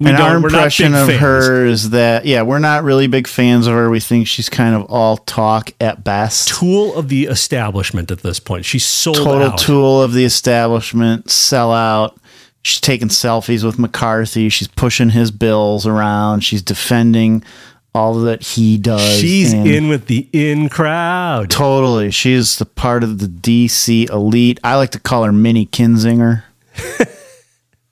[0.00, 1.20] We and our don't- we're not impression of fans.
[1.20, 3.90] her is that yeah, we're not really big fans of her.
[3.90, 6.48] We think she's kind of all talk at best.
[6.48, 8.64] tool of the establishment at this point.
[8.64, 9.58] She's sold Total out.
[9.58, 12.16] tool of the establishment, sell out.
[12.62, 14.48] She's taking selfies with McCarthy.
[14.50, 16.40] She's pushing his bills around.
[16.40, 17.42] She's defending
[17.94, 19.18] all that he does.
[19.18, 21.50] She's and- in with the in crowd.
[21.50, 22.12] Totally.
[22.12, 24.60] She's the part of the DC elite.
[24.62, 26.44] I like to call her Minnie Kinzinger.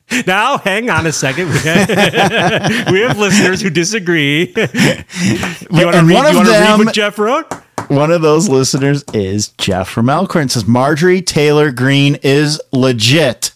[0.27, 1.49] Now, hang on a second.
[1.49, 4.47] We have, we have listeners who disagree.
[4.55, 7.53] you want to read, one you of wanna read them- what Jeff wrote?
[7.89, 10.49] one of those listeners is Jeff from Elkhorn.
[10.49, 13.53] Says Marjorie Taylor Greene is legit.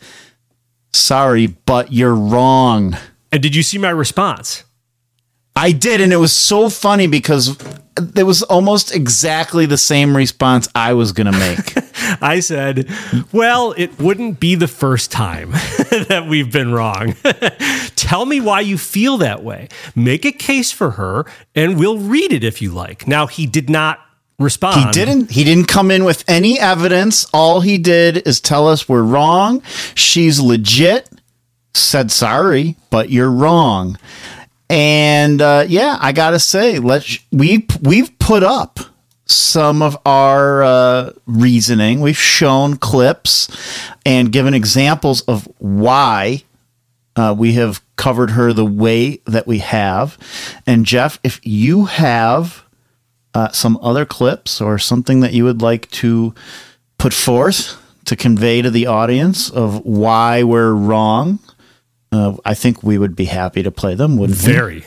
[0.92, 2.96] Sorry, but you're wrong.
[3.32, 4.64] And did you see my response?
[5.56, 7.56] I did, and it was so funny because
[8.16, 11.74] it was almost exactly the same response I was going to make.
[12.22, 12.88] I said,
[13.32, 15.50] Well, it wouldn't be the first time
[16.08, 17.14] that we've been wrong.
[17.96, 19.68] Tell me why you feel that way.
[19.94, 23.06] Make a case for her, and we'll read it if you like.
[23.06, 24.00] Now, he did not
[24.38, 24.84] respond.
[24.84, 25.30] He didn't.
[25.30, 27.26] He didn't come in with any evidence.
[27.32, 29.62] All he did is tell us we're wrong.
[29.94, 31.08] She's legit.
[31.72, 33.96] Said sorry, but you're wrong.
[34.70, 38.78] And uh, yeah, I gotta say, let's we we've put up
[39.26, 42.00] some of our uh, reasoning.
[42.00, 43.48] We've shown clips
[44.06, 46.44] and given examples of why
[47.16, 50.16] uh, we have covered her the way that we have.
[50.68, 52.64] And Jeff, if you have
[53.34, 56.32] uh, some other clips or something that you would like to
[56.96, 61.40] put forth to convey to the audience of why we're wrong,
[62.12, 64.16] uh, I think we would be happy to play them.
[64.16, 64.52] Wouldn't we?
[64.52, 64.84] Very.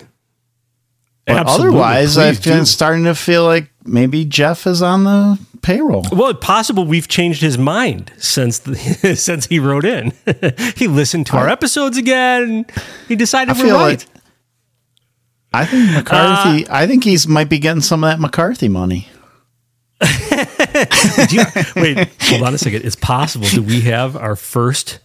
[1.25, 1.67] But Absolutely.
[1.79, 2.65] otherwise, Please I'm do.
[2.65, 6.03] starting to feel like maybe Jeff is on the payroll.
[6.11, 8.75] Well, it's possible we've changed his mind since the,
[9.17, 10.11] since he wrote in.
[10.75, 12.65] he listened to our episodes again.
[13.07, 13.99] He decided I we're right.
[13.99, 14.07] like
[15.53, 16.65] I think McCarthy.
[16.69, 19.07] I think he's might be getting some of that McCarthy money.
[21.31, 21.43] You-
[21.75, 22.83] wait, hold on a second.
[22.83, 23.47] It's possible.
[23.47, 24.99] Do we have our first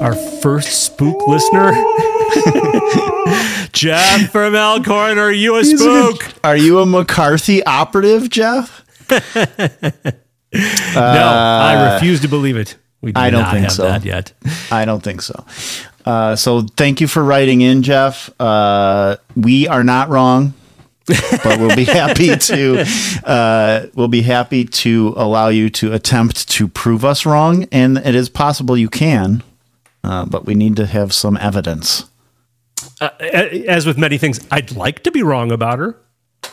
[0.00, 1.72] our first spook listener?
[3.72, 6.20] Jeff from Elkhorn, are you a a spook?
[6.20, 8.84] good- Are you a McCarthy operative, Jeff?
[9.10, 9.20] no,
[10.54, 12.76] I refuse to believe it.
[13.02, 13.82] We do Uh, I don't not think have so.
[13.84, 14.32] that yet.
[14.70, 15.44] I don't think so.
[16.04, 18.30] Uh, so thank you for writing in, Jeff.
[18.40, 20.54] Uh, we are not wrong,
[21.42, 22.84] but we'll be happy to
[23.24, 28.14] uh, we'll be happy to allow you to attempt to prove us wrong, and it
[28.14, 29.42] is possible you can,
[30.04, 32.04] uh, but we need to have some evidence.
[33.00, 35.96] Uh, as with many things, I'd like to be wrong about her.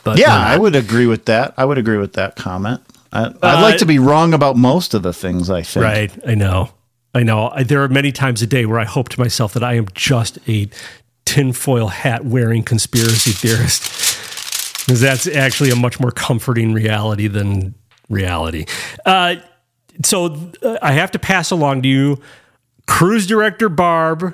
[0.03, 0.35] But yeah.
[0.35, 1.53] I would agree with that.
[1.57, 2.81] I would agree with that comment.
[3.11, 5.83] I, I'd Uh, like to be wrong about most of the things I think.
[5.83, 6.11] Right.
[6.27, 6.71] I know.
[7.13, 7.49] I know.
[7.49, 9.87] I, there are many times a day where I hope to myself that I am
[9.93, 10.69] just a
[11.25, 13.81] tinfoil hat wearing conspiracy theorist.
[14.87, 17.75] Because that's actually a much more comforting reality than
[18.09, 18.65] reality.
[19.05, 19.35] Uh,
[20.03, 22.21] so uh, I have to pass along to you
[22.87, 24.33] cruise director Barb.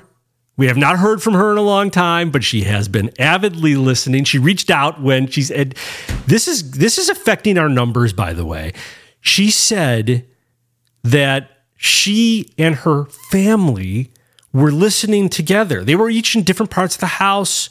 [0.56, 3.74] We have not heard from her in a long time, but she has been avidly
[3.74, 4.22] listening.
[4.22, 5.74] She reached out when she said,
[6.26, 8.72] "This is this is affecting our numbers." By the way,
[9.20, 10.24] she said
[11.02, 14.12] that she and her family
[14.52, 15.82] were listening together.
[15.82, 17.68] They were each in different parts of the house,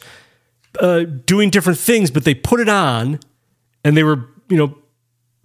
[0.79, 3.19] uh, doing different things, but they put it on
[3.83, 4.77] and they were, you know,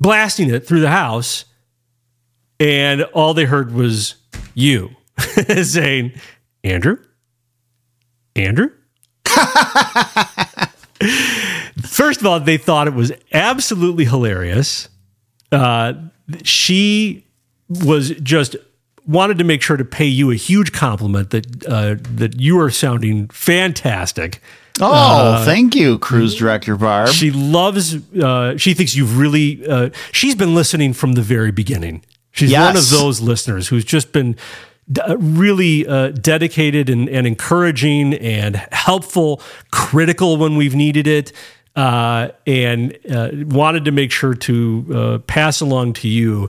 [0.00, 1.44] blasting it through the house.
[2.60, 4.16] And all they heard was
[4.54, 4.90] you
[5.62, 6.12] saying,
[6.64, 6.98] Andrew,
[8.34, 8.70] Andrew.
[11.82, 14.88] First of all, they thought it was absolutely hilarious.
[15.52, 15.92] Uh,
[16.42, 17.24] she
[17.68, 18.56] was just
[19.06, 22.70] wanted to make sure to pay you a huge compliment that uh, that you are
[22.70, 24.40] sounding fantastic.
[24.80, 27.08] Oh, Uh, thank you, cruise director Barb.
[27.10, 27.96] She loves.
[28.16, 29.66] Uh, she thinks you've really.
[29.66, 32.02] Uh, she's been listening from the very beginning.
[32.32, 34.36] She's one of those listeners who's just been
[34.92, 39.40] d- really uh, dedicated and, and encouraging and helpful,
[39.72, 41.32] critical when we've needed it,
[41.74, 46.48] uh, and uh, wanted to make sure to uh, pass along to you.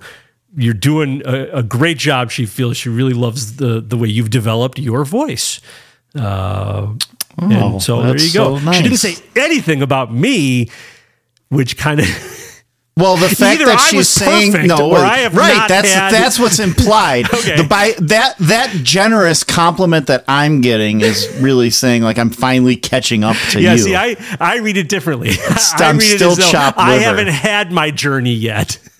[0.55, 2.29] You're doing a, a great job.
[2.31, 5.59] She feels she really loves the the way you've developed your voice.
[6.15, 6.93] Uh,
[7.41, 8.59] Oh, and so there you go.
[8.59, 10.69] so She didn't say anything about me,
[11.49, 12.07] which kind of.
[12.99, 15.67] Well, the fact Either that I she's saying perfect no, or I have right?
[15.67, 17.33] that's had- that's what's implied.
[17.33, 17.55] Okay.
[17.57, 22.75] The by that that generous compliment that I'm getting is really saying like I'm finally
[22.75, 23.87] catching up to yeah, you.
[23.87, 25.29] Yeah, see, I, I read it differently.
[25.75, 28.77] I'm read still it though chopped I haven't had my journey yet.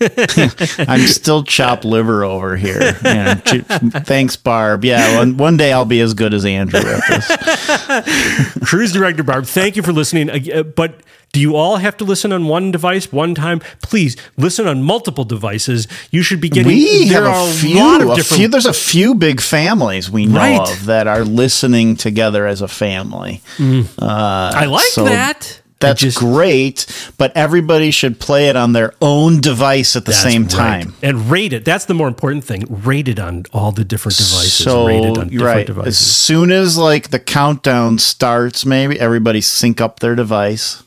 [0.78, 2.80] I'm still chopped liver over here.
[3.04, 4.84] Yeah, thanks, Barb.
[4.84, 8.68] Yeah, one, one day I'll be as good as Andrew at this.
[8.68, 10.30] Cruise director Barb, thank you for listening.
[10.30, 11.00] Uh, But
[11.32, 13.60] do you all have to listen on one device one time?
[13.82, 15.86] Please listen on multiple devices.
[16.10, 16.68] You should be getting.
[16.68, 18.38] we there have are a few, lot of a different.
[18.38, 18.48] few.
[18.48, 20.70] There's a few big families we know Right.
[20.72, 23.42] of that are listening together as a family.
[23.60, 25.60] Uh, I like that.
[25.78, 26.84] That's great,
[27.16, 30.50] but everybody should play it on their own device at the same right.
[30.50, 30.94] time.
[31.02, 31.64] and rate it.
[31.64, 32.66] That's the more important thing.
[32.68, 34.52] Rate it on all the different devices.
[34.52, 35.86] So rate it on you're different right.
[35.86, 40.82] As soon as like the countdown starts, maybe everybody sync up their device.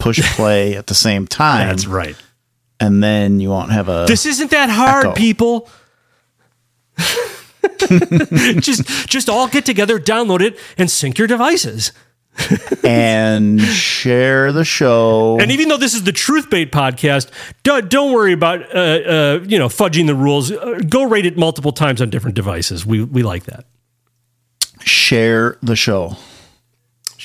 [0.00, 1.68] Push play at the same time.
[1.68, 2.16] That's right.
[2.80, 4.06] And then you won't have a.
[4.08, 5.14] This isn't that hard, echo.
[5.14, 5.68] people.
[8.60, 11.92] just just all get together, download it, and sync your devices.
[12.84, 15.38] and share the show.
[15.40, 17.30] And even though this is the Truth Bait podcast,
[17.64, 20.50] do, don't worry about uh, uh, you know fudging the rules.
[20.50, 22.86] Uh, go rate it multiple times on different devices.
[22.86, 23.66] We we like that.
[24.84, 26.16] share the show.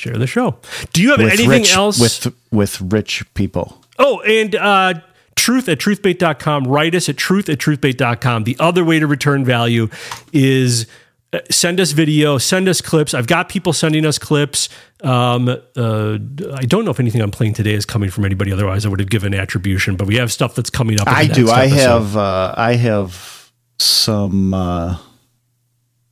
[0.06, 0.58] Share the show.
[0.94, 2.00] Do you have with anything rich- else?
[2.00, 3.82] with with rich people?
[3.98, 4.94] Oh, and uh,
[5.36, 6.66] truth at truthbait.com.
[6.68, 8.44] Write us at truth at truthbait.com.
[8.44, 9.90] The other way to return value
[10.32, 10.86] is
[11.34, 13.16] uh, send us video, send us clips.
[13.16, 14.70] I've got people sending us clips.
[15.02, 16.18] Um, uh,
[16.54, 18.52] I don't know if anything I'm playing today is coming from anybody.
[18.52, 19.96] Otherwise, I would have given attribution.
[19.96, 21.08] But we have stuff that's coming up.
[21.08, 21.50] I do.
[21.50, 21.78] I episode.
[21.78, 22.16] have.
[22.16, 24.54] Uh, I have some.
[24.54, 24.98] Uh,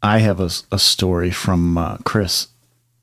[0.02, 2.48] I have a, a story from uh, Chris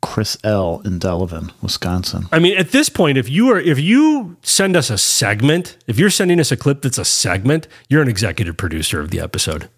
[0.02, 2.26] Chris L in Delavan, Wisconsin.
[2.32, 5.98] I mean, at this point, if you are if you send us a segment, if
[5.98, 9.68] you're sending us a clip that's a segment, you're an executive producer of the episode.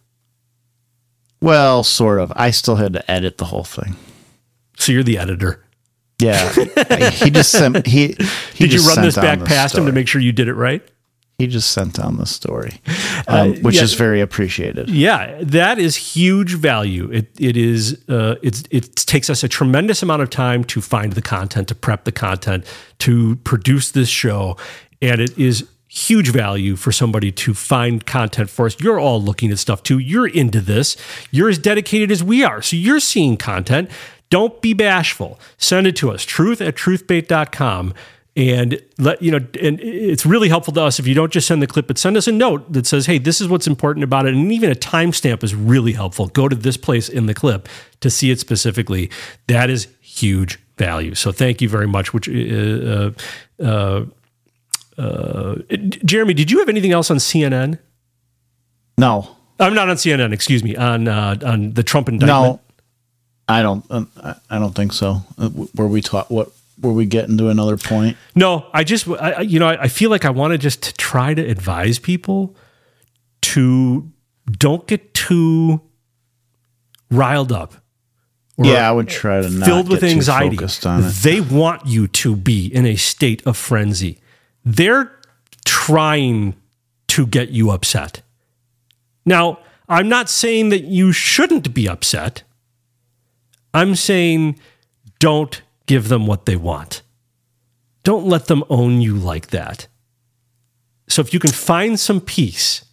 [1.41, 2.33] Well, sort of.
[2.37, 3.97] I still had to edit the whole thing.
[4.77, 5.65] So you're the editor.
[6.21, 6.53] Yeah,
[7.11, 7.85] he just sent.
[7.85, 8.15] He,
[8.55, 10.83] he Did you run this back past him to make sure you did it right?
[11.43, 12.81] He just sent down the story,
[13.27, 13.83] um, which yeah.
[13.83, 14.89] is very appreciated.
[14.89, 17.11] Yeah, that is huge value.
[17.11, 21.15] It it is uh, it's it takes us a tremendous amount of time to find
[21.15, 22.65] the content, to prep the content,
[23.01, 24.57] to produce this show,
[25.01, 28.79] and it is huge value for somebody to find content for us.
[28.79, 29.99] You're all looking at stuff too.
[29.99, 30.97] You're into this.
[31.33, 32.63] You're as dedicated as we are.
[32.63, 33.91] So you're seeing content.
[34.31, 35.41] Don't be bashful.
[35.59, 36.25] Send it to us.
[36.25, 37.95] Truth at truthbait.com.
[38.35, 41.61] And let you know, and it's really helpful to us if you don't just send
[41.61, 44.25] the clip, but send us a note that says, "Hey, this is what's important about
[44.25, 46.29] it." And even a timestamp is really helpful.
[46.29, 47.69] Go to this place in the clip
[48.01, 49.11] to see it specifically.
[49.49, 51.15] That is huge value.
[51.15, 52.15] So thank you very much.
[52.15, 53.11] Which, uh, uh,
[53.63, 54.05] uh,
[54.99, 55.55] uh,
[56.05, 57.79] Jeremy, did you have anything else on CNN?
[58.99, 60.33] No, I'm not on CNN.
[60.33, 62.61] Excuse me, on uh, on the Trump indictment.
[62.61, 62.61] no,
[63.49, 63.85] I don't.
[63.91, 64.11] Um,
[64.51, 65.23] I, don't think so.
[65.39, 66.51] Uh, were we taught what?
[66.83, 68.17] Were we getting to another point?
[68.35, 70.95] No, I just, I, you know, I, I feel like I want to just to
[70.95, 72.57] try to advise people
[73.43, 74.11] to
[74.51, 75.81] don't get too
[77.11, 77.75] riled up.
[78.57, 80.57] or yeah, I would try to not filled with get too anxiety.
[80.57, 81.09] focused on it.
[81.23, 84.19] They want you to be in a state of frenzy.
[84.65, 85.13] They're
[85.65, 86.57] trying
[87.09, 88.23] to get you upset.
[89.25, 92.43] Now, I'm not saying that you shouldn't be upset.
[93.75, 94.59] I'm saying
[95.19, 97.03] don't give them what they want.
[98.03, 99.87] Don't let them own you like that.
[101.09, 102.85] So if you can find some peace,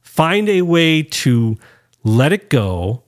[0.00, 1.56] find a way to
[2.02, 3.04] let it go.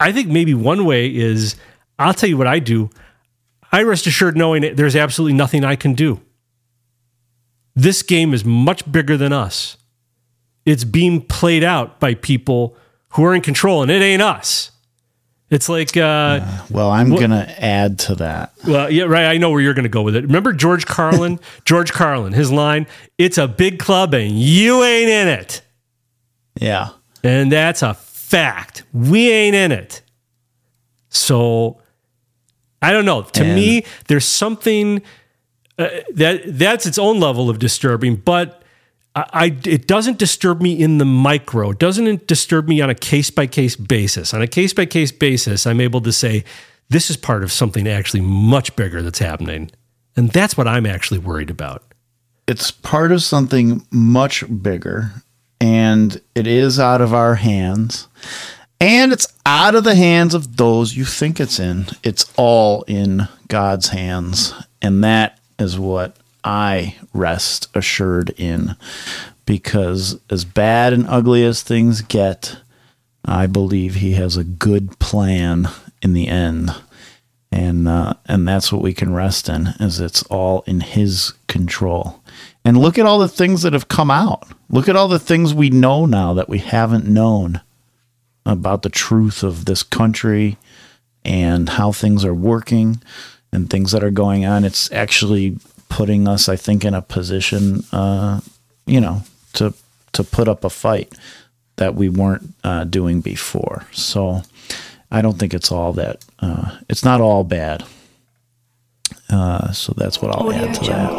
[0.00, 1.56] I think maybe one way is
[1.98, 2.90] I'll tell you what I do.
[3.70, 6.20] I rest assured knowing there's absolutely nothing I can do.
[7.74, 9.78] This game is much bigger than us.
[10.66, 12.76] It's being played out by people
[13.10, 14.71] who are in control, and it ain't us.
[15.52, 18.52] It's like, uh, Well, I'm What- gonna add to that.
[18.66, 19.26] well, yeah, right.
[19.26, 20.22] I know where you're going to go with it.
[20.24, 21.38] Remember George Carlin?
[21.66, 22.86] George Carlin, his line,
[23.18, 25.60] it's a big club and you ain't in it.
[26.58, 26.88] Yeah.
[27.22, 28.84] And that's a fact.
[28.94, 30.00] We ain't in it.
[31.10, 31.80] So
[32.80, 33.20] I don't know.
[33.22, 35.02] To And- me, there's something
[35.78, 38.61] uh, that that's its own level of disturbing, but
[39.14, 41.70] I, it doesn't disturb me in the micro.
[41.70, 44.32] It doesn't disturb me on a case by case basis.
[44.32, 46.44] On a case by case basis, I'm able to say
[46.88, 49.70] this is part of something actually much bigger that's happening,
[50.16, 51.82] and that's what I'm actually worried about.
[52.48, 55.12] It's part of something much bigger,
[55.60, 58.08] and it is out of our hands.
[58.80, 61.86] And it's out of the hands of those you think it's in.
[62.02, 64.54] It's all in God's hands.
[64.82, 68.76] And that is what I rest assured in.
[69.44, 72.58] Because as bad and ugly as things get,
[73.24, 75.68] I believe He has a good plan
[76.00, 76.74] in the end.
[77.50, 82.22] And uh, and that's what we can rest in, is it's all in His control.
[82.64, 84.46] And look at all the things that have come out.
[84.70, 87.60] Look at all the things we know now that we haven't known
[88.46, 90.56] about the truth of this country
[91.24, 93.02] and how things are working
[93.52, 94.64] and things that are going on.
[94.64, 95.58] It's actually
[95.92, 98.40] putting us, I think, in a position, uh,
[98.86, 99.74] you know, to
[100.12, 101.12] to put up a fight
[101.76, 103.86] that we weren't uh, doing before.
[103.92, 104.42] So
[105.10, 106.24] I don't think it's all that.
[106.38, 107.84] Uh, it's not all bad.
[109.28, 111.12] Uh, so that's what I'll add to that.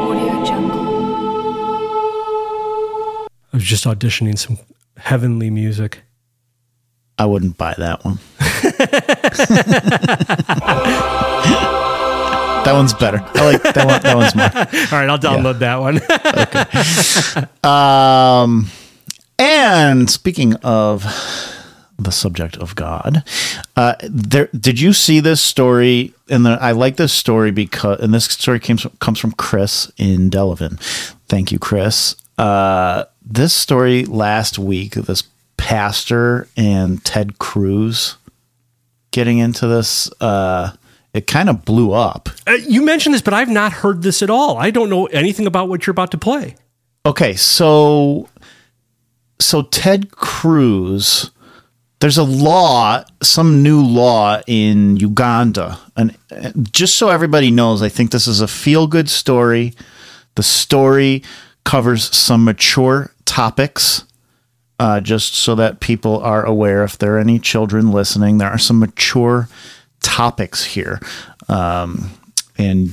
[0.00, 0.80] Audio jungle.
[3.52, 4.58] I was just auditioning some
[4.96, 6.00] heavenly music.
[7.18, 8.18] I wouldn't buy that one.
[12.64, 13.18] That one's better.
[13.34, 14.00] I like that one.
[14.00, 14.44] That one's more.
[14.92, 16.00] All right, I'll download that one.
[17.64, 18.66] Um,
[19.38, 21.04] and speaking of
[21.98, 23.22] the subject of God,
[23.76, 26.14] uh, there did you see this story?
[26.30, 30.80] And I like this story because, and this story came comes from Chris in Delavan.
[31.28, 32.16] Thank you, Chris.
[32.38, 35.22] Uh, this story last week, this
[35.56, 38.16] pastor and Ted Cruz
[39.14, 40.72] getting into this, uh,
[41.14, 42.28] it kind of blew up.
[42.46, 44.58] Uh, you mentioned this, but I've not heard this at all.
[44.58, 46.56] I don't know anything about what you're about to play.
[47.06, 48.28] Okay, so
[49.40, 51.30] so Ted Cruz,
[52.00, 57.88] there's a law, some new law in Uganda, and uh, just so everybody knows, I
[57.88, 59.74] think this is a feel good story.
[60.34, 61.22] The story
[61.64, 64.04] covers some mature topics.
[64.78, 68.58] Uh, just so that people are aware, if there are any children listening, there are
[68.58, 69.48] some mature
[70.00, 71.00] topics here.
[71.48, 72.10] Um,
[72.58, 72.90] and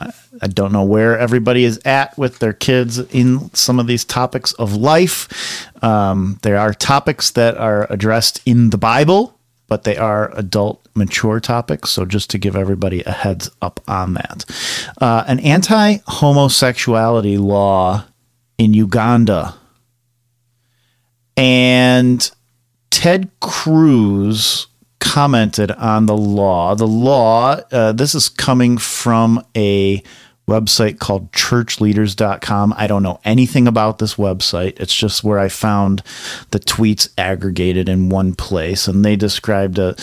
[0.00, 4.04] I, I don't know where everybody is at with their kids in some of these
[4.04, 5.68] topics of life.
[5.82, 9.38] Um, there are topics that are addressed in the Bible,
[9.68, 11.90] but they are adult, mature topics.
[11.90, 14.44] So just to give everybody a heads up on that.
[15.00, 18.04] Uh, an anti homosexuality law
[18.58, 19.54] in Uganda.
[21.36, 22.30] And
[22.90, 24.66] Ted Cruz
[25.00, 26.74] commented on the law.
[26.74, 30.02] The law, uh, this is coming from a
[30.48, 32.74] website called churchleaders.com.
[32.76, 34.78] I don't know anything about this website.
[34.80, 36.02] It's just where I found
[36.50, 38.86] the tweets aggregated in one place.
[38.88, 39.94] And they described uh,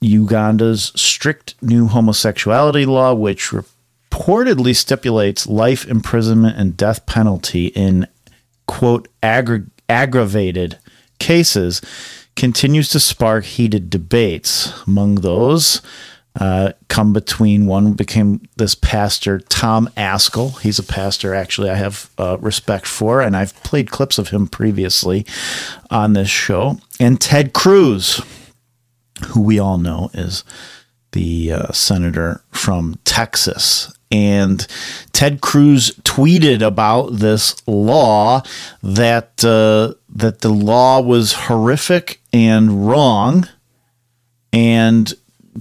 [0.00, 8.06] Uganda's strict new homosexuality law, which reportedly stipulates life imprisonment and death penalty in,
[8.66, 10.78] quote, aggra- aggravated
[11.18, 11.80] cases
[12.36, 14.72] continues to spark heated debates.
[14.86, 15.82] Among those,
[16.38, 20.60] uh, come between one became this pastor Tom Ascol.
[20.60, 24.46] He's a pastor actually I have uh, respect for, and I've played clips of him
[24.46, 25.26] previously
[25.90, 26.78] on this show.
[27.00, 28.22] And Ted Cruz,
[29.28, 30.44] who we all know is
[31.12, 33.92] the uh, senator from Texas.
[34.10, 34.66] And
[35.12, 38.42] Ted Cruz tweeted about this law
[38.82, 43.48] that uh, that the law was horrific and wrong
[44.52, 45.12] and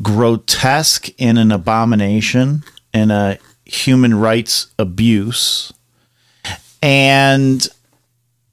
[0.01, 2.63] grotesque and an abomination
[2.93, 5.73] and a human rights abuse.
[6.81, 7.67] And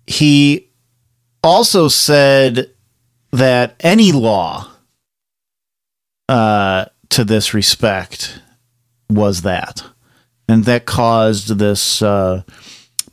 [0.07, 0.69] he
[1.43, 2.71] also said
[3.31, 4.69] that any law
[6.29, 8.41] uh, to this respect
[9.09, 9.85] was that.
[10.49, 12.43] And that caused this uh,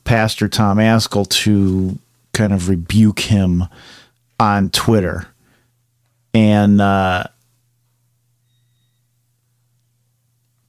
[0.04, 1.98] Pastor Tom Ascol to
[2.34, 3.66] kind of rebuke him
[4.40, 5.28] on Twitter.
[6.34, 7.26] And uh,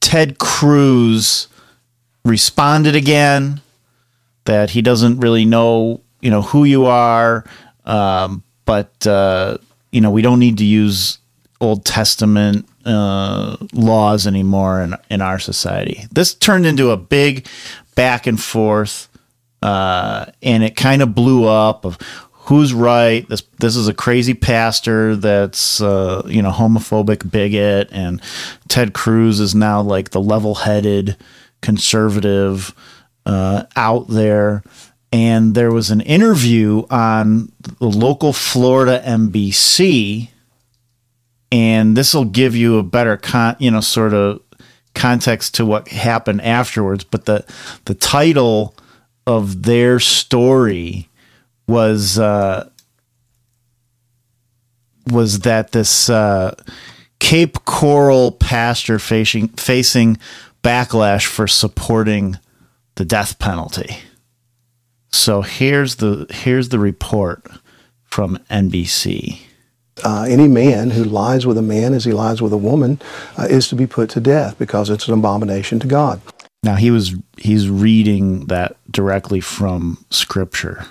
[0.00, 1.48] Ted Cruz
[2.24, 3.60] responded again
[4.44, 7.44] that he doesn't really know, you know, who you are,
[7.84, 9.58] um, but uh,
[9.90, 11.18] you know, we don't need to use
[11.60, 16.06] Old Testament uh, laws anymore in in our society.
[16.10, 17.46] This turned into a big
[17.94, 19.08] back and forth,
[19.62, 21.98] uh, and it kind of blew up of
[22.32, 23.28] who's right.
[23.28, 28.20] This this is a crazy pastor that's uh, you know homophobic bigot, and
[28.68, 31.16] Ted Cruz is now like the level headed
[31.60, 32.74] conservative
[33.26, 34.62] uh, out there.
[35.14, 40.30] And there was an interview on the local Florida NBC,
[41.52, 44.40] and this will give you a better con, you know, sort of
[44.94, 47.04] context to what happened afterwards.
[47.04, 47.44] But the
[47.84, 48.74] the title
[49.26, 51.10] of their story
[51.68, 52.70] was uh,
[55.06, 56.54] was that this uh,
[57.18, 60.16] Cape Coral pastor facing facing
[60.64, 62.38] backlash for supporting
[62.94, 63.98] the death penalty.
[65.10, 67.46] So here's the here's the report
[68.04, 69.51] from NBC.
[70.04, 73.00] Uh, any man who lies with a man as he lies with a woman
[73.38, 76.20] uh, is to be put to death because it's an abomination to God.
[76.62, 80.86] Now he was he's reading that directly from scripture.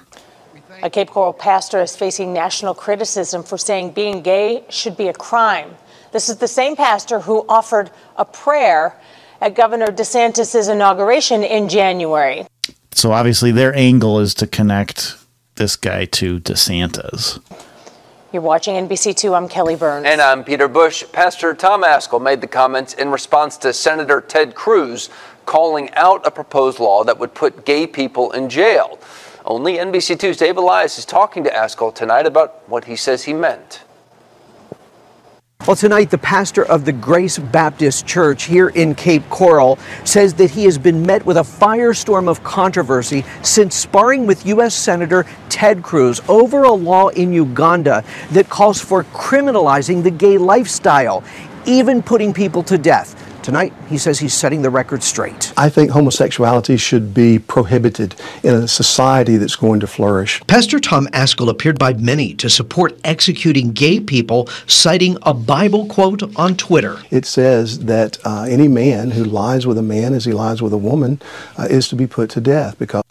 [0.83, 5.13] A Cape Coral pastor is facing national criticism for saying being gay should be a
[5.13, 5.75] crime.
[6.11, 8.95] This is the same pastor who offered a prayer
[9.39, 12.45] at Governor DeSantis' inauguration in January.
[12.91, 15.17] So obviously their angle is to connect
[15.55, 17.39] this guy to DeSantis.
[18.31, 19.35] You're watching NBC2.
[19.35, 20.05] I'm Kelly Burns.
[20.05, 21.03] And I'm Peter Bush.
[21.11, 25.09] Pastor Tom Ascol made the comments in response to Senator Ted Cruz
[25.45, 28.97] calling out a proposed law that would put gay people in jail.
[29.43, 33.81] Only NBC2's Dave Elias is talking to Ascol tonight about what he says he meant.
[35.67, 40.49] Well, tonight, the pastor of the Grace Baptist Church here in Cape Coral says that
[40.49, 44.73] he has been met with a firestorm of controversy since sparring with U.S.
[44.73, 51.23] Senator Ted Cruz over a law in Uganda that calls for criminalizing the gay lifestyle,
[51.67, 53.30] even putting people to death.
[53.43, 55.51] Tonight, he says he's setting the record straight.
[55.57, 58.13] I think homosexuality should be prohibited
[58.43, 60.41] in a society that's going to flourish.
[60.45, 66.21] Pastor Tom Ascol appeared by many to support executing gay people, citing a Bible quote
[66.35, 66.99] on Twitter.
[67.09, 70.71] It says that uh, any man who lies with a man as he lies with
[70.71, 71.19] a woman
[71.57, 73.03] uh, is to be put to death because.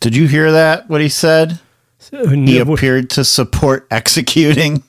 [0.00, 0.88] Did you hear that?
[0.88, 1.60] What he said?
[2.10, 4.82] He appeared to support executing.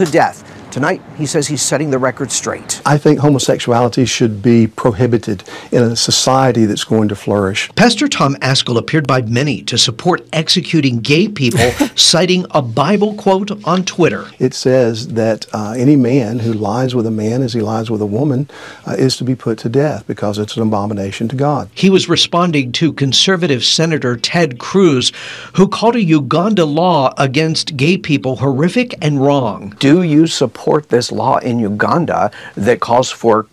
[0.00, 0.59] To death.
[0.70, 2.80] Tonight, he says he's setting the record straight.
[2.86, 5.42] I think homosexuality should be prohibited
[5.72, 7.68] in a society that's going to flourish.
[7.74, 13.50] Pastor Tom Ascol appeared by many to support executing gay people, citing a Bible quote
[13.64, 14.30] on Twitter.
[14.38, 18.00] It says that uh, any man who lies with a man as he lies with
[18.00, 18.48] a woman
[18.86, 21.68] uh, is to be put to death because it's an abomination to God.
[21.74, 25.10] He was responding to conservative Senator Ted Cruz,
[25.56, 29.74] who called a Uganda law against gay people horrific and wrong.
[29.80, 33.46] Do you support this law in Uganda that calls for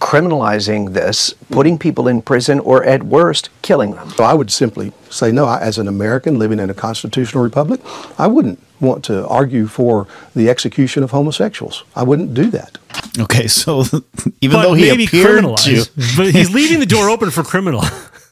[0.00, 4.10] criminalizing this, putting people in prison, or at worst, killing them?
[4.10, 5.44] So I would simply say no.
[5.44, 7.80] I, as an American living in a constitutional republic,
[8.18, 11.84] I wouldn't want to argue for the execution of homosexuals.
[11.96, 12.78] I wouldn't do that.
[13.18, 13.80] Okay, so
[14.40, 15.84] even But though he maybe appeared to,
[16.16, 17.82] but he's leaving the door open for criminal.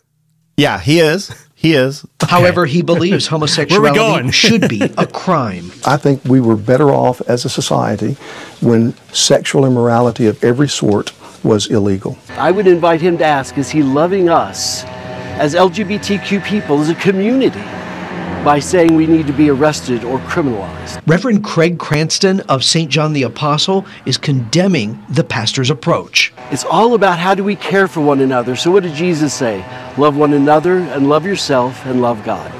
[0.56, 1.32] yeah, he is.
[1.58, 2.06] He is.
[2.20, 5.72] However, he believes homosexuality should be a crime.
[5.86, 8.12] I think we were better off as a society
[8.60, 11.12] when sexual immorality of every sort
[11.42, 12.18] was illegal.
[12.30, 14.84] I would invite him to ask is he loving us
[15.38, 17.62] as LGBTQ people, as a community,
[18.44, 21.00] by saying we need to be arrested or criminalized?
[21.06, 22.90] Reverend Craig Cranston of St.
[22.90, 26.34] John the Apostle is condemning the pastor's approach.
[26.50, 28.56] It's all about how do we care for one another.
[28.56, 29.64] So, what did Jesus say?
[29.98, 32.52] Love one another and love yourself and love God.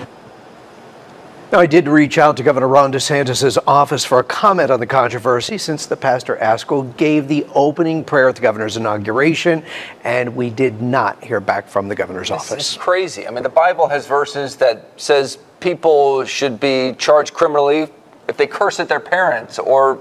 [1.52, 4.86] Now, I did reach out to Governor Ron DeSantis' office for a comment on the
[4.86, 9.62] controversy since the pastor Ascol gave the opening prayer at the governor's inauguration,
[10.02, 12.52] and we did not hear back from the governor's It's, office.
[12.52, 13.28] it's crazy.
[13.28, 17.88] I mean, the Bible has verses that says people should be charged criminally
[18.28, 20.00] if they curse at their parents or,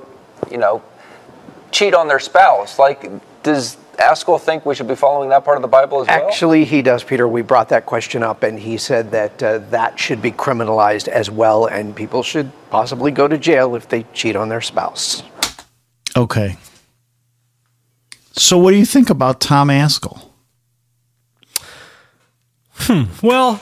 [0.50, 0.82] you know,
[1.70, 2.80] cheat on their spouse.
[2.80, 3.08] Like,
[3.44, 6.28] does Ascol think we should be following that part of the Bible as well?
[6.28, 7.28] Actually, he does, Peter.
[7.28, 11.30] We brought that question up, and he said that uh, that should be criminalized as
[11.30, 15.24] well, and people should possibly go to jail if they cheat on their spouse.
[16.16, 16.58] Okay.
[18.34, 20.22] So, what do you think about Tom Ascol?
[22.74, 23.04] Hmm.
[23.24, 23.62] Well,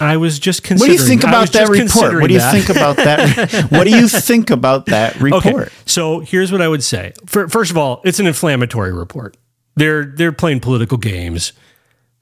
[0.00, 0.90] I was just considering.
[0.90, 2.14] What do you think about that report?
[2.20, 2.52] What do you that.
[2.52, 3.66] think about that?
[3.70, 5.44] what do you think about that report?
[5.46, 7.12] Okay, so here's what I would say.
[7.26, 9.36] For, first of all, it's an inflammatory report.
[9.76, 11.52] They're they're playing political games.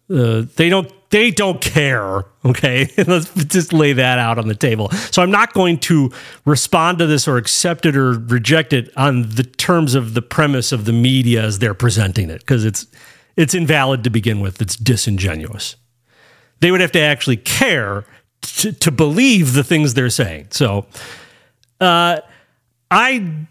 [0.08, 2.24] Uh, they don't they don't care.
[2.44, 4.90] Okay, let's just lay that out on the table.
[4.90, 6.12] So I'm not going to
[6.44, 10.72] respond to this or accept it or reject it on the terms of the premise
[10.72, 12.86] of the media as they're presenting it because it's
[13.36, 14.60] it's invalid to begin with.
[14.62, 15.76] It's disingenuous.
[16.60, 18.04] They would have to actually care
[18.42, 20.48] to, to believe the things they're saying.
[20.50, 20.86] So
[21.80, 22.20] uh,
[22.90, 23.46] I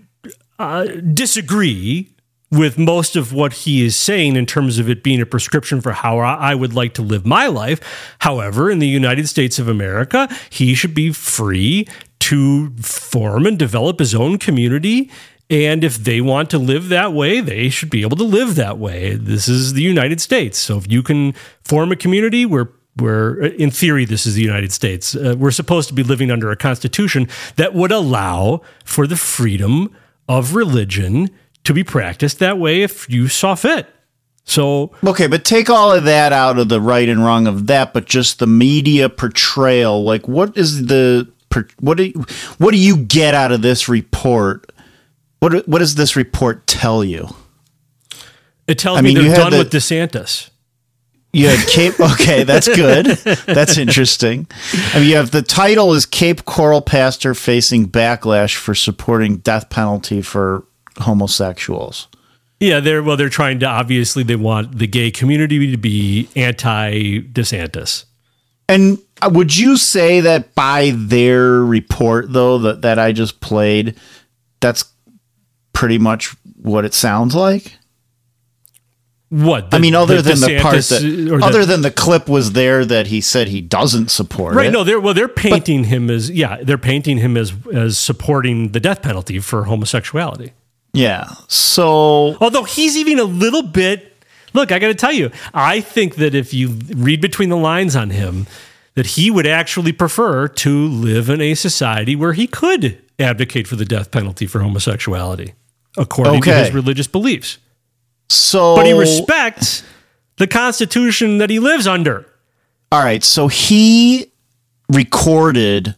[0.58, 2.12] uh, disagree
[2.52, 5.92] with most of what he is saying in terms of it being a prescription for
[5.92, 7.80] how I I would like to live my life.
[8.20, 11.88] However, in the United States of America, he should be free
[12.22, 15.12] to form and develop his own community.
[15.50, 18.78] And if they want to live that way, they should be able to live that
[18.80, 19.16] way.
[19.16, 20.58] This is the United States.
[20.58, 21.34] So if you can
[21.64, 25.16] form a community where where in theory this is the United States.
[25.16, 27.28] Uh, we're supposed to be living under a constitution
[27.58, 29.94] that would allow for the freedom
[30.30, 31.30] of religion
[31.66, 33.88] to be practiced that way if you saw fit.
[34.46, 37.94] So Okay, but take all of that out of the right and wrong of that,
[37.94, 40.04] but just the media portrayal.
[40.04, 41.28] Like, what is the
[41.80, 42.26] what do you,
[42.58, 44.72] what do you get out of this report?
[45.40, 47.28] What what does this report tell you?
[48.68, 50.50] it tells I me mean, you they're done the- with DeSantis.
[51.36, 52.00] You had Cape.
[52.00, 53.08] Okay, that's good.
[53.46, 54.48] That's interesting.
[54.94, 59.70] I mean, you have the title is Cape Coral pastor facing backlash for supporting death
[59.70, 60.66] penalty for
[61.00, 62.08] homosexuals.
[62.62, 67.20] Yeah, they're well, they're trying to obviously they want the gay community to be anti
[67.22, 68.06] DeSantis.
[68.70, 74.00] And uh, would you say that by their report, though, that, that I just played,
[74.62, 74.86] that's
[75.74, 77.78] pretty much what it sounds like?
[79.44, 79.74] What?
[79.74, 82.54] I mean, other than the part DeSantis, or that, the- other than the clip was
[82.54, 84.68] there that he said he doesn't support Right.
[84.68, 84.72] it.
[84.72, 88.80] No, they're well, they're painting him as yeah, they're painting him as as supporting the
[88.80, 90.52] death penalty for homosexuality.
[90.94, 91.28] Yeah.
[91.50, 94.14] So, although he's even a little bit,
[94.54, 97.96] look, I got to tell you, I think that if you read between the lines
[97.98, 98.48] on him,
[98.94, 103.76] that he would actually prefer to live in a society where he could advocate for
[103.76, 105.54] the death penalty for homosexuality,
[105.98, 107.58] according to his religious beliefs.
[108.30, 109.84] So, But he respects
[110.38, 112.26] the Constitution that he lives under.
[112.92, 114.32] All right, so he
[114.90, 115.96] recorded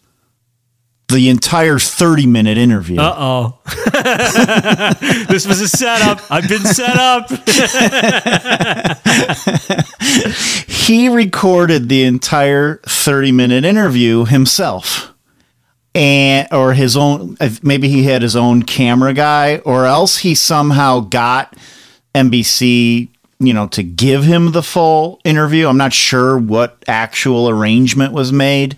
[1.10, 3.00] the entire 30 minute interview.
[3.00, 3.60] Uh oh.
[5.30, 6.20] this was a setup.
[6.30, 7.30] I've been set up.
[10.68, 15.14] he recorded the entire 30 minute interview himself
[15.96, 21.00] and or his own maybe he had his own camera guy or else he somehow
[21.00, 21.56] got
[22.14, 23.10] NBC
[23.40, 28.32] you know to give him the full interview I'm not sure what actual arrangement was
[28.32, 28.78] made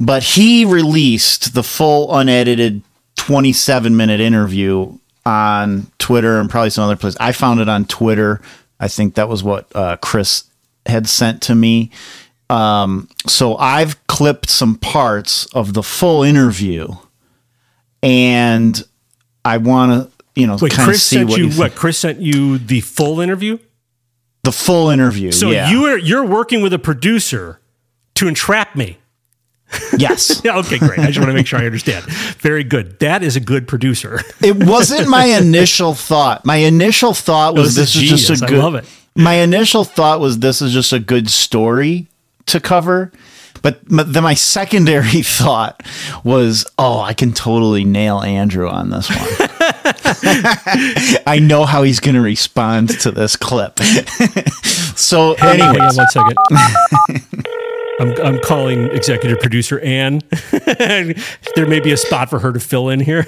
[0.00, 2.82] but he released the full unedited
[3.16, 7.16] 27 minute interview on Twitter and probably some other place.
[7.18, 8.40] I found it on Twitter.
[8.78, 10.44] I think that was what uh, Chris
[10.86, 11.90] had sent to me.
[12.50, 16.88] Um, so I've clipped some parts of the full interview,
[18.02, 18.82] and
[19.44, 21.74] I want to, you know, Wait, kind of Chris see sent what you, you what?
[21.74, 23.58] Chris sent you the full interview.
[24.42, 25.32] the full interview.
[25.32, 25.70] So yeah.
[25.70, 27.60] you are you're working with a producer
[28.14, 28.98] to entrap me.
[29.96, 30.40] Yes.
[30.44, 30.58] yeah.
[30.58, 30.78] Okay.
[30.78, 30.98] Great.
[31.00, 32.04] I just want to make sure I understand.
[32.38, 32.98] Very good.
[33.00, 34.20] That is a good producer.
[34.40, 36.44] it wasn't my initial thought.
[36.44, 38.58] My initial thought No, was this this, is just a I good.
[38.58, 38.84] love it.
[39.16, 42.06] My initial thought was this is just a good story
[42.46, 43.12] to cover.
[43.62, 45.82] But then my secondary thought
[46.22, 49.73] was, oh, I can totally nail Andrew on this one.
[51.26, 53.78] I know how he's going to respond to this clip.
[54.96, 56.36] so anyway, on one second.
[58.00, 60.20] I'm, I'm calling executive producer Anne.
[61.54, 63.26] there may be a spot for her to fill in here.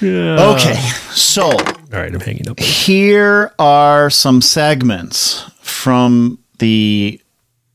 [0.00, 0.54] Yeah.
[0.54, 0.74] Okay,
[1.12, 2.58] so all right, I'm hanging up.
[2.58, 7.20] Here are some segments from the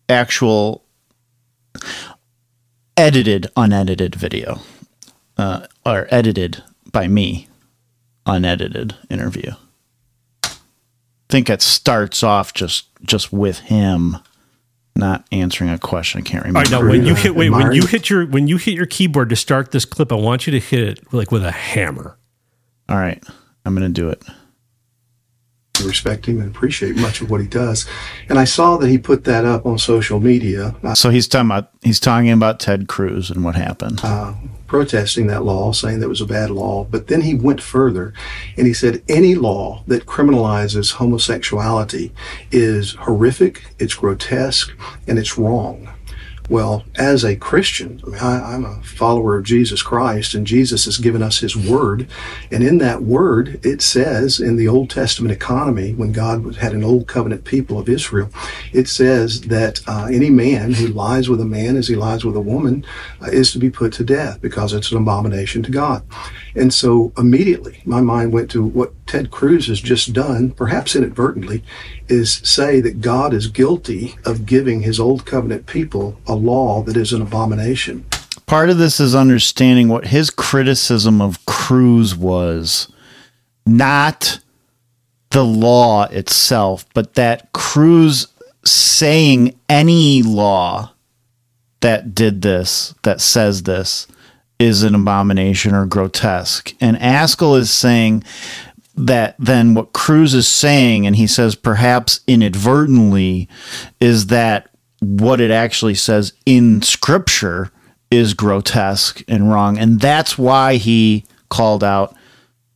[0.10, 0.84] actual
[2.98, 4.60] edited, unedited video,
[5.38, 7.48] uh, or edited by me,
[8.26, 9.52] unedited interview.
[10.44, 10.50] I
[11.30, 14.18] think it starts off just just with him
[14.96, 16.20] not answering a question.
[16.20, 16.60] I can't remember.
[16.60, 19.30] right, now when you hit wait when you hit your when you hit your keyboard
[19.30, 22.18] to start this clip, I want you to hit it like with a hammer.
[22.90, 23.24] All right,
[23.66, 24.24] I'm gonna do it.
[25.86, 27.86] Respect him and appreciate much of what he does.
[28.30, 30.76] And I saw that he put that up on social media.
[30.96, 34.00] So he's talking about he's talking about Ted Cruz and what happened.
[34.04, 34.34] uh,
[34.68, 36.84] protesting that law, saying that it was a bad law.
[36.84, 38.14] But then he went further
[38.58, 42.12] and he said any law that criminalizes homosexuality
[42.52, 44.72] is horrific, it's grotesque,
[45.08, 45.90] and it's wrong.
[46.50, 50.86] Well, as a Christian, I mean, I, I'm a follower of Jesus Christ, and Jesus
[50.86, 52.08] has given us His Word.
[52.52, 56.86] And in that Word, it says in the Old Testament economy, when God had an
[56.86, 58.30] Old Covenant people of Israel,
[58.72, 62.38] it says that uh, any man who lies with a man as he lies with
[62.38, 62.86] a woman
[63.22, 66.02] uh, is to be put to death because it's an abomination to God.
[66.58, 71.64] And so immediately my mind went to what Ted Cruz has just done, perhaps inadvertently,
[72.08, 76.98] is say that God is guilty of giving his old covenant people a law that
[76.98, 78.06] is an abomination.
[78.48, 82.92] Part of this is understanding what his criticism of Cruz was
[83.66, 84.40] not
[85.32, 88.28] the law itself, but that Cruz
[88.64, 90.94] saying any law
[91.82, 94.08] that did this, that says this,
[94.60, 96.74] is an abomination or grotesque.
[96.82, 98.24] And Ascol is saying
[98.96, 103.48] that then what Cruz is saying, and he says perhaps inadvertently,
[104.00, 104.70] is that
[105.00, 107.72] what it actually says in scripture
[108.10, 109.78] is grotesque and wrong.
[109.78, 112.16] And that's why he called out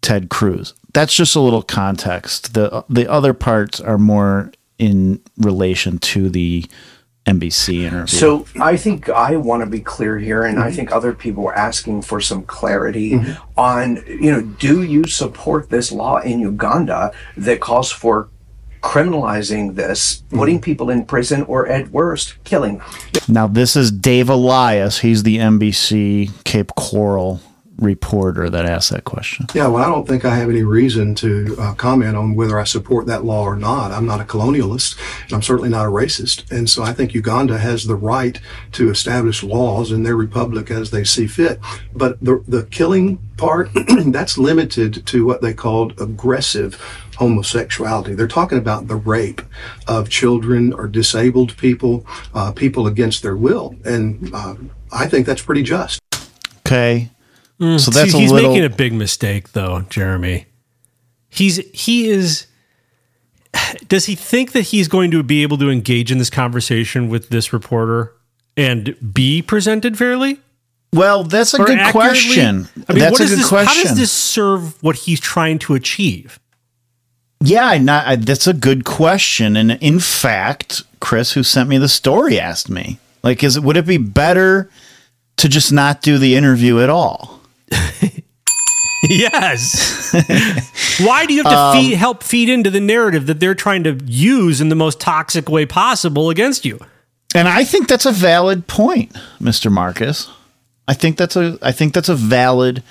[0.02, 0.74] Ted Cruz.
[0.94, 2.54] That's just a little context.
[2.54, 6.66] The the other parts are more in relation to the
[7.26, 8.08] NBC interview.
[8.08, 10.76] So I think I want to be clear here, and I mm-hmm.
[10.76, 13.60] think other people are asking for some clarity mm-hmm.
[13.60, 18.30] on, you know, do you support this law in Uganda that calls for
[18.82, 20.38] criminalizing this, mm-hmm.
[20.40, 22.88] putting people in prison, or at worst, killing them?
[23.28, 25.00] Now, this is Dave Elias.
[25.00, 27.40] He's the NBC Cape Coral
[27.82, 29.48] reporter that asked that question.
[29.54, 32.64] Yeah, well, I don't think I have any reason to uh, comment on whether I
[32.64, 33.92] support that law or not.
[33.92, 36.50] I'm not a colonialist, and I'm certainly not a racist.
[36.52, 38.40] And so I think Uganda has the right
[38.74, 41.60] to establish laws in their republic as they see fit.
[41.94, 43.70] But the, the killing part,
[44.06, 46.80] that's limited to what they called aggressive
[47.18, 48.14] homosexuality.
[48.14, 49.42] They're talking about the rape
[49.88, 53.76] of children or disabled people, uh, people against their will.
[53.84, 54.56] And uh,
[54.92, 56.00] I think that's pretty just.
[56.66, 57.10] Okay.
[57.62, 58.50] Mm, so that's see, he's little.
[58.52, 60.48] making a big mistake, though, Jeremy.
[61.30, 62.48] He's he is.
[63.88, 67.30] Does he think that he's going to be able to engage in this conversation with
[67.30, 68.14] this reporter
[68.58, 70.40] and be presented fairly?
[70.94, 72.10] well, that's a Or good accurately?
[72.10, 72.68] question.
[72.90, 73.68] I mean, that's what a is good this, question.
[73.84, 76.38] How does this serve what he's trying to achieve?
[77.42, 79.56] Yeah, I not, I, that's a good question.
[79.56, 83.78] And in fact, Chris, who sent me the story, asked me, like, is it would
[83.78, 84.70] it be better
[85.38, 87.41] to just not do the interview at all?
[89.10, 90.14] yes.
[91.00, 93.84] Why do you have to Um, feed, help feed into the narrative that they're trying
[93.86, 96.80] to use in the most toxic way possible against you?
[97.34, 99.72] And I think that's a valid point, Mr.
[99.72, 100.30] Marcus.
[100.88, 102.84] I think that's a I think that's a valid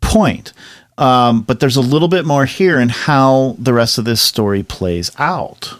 [0.00, 0.52] point.
[0.96, 4.62] Um, but there's a little bit more here in how the rest of this story
[4.62, 5.76] plays out.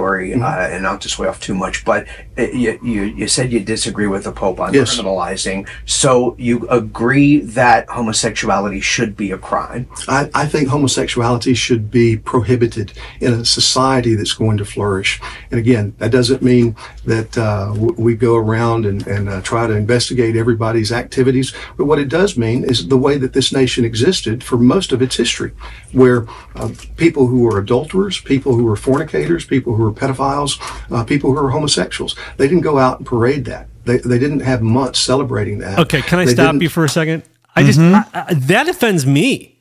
[0.00, 2.00] Story, uh, and not to sway off too much, but
[2.38, 4.96] uh, you, you, you said you disagree with the Pope on Yes.
[4.96, 5.68] criminalizing.
[5.84, 9.82] So you agree that homosexuality should be a crime.
[10.08, 12.88] I, I think homosexuality should be prohibited
[13.20, 15.20] in a society that's going to flourish.
[15.50, 17.74] And again, that doesn't mean that uh,
[18.06, 21.52] we go around and, and uh, try to investigate everybody's activities.
[21.76, 25.02] But what it does mean is the way that this nation existed for most of
[25.02, 25.52] its history,
[25.92, 30.58] where uh, people who were adulterers, people who were fornicators, people who were pedophiles,
[30.90, 33.68] uh, people who were homosexuals, they didn't go out and parade that.
[33.84, 35.78] They, they didn't have months celebrating that.
[35.78, 37.22] Okay, can I They stop you for a second?
[37.56, 39.58] I just I, I, that offends me.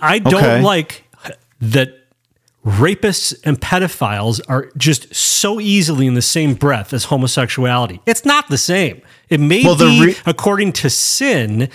[0.00, 0.62] I don't Okay.
[0.62, 1.04] like
[1.60, 1.94] that
[2.64, 8.00] rapists and pedophiles are just so easily in the same breath as homosexuality.
[8.06, 9.00] It's not the same.
[9.28, 11.68] It may Well, be re- according to sin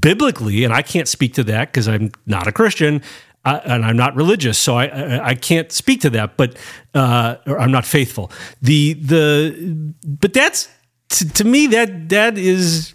[0.00, 3.02] biblically, and I can't speak to that because I'm not a Christian.
[3.44, 6.36] Uh, and I'm not religious, so I, I I can't speak to that.
[6.36, 6.56] But
[6.94, 8.32] uh, or I'm not faithful.
[8.62, 10.68] The the but that's
[11.10, 12.94] to, to me that that is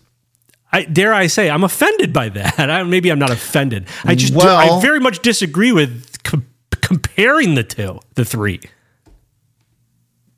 [0.71, 2.59] I dare I say I'm offended by that.
[2.69, 3.87] I, maybe I'm not offended.
[4.05, 6.47] I just I very much disagree with com-
[6.81, 8.59] comparing the two, the three.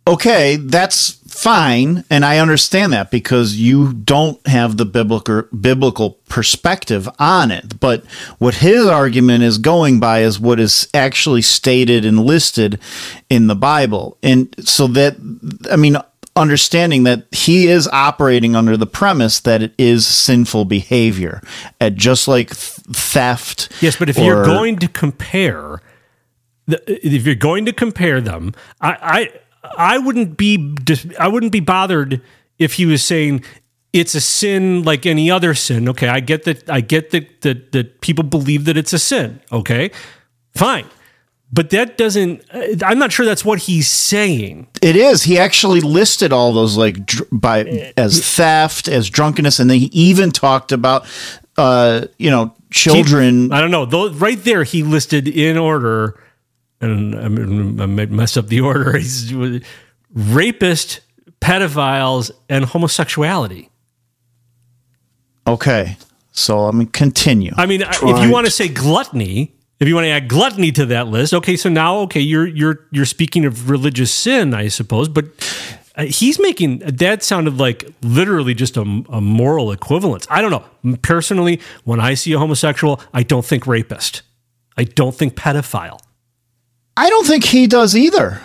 [0.08, 7.10] Okay, that's fine, and I understand that because you don't have the biblical biblical perspective
[7.18, 7.80] on it.
[7.80, 8.06] But
[8.38, 12.80] what his argument is going by is what is actually stated and listed
[13.30, 15.16] in the Bible, and so that
[15.72, 15.98] I mean,
[16.36, 21.42] understanding that he is operating under the premise that it is sinful behavior,
[21.80, 23.70] at just like theft.
[23.82, 25.82] Yes, but if you're going to compare,
[26.68, 29.42] if you're going to compare them, I, I
[29.78, 30.76] I wouldn't be
[31.20, 32.22] I wouldn't be bothered
[32.60, 33.44] if he was saying
[33.94, 35.90] it's a sin like any other sin.
[35.90, 36.70] Okay, I get that.
[36.70, 39.42] I get that that that people believe that it's a sin.
[39.52, 39.92] Okay,
[40.56, 40.86] fine.
[41.54, 42.44] But that doesn't.
[42.82, 44.68] I'm not sure that's what he's saying.
[44.82, 45.24] It is.
[45.24, 49.88] He actually listed all those like dr- by as theft, as drunkenness, and then he
[49.88, 51.06] even talked about,
[51.58, 53.48] uh, you know, children.
[53.48, 53.86] He- I don't know.
[53.86, 56.18] Though right there, he listed in order,
[56.82, 58.98] and I, I messed up the order.
[58.98, 59.34] He's
[60.14, 61.02] rapist,
[61.40, 63.70] pedophiles, and homosexuality.
[65.48, 65.98] Okay,
[66.32, 67.52] so let me continue.
[67.58, 70.86] I mean, if you want to say gluttony, if you want to add gluttony to
[70.88, 71.58] that list, okay.
[71.58, 75.26] So now, okay, you're you're you're speaking of religious sin, I suppose, but.
[75.96, 80.26] uh, He's making that sounded like literally just a, a moral equivalence.
[80.30, 80.98] I don't know.
[81.02, 84.22] Personally, when I see a homosexual, I don't think rapist.
[84.78, 86.00] I don't think pedophile.
[86.98, 88.42] I don't think he does either.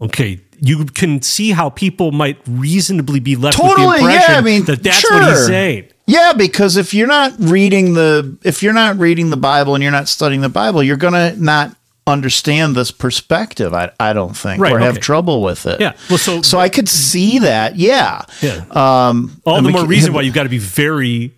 [0.00, 4.38] Okay, you can see how people might reasonably be left with the impression yeah.
[4.38, 5.88] I mean, that that's what he's saying.
[6.06, 9.92] Yeah, because if you're not reading the if you're not reading the Bible and you're
[9.92, 13.72] not studying the Bible, you're gonna not understand this perspective.
[13.72, 15.80] I I don't think Right, or have trouble with it.
[15.80, 15.94] Yeah.
[16.10, 17.76] Well, so so I could see that.
[17.76, 18.22] Yeah.
[18.42, 18.64] Yeah.
[18.70, 21.32] Um, All I the mean, more reason why you've got to be very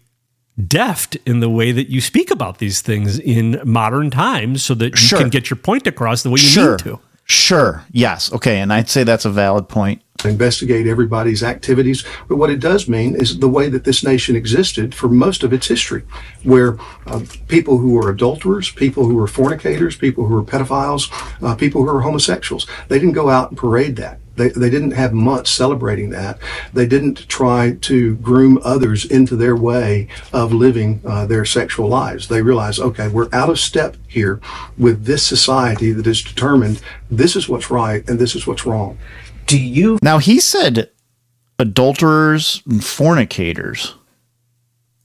[0.67, 4.91] deft in the way that you speak about these things in modern times so that
[4.93, 5.19] you Sure.
[5.19, 6.71] can get your point across the way you sure.
[6.73, 6.99] need to.
[7.29, 7.85] Sure.
[7.91, 8.33] Yes.
[8.33, 8.61] Okay.
[8.61, 10.01] And I'd say that's a valid point.
[10.25, 12.03] investigate everybody's activities.
[12.27, 15.53] But what it does mean is the way that this nation existed for most of
[15.53, 16.05] its history,
[16.43, 21.11] where uh, people who were adulterers, people who were fornicators, people who were pedophiles,
[21.43, 24.19] uh, people who were homosexuals, they didn't go out and parade that.
[24.37, 26.39] They, they didn't have months celebrating that.
[26.73, 32.29] They didn't try to groom others into their way of living uh, their sexual lives.
[32.29, 34.41] They realized, okay, we're out of step here
[34.79, 36.81] with this society that is determined
[37.11, 38.99] this is what's right and this is what's wrong.
[39.47, 40.91] Do you Now he said
[41.59, 43.95] adulterers and fornicators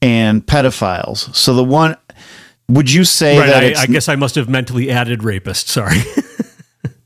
[0.00, 1.34] and pedophiles.
[1.34, 1.96] So the one
[2.68, 5.68] would you say Right, that I, it's I guess I must have mentally added rapist.
[5.68, 5.98] Sorry.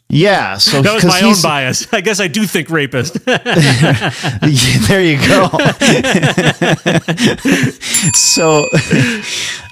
[0.09, 1.93] yeah, so that was my own bias.
[1.93, 3.15] I guess I do think rapist.
[3.25, 5.49] there you go.
[8.15, 8.69] so,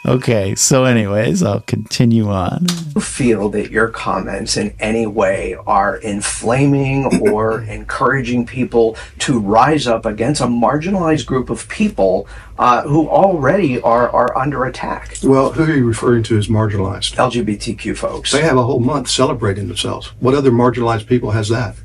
[0.06, 0.55] okay.
[0.55, 2.66] So, anyways, I'll continue on.
[2.94, 9.86] you feel that your comments in any way are inflaming or encouraging people to rise
[9.86, 12.28] up against a marginalized group of people
[12.59, 15.16] uh, who already are, are under attack?
[15.22, 17.14] Well, who are you referring to as marginalized?
[17.16, 18.32] LGBTQ folks.
[18.32, 20.09] They have a whole month celebrating themselves.
[20.20, 21.76] What other marginalized people has that?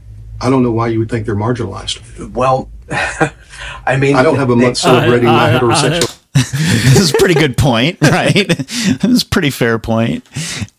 [0.42, 2.32] I don't know why you would think they're marginalized.
[2.32, 6.19] Well, I mean, I don't have a month celebrating my heterosexual.
[6.52, 8.48] this is a pretty good point, right?
[8.48, 10.26] this is a pretty fair point.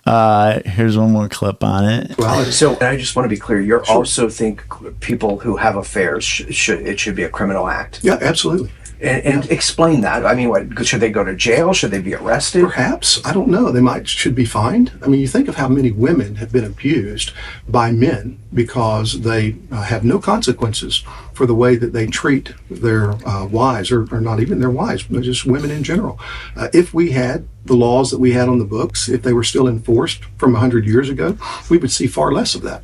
[0.07, 2.17] Uh, here's one more clip on it.
[2.19, 3.61] Well, so I just want to be clear.
[3.61, 4.65] You also think
[5.01, 8.01] people who have affairs sh- should it should be a criminal act?
[8.03, 8.71] Yeah, absolutely.
[9.03, 10.27] And, and explain that.
[10.27, 11.73] I mean, what should they go to jail?
[11.73, 12.65] Should they be arrested?
[12.65, 13.73] Perhaps I don't know.
[13.73, 14.93] They might should be fined.
[15.03, 17.33] I mean, you think of how many women have been abused
[17.67, 21.03] by men because they uh, have no consequences
[21.33, 25.05] for the way that they treat their uh, wives, or, or not even their wives,
[25.05, 26.21] but just women in general.
[26.55, 29.45] Uh, if we had the laws that we had on the books, if they were
[29.45, 31.39] still enforced from hundred years ago,
[31.71, 32.83] we would see far less of that.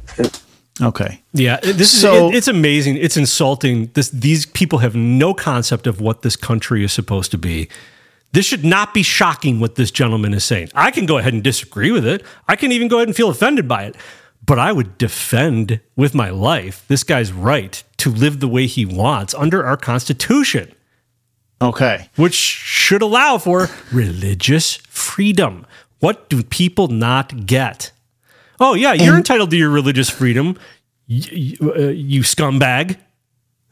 [0.82, 1.22] Okay.
[1.32, 2.96] Yeah, this So- is it, it's amazing.
[2.96, 3.90] It's insulting.
[3.94, 7.68] This these people have no concept of what this country is supposed to be.
[8.32, 10.68] This should not be shocking what this gentleman is saying.
[10.74, 12.22] I can go ahead and disagree with it.
[12.48, 13.96] I can even go ahead and feel offended by it.
[14.44, 18.84] But I would defend with my life this guy's right to live the way he
[18.84, 20.72] wants under our constitution,
[21.60, 22.10] Okay.
[22.16, 25.64] which should allow for religious freedom.
[26.00, 27.90] What do people not get?
[28.60, 30.56] Oh yeah, you're entitled to your religious freedom.
[31.06, 32.96] You, uh, you scumbag.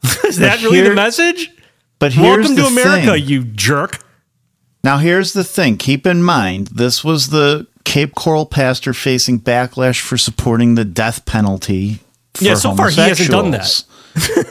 [0.25, 1.51] Is that But really the message?
[1.99, 3.25] But here's Welcome to America, thing.
[3.25, 3.99] you jerk.
[4.83, 5.77] Now, here's the thing.
[5.77, 11.25] Keep in mind, this was the Cape Coral pastor facing backlash for supporting the death
[11.25, 11.99] penalty.
[12.35, 13.83] For Yeah, so far he hasn't done that.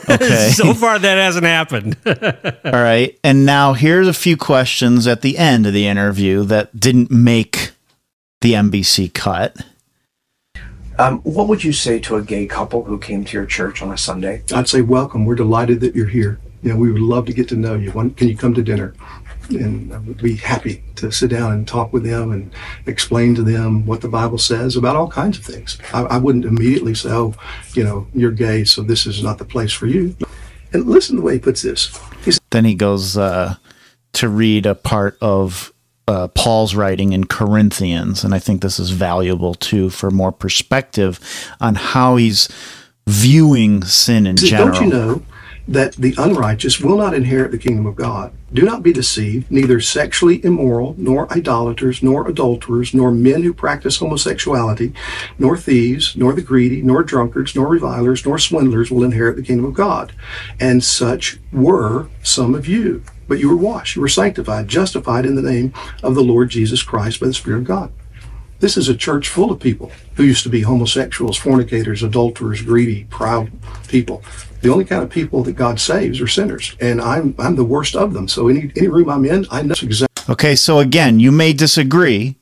[0.07, 0.49] Okay.
[0.49, 1.97] so far that hasn't happened.
[2.05, 3.17] All right.
[3.23, 7.71] And now here's a few questions at the end of the interview that didn't make
[8.41, 9.55] the NBC cut.
[10.97, 13.91] Um, what would you say to a gay couple who came to your church on
[13.91, 14.43] a Sunday?
[14.53, 15.25] I'd say, welcome.
[15.25, 16.39] We're delighted that you're here.
[16.63, 17.91] You know, we would love to get to know you.
[17.91, 18.95] When, can you come to dinner?
[19.49, 22.51] And I would be happy to sit down and talk with them and
[22.87, 25.77] explain to them what the Bible says about all kinds of things.
[25.93, 27.35] I, I wouldn't immediately say, oh,
[27.73, 30.15] you know, you're gay, so this is not the place for you.
[30.73, 31.99] And listen to the way he puts this.
[32.23, 33.57] He's Then he goes uh,
[34.13, 35.71] to read a part of
[36.07, 38.23] uh, Paul's writing in Corinthians.
[38.23, 41.19] And I think this is valuable too for more perspective
[41.59, 42.47] on how he's
[43.07, 44.79] viewing sin in He general.
[44.79, 45.21] Don't you know
[45.67, 48.31] that the unrighteous will not inherit the kingdom of God?
[48.53, 53.97] Do not be deceived, neither sexually immoral, nor idolaters, nor adulterers, nor men who practice
[53.97, 54.93] homosexuality,
[55.39, 59.65] nor thieves, nor the greedy, nor drunkards, nor revilers, nor swindlers will inherit the kingdom
[59.65, 60.13] of God.
[60.59, 63.03] And such were some of you.
[63.27, 65.73] But you were washed, you were sanctified, justified in the name
[66.03, 67.91] of the Lord Jesus Christ by the Spirit of God.
[68.59, 73.03] This is a church full of people who used to be homosexuals, fornicators, adulterers, greedy,
[73.09, 73.51] proud
[73.87, 74.23] people.
[74.65, 77.95] The only kind of people that God saves are sinners, and I'm I'm the worst
[77.95, 78.27] of them.
[78.27, 80.33] So any any room I'm in, I know exactly.
[80.33, 82.37] Okay, so again, you may disagree.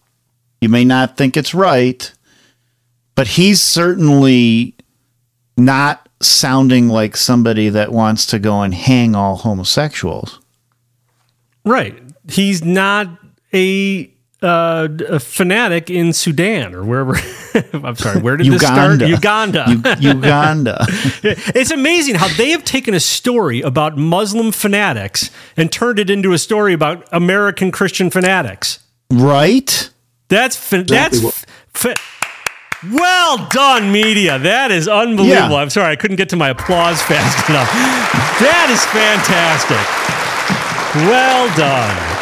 [0.61, 2.13] You may not think it's right,
[3.15, 4.73] but he's certainly
[5.57, 10.39] not sounding like somebody that wants to go and hang all homosexuals.
[11.65, 12.01] right.
[12.29, 13.09] He's not
[13.53, 14.12] a
[14.43, 17.15] uh, a fanatic in Sudan or wherever.
[17.87, 18.21] I'm sorry.
[18.21, 19.01] Where did this start?
[19.01, 19.65] Uganda.
[19.69, 19.97] Uganda.
[19.99, 20.85] U- Uganda.
[21.23, 26.33] it's amazing how they have taken a story about Muslim fanatics and turned it into
[26.33, 28.79] a story about American Christian fanatics.
[29.11, 29.89] right?
[30.29, 31.21] That's fa- that's
[31.73, 31.95] fa-
[32.91, 34.39] well done, media.
[34.39, 35.51] That is unbelievable.
[35.55, 35.61] Yeah.
[35.61, 37.69] I'm sorry I couldn't get to my applause fast enough.
[38.41, 39.85] That is fantastic.
[41.07, 42.12] Well done.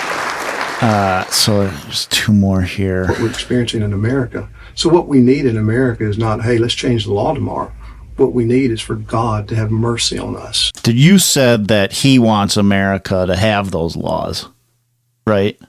[0.82, 3.08] Uh, so there's two more here.
[3.08, 4.50] what we're experiencing in America.
[4.74, 7.72] So what we need in America is not, hey, let's change the law tomorrow.
[8.18, 10.72] What we need is for God to have mercy on us.
[10.84, 14.48] Did you said that he wants America to have those laws,
[15.26, 15.60] right?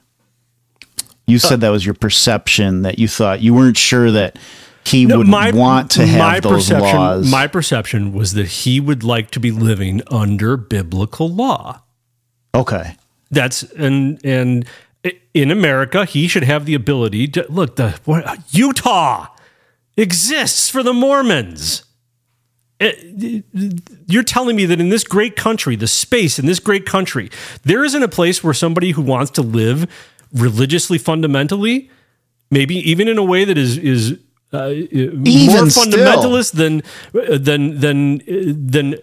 [1.25, 4.37] You said that was your perception that you thought you weren't sure that
[4.85, 7.31] he No, would want to have those perception, laws.
[7.31, 11.81] My perception was that he would like to be living under biblical law.
[12.53, 12.95] okay.
[13.31, 14.63] That's and and
[15.33, 17.75] in America, he should have the ability to look.
[17.75, 19.27] The what, Utah
[19.97, 21.83] exists for the Mormons.
[22.79, 23.43] It-
[24.07, 27.29] you're telling me that in this great country, the space in this great country,
[27.63, 29.87] there isn't a place where somebody who wants to live
[30.33, 31.89] religiously fundamentally,
[32.49, 34.17] maybe even in a way that is is
[34.51, 35.69] uh, more still.
[35.69, 36.81] fundamentalist than
[37.13, 38.21] than than
[38.71, 38.95] than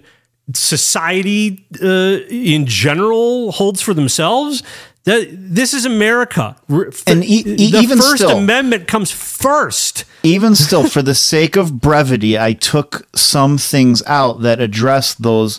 [0.52, 4.62] society uh, in general holds for themselves.
[5.04, 6.56] That this is America,
[7.06, 10.04] And e- e- the even First still- Amendment comes first.
[10.22, 15.58] Even still, for the sake of brevity, I took some things out that address those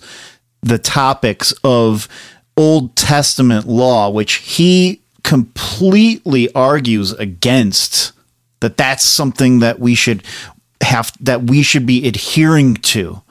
[0.61, 2.07] the topics of
[2.55, 8.11] Old Testament law, which he completely argues against.
[8.59, 10.23] That that's something that we should
[10.81, 13.23] have that we should be adhering to.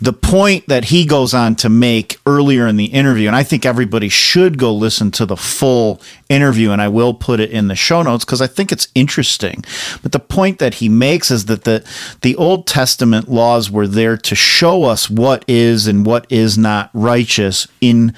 [0.00, 3.66] The point that he goes on to make earlier in the interview, and I think
[3.66, 7.74] everybody should go listen to the full interview, and I will put it in the
[7.74, 9.64] show notes because I think it's interesting.
[10.02, 11.84] But the point that he makes is that the
[12.22, 16.90] the Old Testament laws were there to show us what is and what is not
[16.92, 18.14] righteous in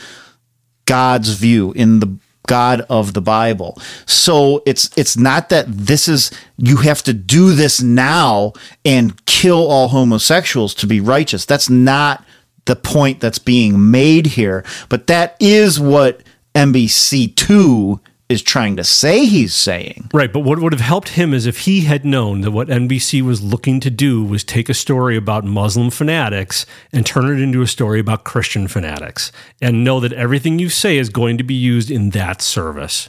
[0.87, 3.79] God's view, in the God of the Bible.
[4.07, 8.53] So it's it's not that this is you have to do this now
[8.85, 11.45] and kill all homosexuals to be righteous.
[11.45, 12.25] That's not
[12.67, 14.65] the point that's being made here.
[14.89, 16.23] But that is what
[16.55, 20.11] NBC2 is trying to say he's saying.
[20.13, 23.23] Right, but what would have helped him is if he had known that what NBC
[23.23, 27.63] was looking to do was take a story about Muslim fanatics and turn it into
[27.63, 29.31] a story about Christian fanatics
[29.63, 33.09] and know that everything you say is going to be used in that service.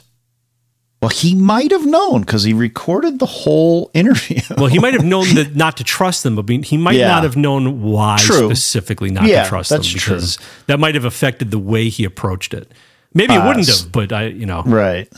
[1.02, 4.40] Well, he might have known because he recorded the whole interview.
[4.56, 7.08] Well, he might have known that not to trust them, but he might Yeah.
[7.08, 8.46] not have known why True.
[8.48, 10.20] specifically not Yeah, to trust them that's true.
[10.66, 12.72] that might have affected the way he approached it.
[13.14, 15.08] Maybe it wouldn't have, but I, you know, Right.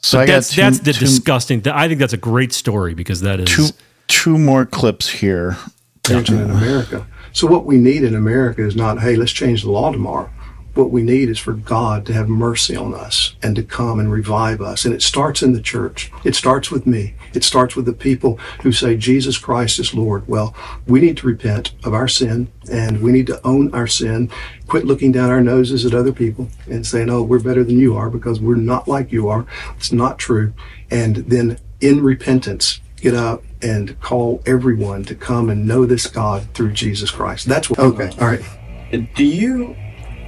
[0.00, 1.62] So But I that's two- that's the two- disgusting.
[1.62, 3.68] th- I think that's a great story because that is Two
[4.06, 5.56] two more clips here.
[6.00, 7.06] expansion in America.
[7.32, 10.28] So what we need in America is not, hey, let's change the law tomorrow.
[10.74, 14.10] What we need is for God to have mercy on us and to come and
[14.10, 14.84] revive us.
[14.84, 16.10] And it starts in the church.
[16.24, 17.14] It starts with me.
[17.32, 20.26] It starts with the people who say Jesus Christ is Lord.
[20.26, 20.54] Well,
[20.86, 24.30] we need to repent of our sin and we need to own our sin.
[24.66, 27.96] Quit looking down our noses at other people and saying, oh, we're better than you
[27.96, 29.46] are because we're not like you are.
[29.76, 30.54] It's not true.
[30.90, 36.46] And then in repentance, get up and call everyone to come and know this God
[36.54, 37.46] through Jesus Christ.
[37.46, 37.78] That's what.
[37.78, 38.10] Okay.
[38.20, 38.42] All right.
[39.14, 39.76] Do you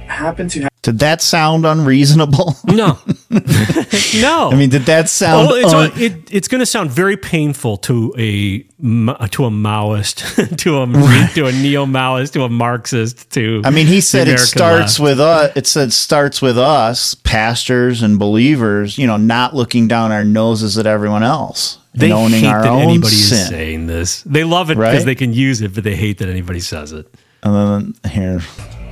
[0.09, 0.69] happen to have?
[0.83, 2.55] Did that sound unreasonable?
[2.67, 2.99] No.
[3.29, 4.49] no.
[4.51, 7.77] I mean, did that sound Oh, it's, un- it, it's going to sound very painful
[7.77, 10.85] to a to a Maoist, to a
[11.33, 13.29] to a neo Maoist, to a Marxist.
[13.31, 15.09] To I mean, he said it starts left.
[15.09, 15.51] with us.
[15.57, 18.97] It said starts with us, pastors and believers.
[18.97, 22.61] You know, not looking down our noses at everyone else They and owning hate our
[22.63, 24.21] that own anybody is saying this.
[24.23, 25.05] They love it because Right?
[25.05, 27.13] they can use it, but they hate that anybody says it.
[27.43, 28.41] And then here,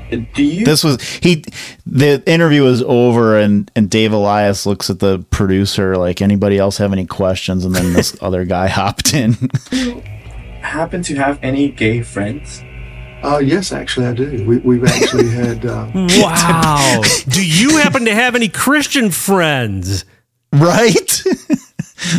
[0.10, 0.65] Do you?
[0.65, 1.44] this was he.
[1.86, 6.77] The interview was over, and and Dave Elias looks at the producer like, anybody else
[6.77, 7.65] have any questions?
[7.65, 9.34] And then this other guy hopped in.
[10.61, 12.61] happen to have any gay friends?
[13.23, 14.45] Uh, yes, actually, I do.
[14.48, 15.65] We, we've actually had.
[15.65, 17.02] Uh, Wow.
[17.27, 20.06] Do you happen to have any Christian friends?
[20.53, 20.94] Right?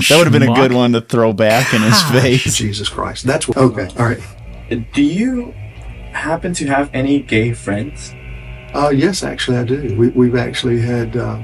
[0.09, 2.57] that would have been a good one to throw back in his face.
[2.57, 3.25] Jesus Christ.
[3.25, 3.57] That's what.
[3.57, 3.89] Okay.
[3.99, 4.21] All right.
[4.93, 5.55] Do you
[6.17, 8.15] happen to have any gay friends?
[8.75, 9.95] Uh, yes, actually, I do.
[9.97, 11.17] We, we've actually had.
[11.17, 11.43] Uh,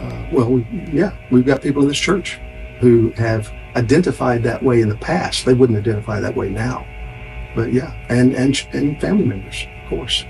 [0.00, 2.38] uh, well, we, yeah, we've got people in this church
[2.80, 5.46] who have identified that way in the past.
[5.46, 6.86] They wouldn't identify that way now.
[7.54, 10.24] But yeah, and and and family members, of course.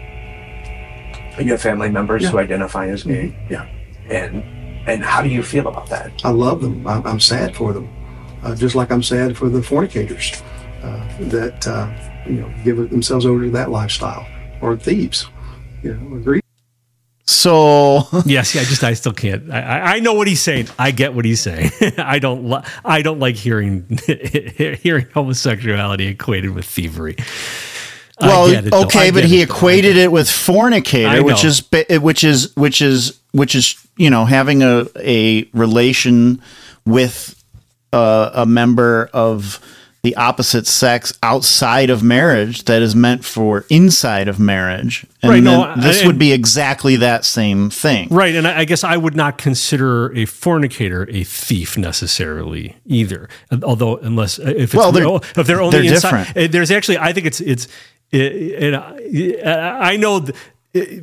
[1.38, 2.30] You have family members Yeah.
[2.30, 3.28] who identify as gay.
[3.28, 3.50] Mhm.
[3.50, 3.66] Yeah.
[4.08, 4.42] And
[4.86, 6.12] and how do you feel about that?
[6.24, 6.86] I love them.
[6.86, 7.88] I'm, I'm sad for them,
[8.44, 10.40] uh, just like I'm sad for the fornicators
[10.84, 11.00] uh,
[11.34, 11.88] that uh,
[12.28, 14.26] you know give themselves over to that lifestyle,
[14.60, 15.26] or thieves.
[15.82, 16.40] You know, agree.
[17.26, 19.50] So yes, yeah, I just I still can't.
[19.50, 20.68] I, I I know what he's saying.
[20.78, 21.70] I get what he's saying.
[21.98, 22.48] I don't.
[22.48, 27.16] Li- I don't like hearing hearing homosexuality equated with thievery.
[28.20, 31.62] Well, it, okay, but he it, equated it with fornicator, which is
[32.00, 36.40] which is which is which is you know having a a relation
[36.86, 37.42] with
[37.92, 39.60] uh, a member of
[40.06, 45.04] the opposite sex outside of marriage that is meant for inside of marriage.
[45.20, 48.06] And Right, no, this I- would be exactly that same thing.
[48.10, 53.28] Right, and I I guess I would not consider a fornicator a thief necessarily either.
[53.64, 56.36] Although, unless uh, if it's Well, they're- if they're only they're inside, different.
[56.50, 57.66] uh, there's actually I think it's it's
[58.12, 60.20] it, and I I know.
[60.20, 60.36] th-
[60.76, 61.02] uh,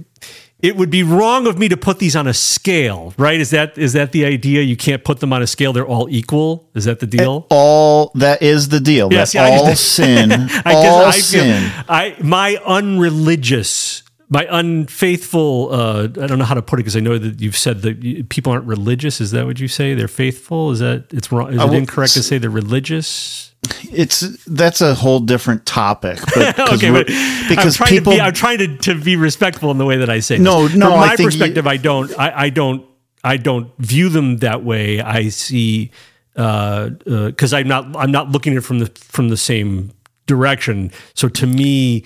[0.64, 3.40] It, it would be wrong of me to put these on a scale, right?
[3.40, 4.62] Is that is that the idea?
[4.62, 6.70] You can't put them on a scale; they're all equal.
[6.74, 7.46] Is that the deal?
[7.50, 9.12] All that is the deal.
[9.12, 11.72] Yeah, I all just- sin, I guess all I feel- sin.
[11.90, 15.70] I my unreligious, my unfaithful.
[15.72, 18.30] Uh, I don't know how to put it because I know that you've said that
[18.30, 19.22] people aren't religious.
[19.22, 19.94] Is that what you say?
[19.94, 20.72] They're faithful.
[20.72, 21.54] Is that it's wrong?
[21.54, 23.53] Is it incorrect to say they're religious?
[23.92, 26.20] It's that's a whole different topic.
[26.36, 27.08] But okay, but
[27.50, 30.20] because I'm people be, I'm trying to, to be respectful in the way that I
[30.20, 30.38] say.
[30.38, 30.76] No, this.
[30.78, 32.18] no, From my think you- perspective, I don't.
[32.20, 32.86] I, I don't.
[33.24, 35.00] I don't view them that way.
[35.00, 35.92] I see
[36.36, 37.96] uh, uh, because I'm not.
[37.96, 39.92] I'm not looking at it from the from the same
[40.26, 40.92] direction.
[41.14, 42.04] So to me,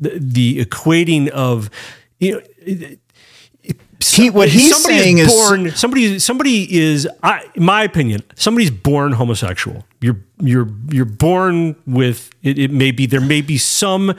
[0.00, 1.70] the, the equating of
[2.18, 2.32] you
[2.66, 2.96] know.
[4.00, 9.12] He- what he's somebody saying is- born somebody somebody is I my opinion somebody's born
[9.12, 9.84] homosexual.
[10.00, 14.14] You're you're you're born with it, it may be there may be some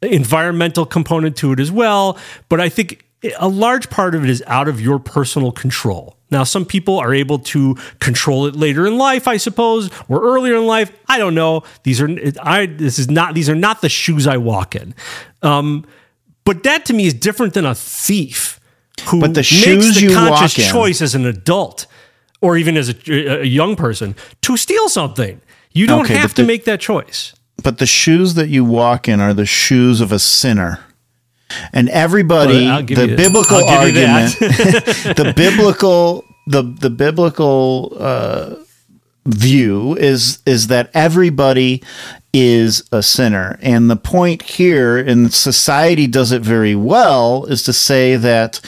[0.00, 2.16] environmental component to it as well
[2.48, 3.04] but i think
[3.40, 6.16] a large part of it is out of your personal control.
[6.30, 10.54] Now some people are able to control it later in life i suppose or earlier
[10.54, 10.92] in life.
[11.08, 11.64] I don't know.
[11.82, 12.08] These are
[12.40, 14.94] i this is not these are not the shoes i walk in.
[15.42, 15.84] Um,
[16.44, 18.57] but that to me is different than a thief
[19.02, 21.86] who But the makes shoes the you conscious walk in- choice as an adult
[22.40, 25.40] or even as a, a young person to steal something.
[25.72, 27.34] You don't Okay, have to the- make that choice.
[27.62, 30.80] but the shoes that you walk in are the shoes of a sinner.
[31.72, 34.38] And everybody, Well, the you- biblical I'll give you argument,
[35.16, 38.54] the biblical, the the biblical uh,
[39.26, 41.82] view is is that everybody
[42.32, 47.72] is a sinner, and the point here, and society does it very well, is to
[47.72, 48.60] say that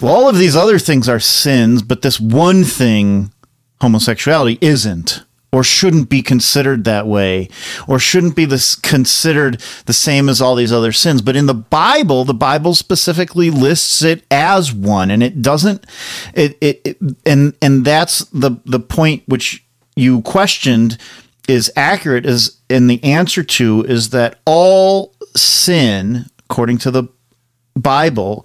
[0.00, 3.32] well, all of these other things are sins, but this one thing,
[3.80, 7.48] homosexuality, isn't or shouldn't be considered that way
[7.88, 11.22] or shouldn't be this considered the same as all these other sins.
[11.22, 15.84] But in the bible the bible specifically lists it as one and it doesn't
[16.34, 19.64] it, it, it and and that's the the point which
[20.00, 20.98] you questioned
[21.48, 27.04] is accurate is and the answer to is that all sin according to the
[27.76, 28.44] Bible,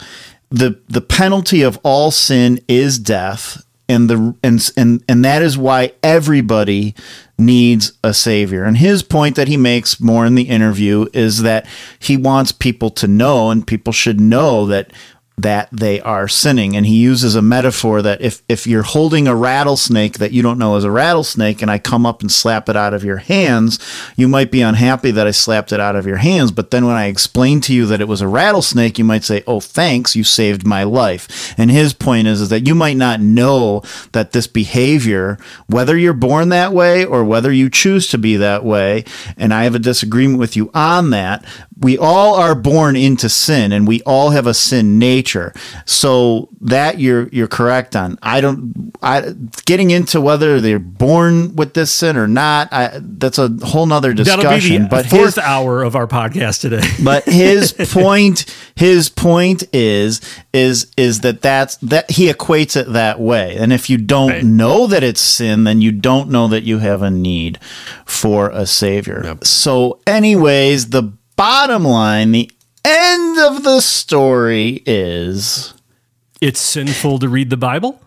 [0.49, 5.57] the the penalty of all sin is death, and the and and and that is
[5.57, 6.95] why everybody
[7.37, 8.63] needs a savior.
[8.63, 11.65] And his point that he makes more in the interview is that
[11.99, 14.93] he wants people to know, and people should know that
[15.37, 16.75] that they are sinning.
[16.75, 20.57] And he uses a metaphor that if if you're holding a rattlesnake that you don't
[20.57, 23.79] know is a rattlesnake and I come up and slap it out of your hands
[24.15, 26.51] you might be unhappy that I slapped it out of your hands.
[26.51, 29.43] But then when I explain to you that it was a rattlesnake you might say
[29.45, 31.53] oh thanks you saved my life.
[31.57, 33.83] And his point is, is that you might not know
[34.13, 35.37] that this behavior
[35.67, 39.03] whether you're born that way or whether you choose to be that way
[39.35, 41.45] and I have a disagreement with you on that
[41.77, 45.24] we all are born into sin and we all have a sin nature
[45.85, 48.17] so that you're you're correct on.
[48.21, 49.33] I don't i
[49.65, 54.13] getting into whether they're born with this sin or not I, that's a whole nother
[54.13, 56.81] discussion That'll be the but fourth his, hour of our podcast today.
[57.03, 58.45] but his point
[58.75, 60.21] his point is
[60.53, 63.55] is is that that's that he equates it that way.
[63.57, 67.01] And if you don't know that it's sin then you don't know that you have
[67.01, 67.59] a need
[68.05, 69.37] for a savior.
[69.43, 72.49] So anyways the bottom line the
[72.85, 75.73] end of the story is
[76.41, 77.99] it's sinful to read the Bible?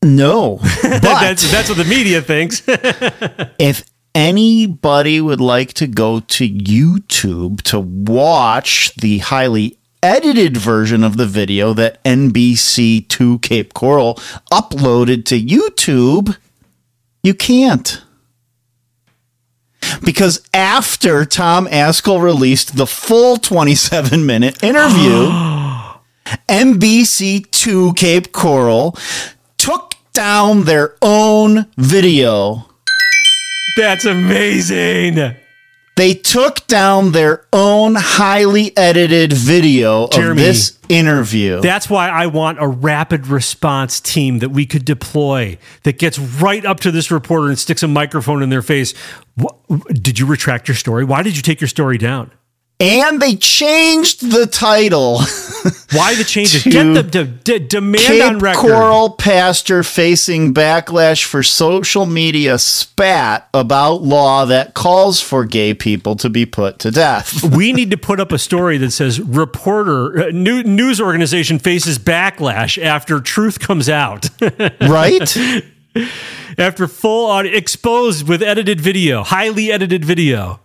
[0.00, 2.62] no but that's that's what the media thinks.
[3.58, 3.84] if
[4.14, 11.26] anybody would like to go to YouTube to watch the highly edited version of the
[11.26, 14.14] video that NBC2 Cape Coral
[14.52, 16.36] uploaded to YouTube,
[17.22, 18.02] you can't.
[20.04, 25.28] Because after Tom Ascol released the full 27 minute interview,
[26.48, 28.96] NBC2 Cape Coral
[29.56, 32.66] took down their own video.
[33.76, 35.36] That's amazing.
[35.98, 41.60] They took down their own highly edited video of this interview.
[41.60, 46.64] That's why I want a rapid response team that we could deploy that gets right
[46.64, 48.94] up to this reporter and sticks a microphone in their face.
[49.34, 49.56] What,
[49.88, 51.02] did you retract your story?
[51.04, 52.30] Why did you take your story down?
[52.80, 55.18] And they changed the title.
[55.92, 56.62] Why the changes?
[56.62, 58.60] Get the de- demand Cape on record.
[58.60, 66.14] Coral pastor facing backlash for social media spat about law that calls for gay people
[66.16, 67.42] to be put to death.
[67.56, 71.98] we need to put up a story that says reporter uh, new, news organization faces
[71.98, 74.28] backlash after truth comes out.
[74.80, 75.36] Right?
[76.56, 80.60] after full audio exposed with edited video, highly edited video.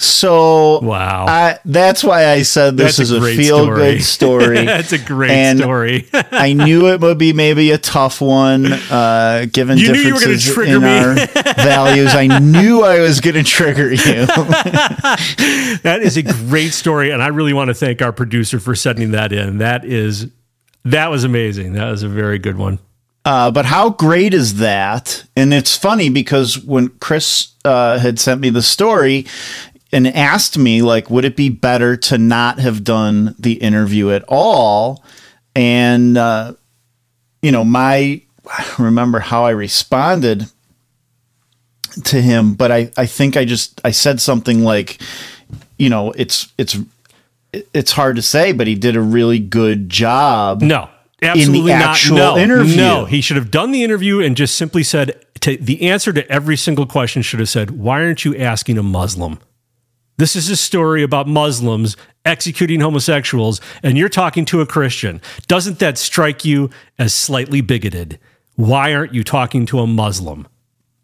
[0.00, 3.76] So wow, I, that's why I said this That's is a, great feel story.
[3.94, 4.64] good story.
[4.64, 6.08] That's a great And story.
[6.12, 10.20] I knew it would be maybe a tough one, uh, given You knew you were
[10.20, 10.98] differences in me.
[10.98, 11.14] our
[11.56, 12.14] values.
[12.14, 14.26] I knew I was going to trigger you.
[15.82, 19.10] that is a great story, and I really want to thank our producer for sending
[19.12, 19.58] that in.
[19.58, 20.28] That is
[20.84, 21.72] that was amazing.
[21.72, 22.78] That was a very good one.
[23.24, 25.24] Uh, but how great is that?
[25.36, 29.26] And it's funny because when Chris uh, had sent me the story
[29.92, 34.24] and asked me, like, would it be better to not have done the interview at
[34.28, 35.04] all?
[35.54, 36.54] And, uh,
[37.42, 40.46] you know, my, I don't remember how I responded
[42.04, 45.00] to him, but I, I think I just, I said something like,
[45.78, 46.76] you know, it's, it's,
[47.52, 50.60] it's hard to say, but he did a really good job.
[50.60, 50.90] No,
[51.22, 51.98] absolutely not.
[52.10, 52.76] no, interview.
[52.76, 56.30] No, he should have done the interview and just simply said to, the answer to
[56.30, 59.38] every single question should have said, "Why aren't you asking a Muslim?"
[60.18, 65.20] This is a story about Muslims executing homosexuals, and you're talking to a Christian.
[65.46, 68.18] Doesn't that strike you as slightly bigoted?
[68.56, 70.48] Why aren't you talking to a Muslim?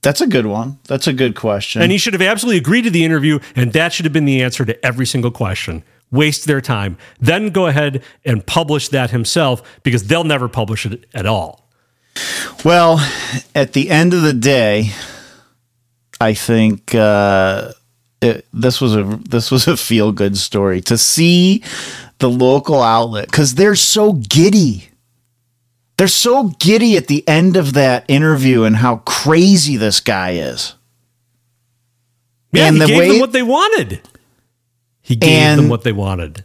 [0.03, 0.81] That's a good one.
[0.89, 1.81] That's a good question.
[1.81, 4.43] And he should have absolutely agreed to the interview, and that should have been the
[4.43, 5.85] answer to every single question.
[6.11, 6.99] Waste their time.
[7.21, 11.71] Then go ahead and publish that himself because they'll never publish it at all.
[12.65, 12.99] Well,
[13.55, 14.91] at the end of the day,
[16.21, 17.73] I think uh,
[18.25, 21.63] it, this was a this was a feel good story to see
[22.19, 24.89] the local outlet because they're so giddy.
[25.97, 30.75] They're so giddy at the end of that interview and how crazy this guy is.
[32.53, 34.01] Yeah, And he the gave way- them what they wanted.
[35.03, 36.45] He gave And- them what they wanted.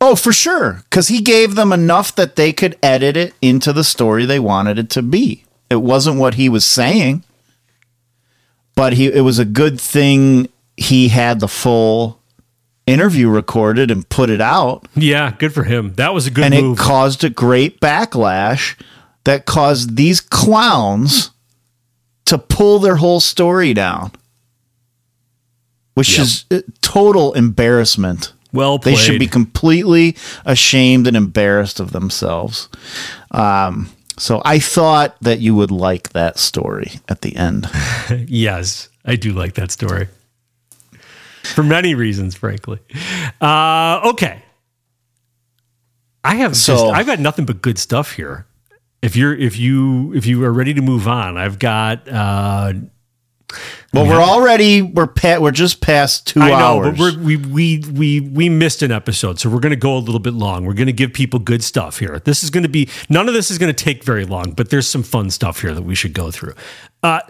[0.00, 0.82] Oh, for sure.
[0.90, 4.76] Because he gave them enough that they could edit it into the story they wanted
[4.78, 5.44] it to be.
[5.70, 7.22] It wasn't what he was saying,
[8.74, 12.20] but he it was a good thing he had the full
[12.86, 14.86] interview recorded and put it out.
[14.96, 15.94] Yeah, good for him.
[15.94, 16.78] That was a good and move.
[16.78, 18.80] it caused a great backlash
[19.24, 21.30] that caused these clowns
[22.24, 24.10] to pull their whole story down,
[25.94, 26.20] which Yep.
[26.26, 28.32] is uh, total embarrassment.
[28.52, 32.68] Well They should be completely ashamed and embarrassed of themselves.
[33.30, 33.88] Um,
[34.18, 37.66] so I thought that you would like that story at the end.
[38.28, 40.08] yes, I do like that story
[41.44, 42.78] for many reasons, frankly.
[43.40, 44.42] Uh, okay,
[46.24, 48.46] I have So- just, I've got nothing but good stuff here.
[49.02, 52.08] If you're if you if you are ready to move on, I've got.
[52.08, 52.72] Uh,
[53.92, 56.54] Well, we're already we're pa- we're just past two I know,
[56.84, 56.96] hours.
[56.98, 60.20] but we we we we missed an episode, so we're going to go a little
[60.20, 60.64] bit long.
[60.64, 62.18] We're going to give people good stuff here.
[62.24, 64.70] This is going to be none of this is going to take very long, but
[64.70, 66.54] there's some fun stuff here that we should go through.
[67.02, 67.20] Uh,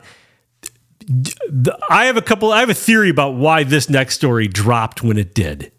[1.89, 2.53] I have a couple.
[2.53, 5.73] I have a theory about why this next story dropped when it did,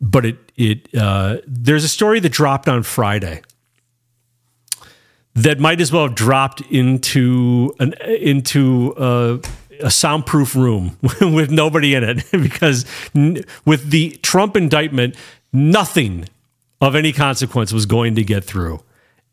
[0.00, 3.42] but it it uh, there's a story that dropped on Friday
[5.34, 9.38] that might as well have dropped into an into a,
[9.80, 12.84] a soundproof room with nobody in it because
[13.14, 15.14] n- with the Trump indictment,
[15.52, 16.28] nothing
[16.80, 18.82] of any consequence was going to get through,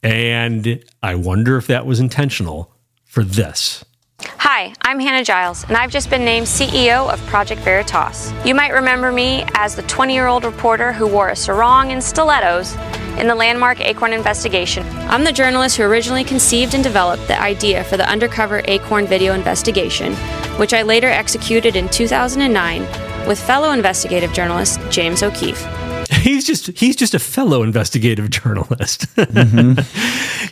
[0.02, 2.72] and I wonder if that was intentional
[3.06, 3.86] for this.
[4.26, 8.34] Hi, I'm Hannah Giles, and I've just been named CEO of Project Veritas.
[8.45, 12.04] You might remember me as the 20 year old reporter who wore a sarong and
[12.04, 12.76] stilettos
[13.18, 14.86] in the landmark Acorn investigation.
[15.10, 19.34] I'm the journalist who originally conceived and developed the idea for the undercover Acorn video
[19.34, 20.14] investigation,
[20.58, 25.66] which I later executed in 2009 with fellow investigative journalist James O'Keefe.
[26.12, 29.08] He's just he's just a fellow investigative journalist.
[29.16, 29.80] Mm-hmm.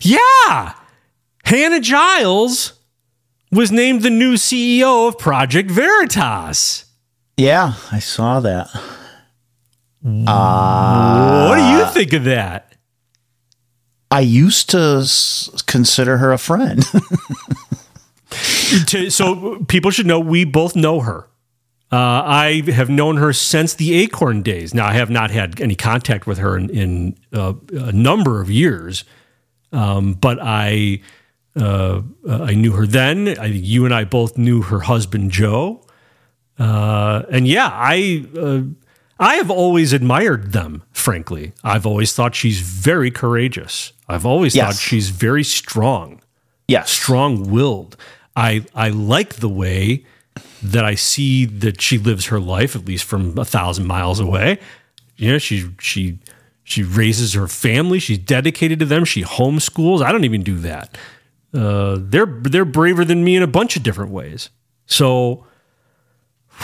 [0.01, 0.73] yeah.
[1.45, 2.73] Hannah Giles
[3.51, 6.85] was named the new CEO of Project Veritas.
[7.37, 8.67] yeah, I saw that.
[10.03, 12.73] Uh, what do you think of that?
[14.09, 16.83] I used to s- consider her a friend.
[18.87, 21.27] To- so people should know we both know her.
[21.91, 24.73] Uh, I have known her since the Acorn days.
[24.73, 28.49] Now I have not had any contact with her in, in uh, a number of
[28.49, 29.03] years,
[29.73, 31.01] um, but I
[31.55, 33.27] uh, uh, I knew her then.
[33.27, 35.81] I think you and I both knew her husband Joe.
[36.59, 38.61] Uh, and yeah, I uh,
[39.19, 40.83] I have always admired them.
[40.93, 43.93] Frankly, I've always thought she's very courageous.
[44.07, 44.65] I've always Yes.
[44.75, 46.21] thought she's very strong.
[46.67, 47.97] Yeah, strong-willed.
[48.35, 50.05] I I like the way
[50.63, 54.59] that I see that she lives her life, at least from a thousand miles away.
[55.17, 56.19] You know, she she
[56.63, 57.99] she raises her family.
[57.99, 59.03] She's dedicated to them.
[59.05, 60.01] She homeschools.
[60.01, 60.97] I don't even do that.
[61.53, 64.49] Uh, they're they're braver than me in a bunch of different ways.
[64.85, 65.45] So,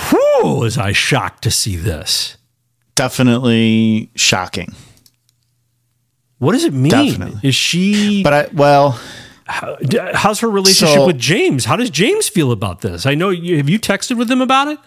[0.09, 2.37] whew, was I shocked to see this?
[2.95, 4.73] Definitely shocking.
[6.39, 6.91] What does it mean?
[6.91, 7.39] Definitely.
[7.47, 8.23] Is she?
[8.23, 8.99] But I well,
[9.45, 9.77] how,
[10.13, 11.65] how's her relationship So- with James?
[11.65, 13.05] How does James feel about this?
[13.05, 14.79] I know you have you texted with him about it.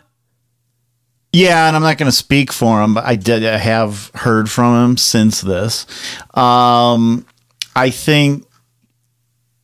[1.33, 3.47] Yeah, and I'm not going to speak for him, but I did.
[3.47, 5.87] I have heard from him since this.
[6.35, 7.25] Um,
[7.77, 8.47] I think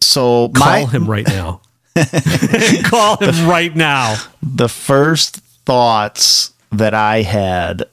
[0.01, 0.48] so.
[0.51, 1.60] Call my, him right now.
[2.85, 4.16] Call him right now.
[4.43, 7.85] The first thoughts that I had.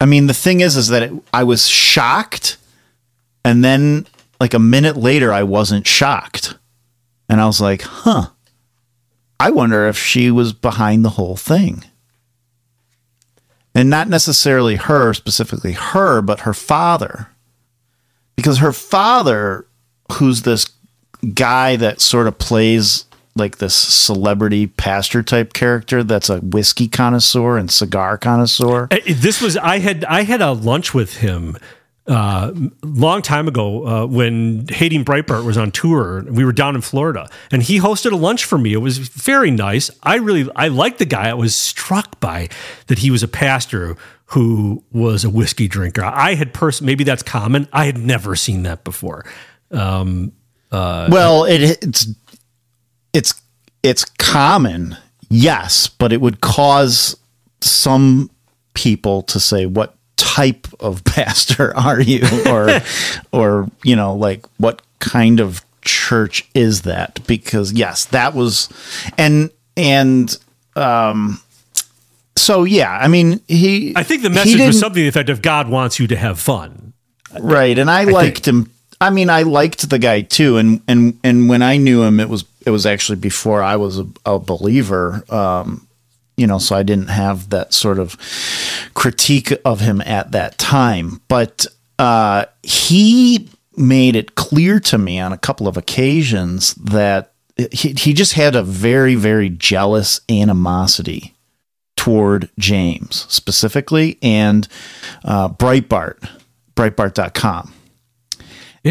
[0.00, 2.58] I mean, the thing is, is that it, I was shocked,
[3.44, 4.06] and then
[4.40, 6.56] like a minute later, I wasn't shocked,
[7.28, 8.28] and I was like, "Huh."
[9.38, 11.84] I wonder if she was behind the whole thing.
[13.74, 17.28] And not necessarily her, specifically her, but her father.
[18.34, 19.66] Because her father,
[20.12, 20.70] who's this
[21.34, 27.58] guy that sort of plays like this celebrity pastor type character that's a whiskey connoisseur
[27.58, 28.88] and cigar connoisseur.
[28.90, 31.56] Uh, This was I had I had a lunch with him
[32.06, 32.52] uh,
[32.82, 36.24] long time ago uh, when Hating Breitbart was on tour.
[36.30, 38.72] We were down in Florida, and he hosted a lunch for me.
[38.72, 39.90] It was very nice.
[40.02, 41.28] I really I liked the guy.
[41.28, 42.48] I was struck by
[42.86, 43.96] that he was a pastor
[44.30, 46.04] who was a whiskey drinker.
[46.04, 47.68] I had pers- maybe that's common.
[47.72, 49.24] I had never seen that before.
[49.70, 50.32] Um,
[50.72, 52.06] uh, well, it it's
[53.12, 53.42] it's
[53.82, 54.96] it's common,
[55.28, 57.16] yes, but it would cause
[57.60, 58.30] some
[58.74, 62.80] people to say, "What type of pastor are you?" or
[63.32, 67.24] or you know, like what kind of church is that?
[67.26, 68.68] Because yes, that was,
[69.16, 70.36] and and
[70.74, 71.40] um,
[72.36, 73.92] so yeah, I mean, he.
[73.96, 76.38] I think the message was something to the effect of God wants you to have
[76.38, 76.92] fun.
[77.40, 81.48] right and i, liked him i mean i liked the guy too and and and
[81.48, 85.24] when i knew him it was it was actually before i was a, a believer
[85.28, 85.86] um
[86.36, 88.16] you know so i didn't have that sort of
[88.94, 91.66] critique of him at that time but
[91.98, 97.32] uh he made it clear to me on a couple of occasions that
[97.70, 101.34] he, he just had a very very jealous animosity
[102.06, 104.68] toward James specifically and
[105.24, 106.28] uh, Breitbart,
[106.76, 107.72] Breitbart.com.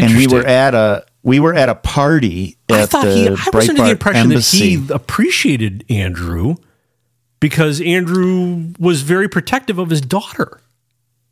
[0.04, 3.26] And we were at a we were at a party at I thought the he.
[3.26, 4.76] I was Breitbart under the impression embassy.
[4.76, 6.56] that he appreciated Andrew
[7.40, 10.60] because Andrew was very protective of his daughter.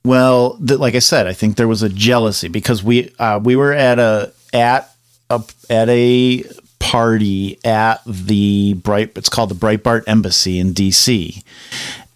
[0.04, 3.56] Well, th- like I said, I think there was a jealousy because we uh, we
[3.56, 4.90] were at a at
[5.30, 6.44] a at a
[6.78, 9.12] party at the Bright.
[9.16, 11.42] It's called the Breitbart Embassy in D.C.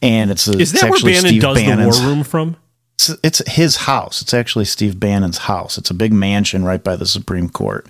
[0.03, 2.57] And it's a, Is that where Bannon Steve does Bannon's- the war room from?
[2.99, 4.23] It's, it's his house.
[4.23, 5.79] It's actually Steve Bannon's house.
[5.79, 7.87] It's a big mansion right by the Supreme Court.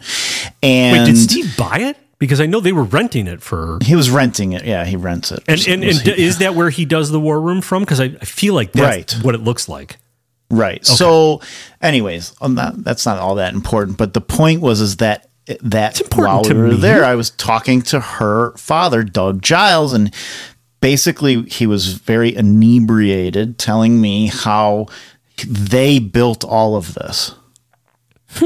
[0.63, 1.97] And Wait, did Steve buy it?
[2.19, 3.79] Because I know they were renting it for.
[3.83, 4.65] he was renting it.
[4.65, 5.43] Yeah, he rents it.
[5.49, 7.85] And and, and he- is that where he does the war room from?
[7.85, 9.25] Because I, I feel like that's Right.
[9.25, 9.97] what it looks like.
[10.51, 10.85] Right.
[10.85, 11.41] So,
[11.81, 13.97] anyways, that, that's not all that important.
[13.99, 15.29] But the point was is that
[15.63, 16.75] that while we were me.
[16.77, 20.13] there, I was talking to her father, Doug Giles, and
[20.81, 24.87] basically he was very inebriated, telling me how
[25.47, 27.35] they built all of this,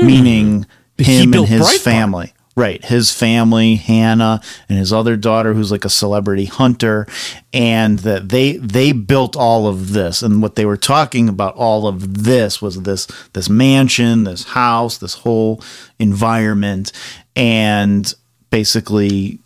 [0.01, 0.70] meaning Hmm.
[0.99, 1.78] He him and his Breitbart.
[1.78, 2.33] family.
[2.55, 2.85] Right.
[2.85, 7.07] His family, Hannah, and his other daughter, who's like a celebrity hunter,
[7.52, 10.20] and that they they built all of this.
[10.23, 14.99] And what they were talking about all of this was this this mansion, this house,
[14.99, 15.62] this whole
[15.99, 16.93] environment,
[17.35, 18.12] and
[18.51, 19.39] basically,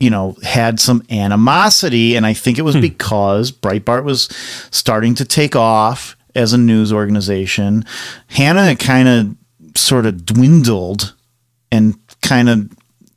[0.00, 2.16] you know, had some animosity.
[2.16, 4.24] And I think it was because Breitbart was
[4.70, 7.84] starting to take off as a news organization.
[8.28, 9.36] Hannah kind of
[9.76, 11.14] sort of dwindled
[11.72, 12.68] and kind of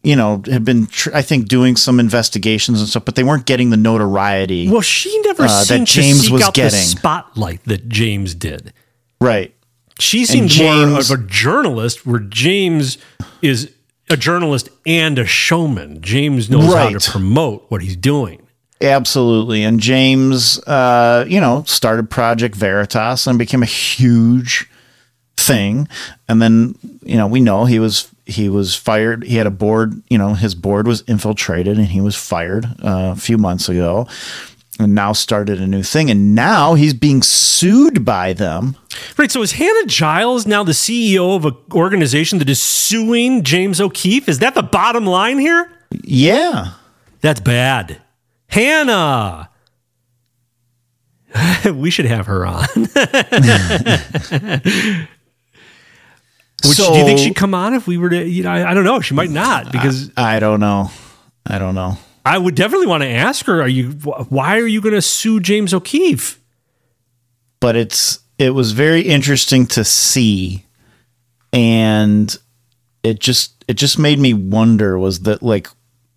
[0.03, 3.45] you know had been tr- i think doing some investigations and stuff but they weren't
[3.45, 6.61] getting the notoriety Well, she never uh, seemed that james to seek was out the
[6.61, 8.73] getting spotlight that James did.
[9.21, 9.53] right
[9.99, 12.97] She seemed more James- of a journalist, where James
[13.41, 13.71] is
[14.09, 16.01] a journalist and a showman.
[16.01, 18.41] James knows how to promote what he's doing.
[18.81, 19.63] absolutely.
[19.63, 24.69] And james uh you know started project veritas and became a huge
[25.35, 25.87] thing.
[26.27, 29.23] And then you know we know he was he was fired.
[29.23, 33.13] He had a board you know his board was infiltrated and he was fired uh,
[33.13, 34.07] a few months ago
[34.79, 36.09] and now started a new thing.
[36.11, 38.75] And now he's being sued by them.
[39.17, 39.31] Right.
[39.31, 44.27] So is Hannah Giles now the CEO of an organization that is suing James O'Keefe?
[44.29, 45.69] Is that the bottom line here?
[46.03, 46.73] Yeah.
[47.21, 48.01] That's bad.
[48.49, 49.49] Hannah.
[51.73, 52.65] we should have her on.
[56.65, 58.27] Which, So- do you think she'd come on if we were to?
[58.27, 58.99] You know, I, I don't know.
[59.01, 60.89] She might not because I don't know.
[61.45, 61.97] I don't know.
[62.27, 63.61] I would definitely want to ask her.
[63.61, 63.91] Are you?
[64.29, 66.39] Why are you going to sue James O'Keefe?
[67.59, 70.63] but it's it was very interesting to see
[71.51, 72.37] and
[73.01, 75.67] it just it just made me wonder was that like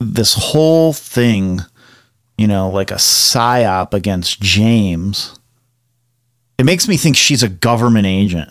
[0.01, 1.61] this whole thing
[2.37, 5.39] you know like a psyop against James
[6.59, 8.51] it makes me think she's a government agent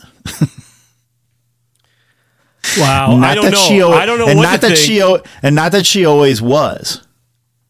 [2.78, 3.88] Wow, I don't know.
[3.92, 4.80] al- I don't know and what not that think.
[4.80, 7.02] she al- and not that she always was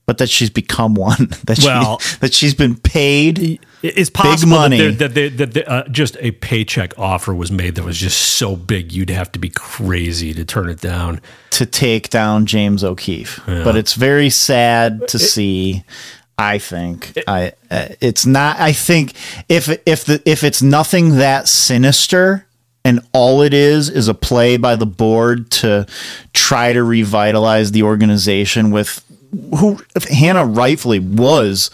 [0.10, 4.78] but that she's become one that Well- she, that she's been paid It's possible money.
[4.92, 7.96] that, there, that, there, that there, uh, just a paycheck offer was made that was
[7.96, 11.22] just so big you'd have to be crazy to turn it down.
[11.52, 13.40] to take down James O'Keefe.
[13.48, 13.64] Yeah.
[13.64, 15.84] But it's very sad to see.
[16.40, 18.60] I think I uh, it's not.
[18.60, 19.14] I think
[19.48, 22.48] if if the if it's nothing that sinister
[22.86, 25.86] and all it is is a play by the board to
[26.34, 31.72] try to revitalize the organization with who if Hannah rightfully was.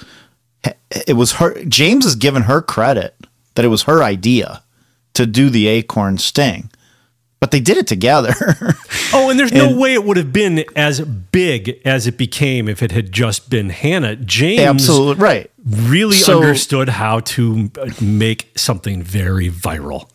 [1.08, 1.64] It was her.
[1.66, 3.16] James has given her credit
[3.56, 4.64] that it was her idea
[5.14, 6.72] to do the acorn sting,
[7.40, 8.34] but they did it together.
[9.14, 12.84] Oh, and there's no way it would have been as big as it became if
[12.84, 14.18] it had just been Hannah.
[14.18, 15.52] James Absolutely right.
[15.66, 20.10] really So- understood how to make something very viral.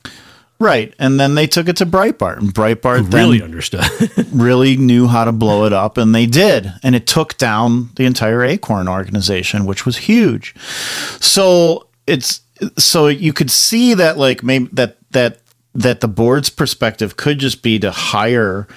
[0.60, 0.94] Right.
[0.98, 2.36] And then they took it to Breitbart.
[2.36, 3.82] And Breitbart Really understood.
[4.32, 5.96] really knew how to blow it up.
[5.96, 6.70] And they did.
[6.82, 10.54] And it took down the entire Acorn organization, which was huge.
[11.18, 12.42] So it's
[12.76, 15.40] so you could see that like maybe that that
[15.74, 18.68] that the board's perspective could just be to hire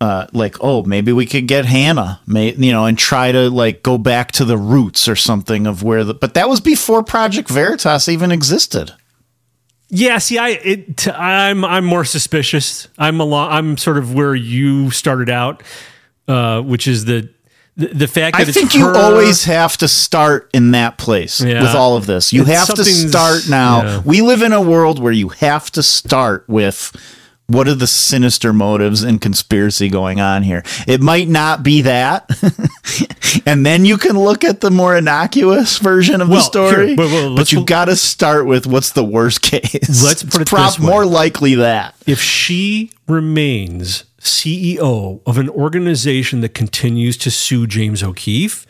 [0.00, 3.82] uh, like oh maybe we could get Hannah may you know and try to like
[3.82, 7.48] go back to the roots or something of where the but that was before Project
[7.48, 8.92] Veritas even existed.
[9.94, 12.88] Yeah, see, I it, I'm I'm more suspicious.
[12.96, 13.52] I'm a lot.
[13.52, 15.62] I'm sort of where you started out,
[16.26, 17.28] uh, which is the
[17.76, 20.96] the, the fact that I it's think you her- always have to start in that
[20.96, 21.60] place Yeah.
[21.62, 22.32] with all of this.
[22.32, 23.82] You It's have to start now.
[23.82, 24.02] yeah.
[24.04, 26.90] We live in a world where you have to start with
[27.52, 30.62] what are the sinister motives and conspiracy going on here.
[30.86, 32.28] It might not be that.
[33.46, 36.86] and then you can look at the more innocuous version of Well, the story.
[36.88, 40.04] here, well, well, but let's- you got to start with what's the worst case.
[40.04, 40.86] Let's put it It's prob- this way.
[40.86, 41.94] more likely that.
[42.06, 48.66] if she remains CEO of an organization that continues to sue James O'Keefe,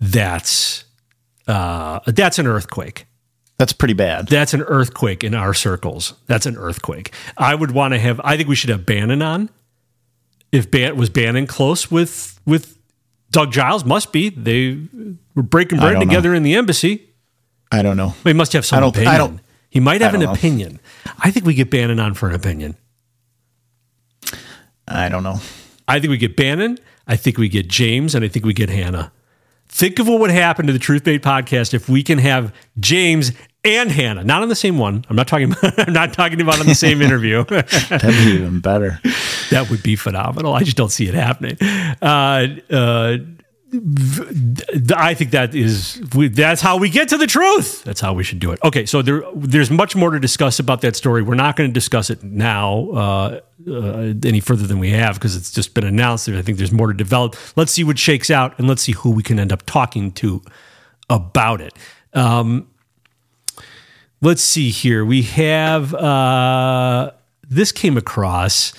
[0.00, 0.84] that's
[1.46, 3.06] uh, that's an earthquake.
[3.60, 4.26] That's pretty bad.
[4.28, 6.14] That's an earthquake in our circles.
[6.26, 7.12] That's an earthquake.
[7.36, 8.18] I would want to have.
[8.24, 9.50] I think we should have Bannon on.
[10.50, 12.78] If Ban was Bannon close with with
[13.30, 14.80] Doug Giles, must be they
[15.34, 16.06] were breaking bread don't know.
[16.06, 17.10] together in the embassy.
[17.70, 18.14] I don't know.
[18.24, 19.18] He must have some I don't- I opinion.
[19.18, 20.32] don't- he might have I an know.
[20.32, 20.80] opinion.
[21.18, 22.76] I think we get Bannon on for an opinion.
[24.88, 25.38] I don't know.
[25.86, 26.78] I think we get Bannon.
[27.06, 29.12] I think we get James, and I think we get Hannah.
[29.72, 33.32] Think of what would happen to the Truthbait podcast if we can have James
[33.64, 35.04] and Hannah, not on the same one.
[35.08, 35.54] I'm not talking.
[35.62, 37.44] I'm not talking about on the same interview.
[37.44, 39.00] That'd be even better.
[39.50, 40.54] that would be phenomenal.
[40.54, 41.56] I just don't see it happening.
[42.02, 43.16] Uh, uh,
[43.72, 47.84] I think that is that's how we get to the truth.
[47.84, 48.58] That's how we should do it.
[48.64, 51.22] Okay, so there there's much more to discuss about that story.
[51.22, 55.36] We're not going to discuss it now uh, uh, any further than we have because
[55.36, 56.28] it's just been announced.
[56.28, 57.36] I think there's more to develop.
[57.56, 60.42] Let's see what shakes out, and let's see who we can end up talking to
[61.08, 61.74] about it.
[62.12, 62.68] Um,
[64.20, 65.04] let's see here.
[65.04, 67.12] We have uh,
[67.48, 68.72] this came across.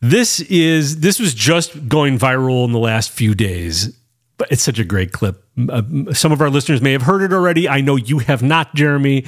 [0.00, 3.94] This is this was just going viral in the last few days,
[4.40, 5.44] but it's such a great clip.
[5.68, 5.82] Uh,
[6.14, 7.68] some of our listeners may have heard it already.
[7.68, 9.26] I know you have not, Jeremy,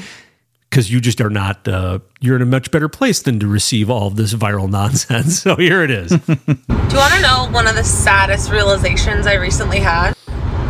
[0.71, 1.69] because you just are not.
[1.69, 5.39] Uh, you're in a much better place than to receive all of this viral nonsense.
[5.39, 6.13] So here it is.
[6.17, 10.15] Do you want to know one of the saddest realizations I recently had?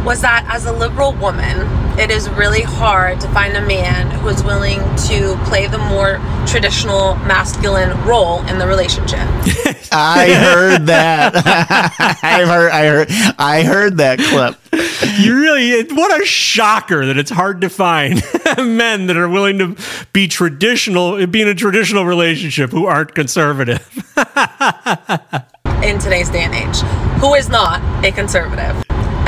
[0.05, 1.61] Was that as a liberal woman,
[1.97, 6.21] it is really hard to find a man who is willing to play the more
[6.45, 9.21] traditional masculine role in the relationship.
[9.93, 11.35] I heard that.
[12.23, 12.73] I heard.
[12.73, 13.09] I heard.
[13.39, 14.57] I heard that clip.
[15.21, 18.15] you really what a shocker that it's hard to find
[18.57, 19.77] men that are willing to
[20.13, 23.87] be traditional be in a traditional relationship who aren't conservative
[25.83, 26.81] in today's day and age
[27.21, 28.83] who is not a conservative.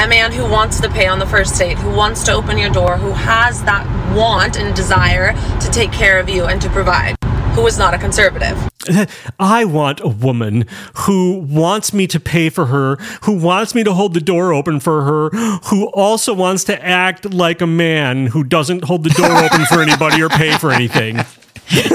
[0.05, 2.69] A man who wants to pay on the first date, who wants to open your
[2.69, 7.17] door, who has that want and desire to take care of you and to provide,
[7.55, 8.69] who is not a conservative.
[9.41, 13.95] I want a woman who wants me to pay for her, who wants me to
[13.95, 15.31] hold the door open for her,
[15.71, 19.81] who also wants to act like a man who doesn't hold the door open for
[19.89, 21.17] anybody or pay for anything.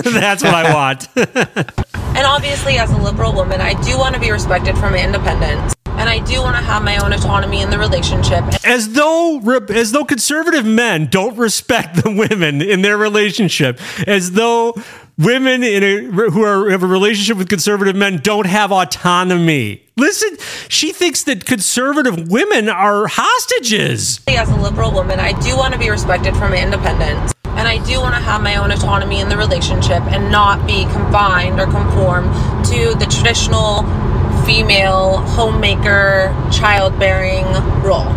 [0.03, 1.07] That's what I want.
[1.15, 5.75] And obviously, as a liberal woman, I do want to be respected for my independence.
[5.99, 8.43] And I do want to have my own autonomy in the relationship.
[8.63, 14.73] as though as though conservative men don't respect the women in their relationship as though
[15.17, 20.29] women in a who are have a relationship with conservative men don't have autonomy listen
[20.69, 25.79] she thinks that conservative women are hostages As a liberal woman, I do want to
[25.79, 27.33] be respected for my independence.
[27.59, 30.83] And I do want to have my own autonomy in the relationship and not be
[30.85, 32.23] confined or conform
[32.71, 33.83] to the traditional
[34.49, 37.45] female homemaker childbearing
[37.83, 38.07] role.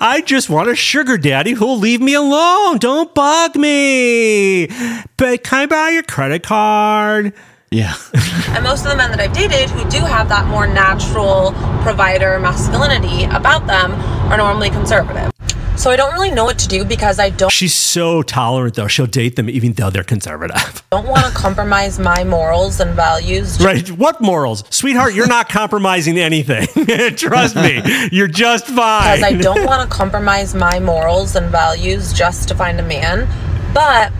[0.00, 2.78] I just want a sugar daddy who'll leave me alone.
[2.78, 4.68] Don't bug me.
[5.16, 7.32] But can I borrow your credit card?
[7.72, 7.96] Yeah.
[8.54, 11.50] And most of the men that I've dated who do have that more natural
[11.82, 13.92] provider masculinity about them
[14.30, 15.32] are normally conservative.
[15.76, 18.86] So I don't really know what to do because I don't She's so tolerant though.
[18.86, 20.82] She'll date them even though they're conservative.
[20.90, 23.60] don't want to compromise my morals and values.
[23.60, 23.90] Right.
[23.90, 24.64] What morals?
[24.70, 26.66] Sweetheart, you're not compromising anything.
[27.16, 27.82] Trust me.
[28.12, 29.18] You're just fine.
[29.18, 33.26] Because I don't want to compromise my morals and values just to find a man.
[33.72, 34.12] But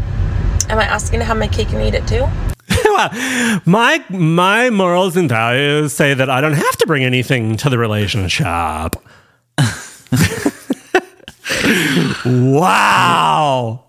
[0.71, 2.27] am I asking to have my cake and eat it too?
[2.85, 7.71] well, my my morals and values say that I don't have to bring anything to
[7.71, 8.97] the relationship.
[12.25, 13.85] Wow.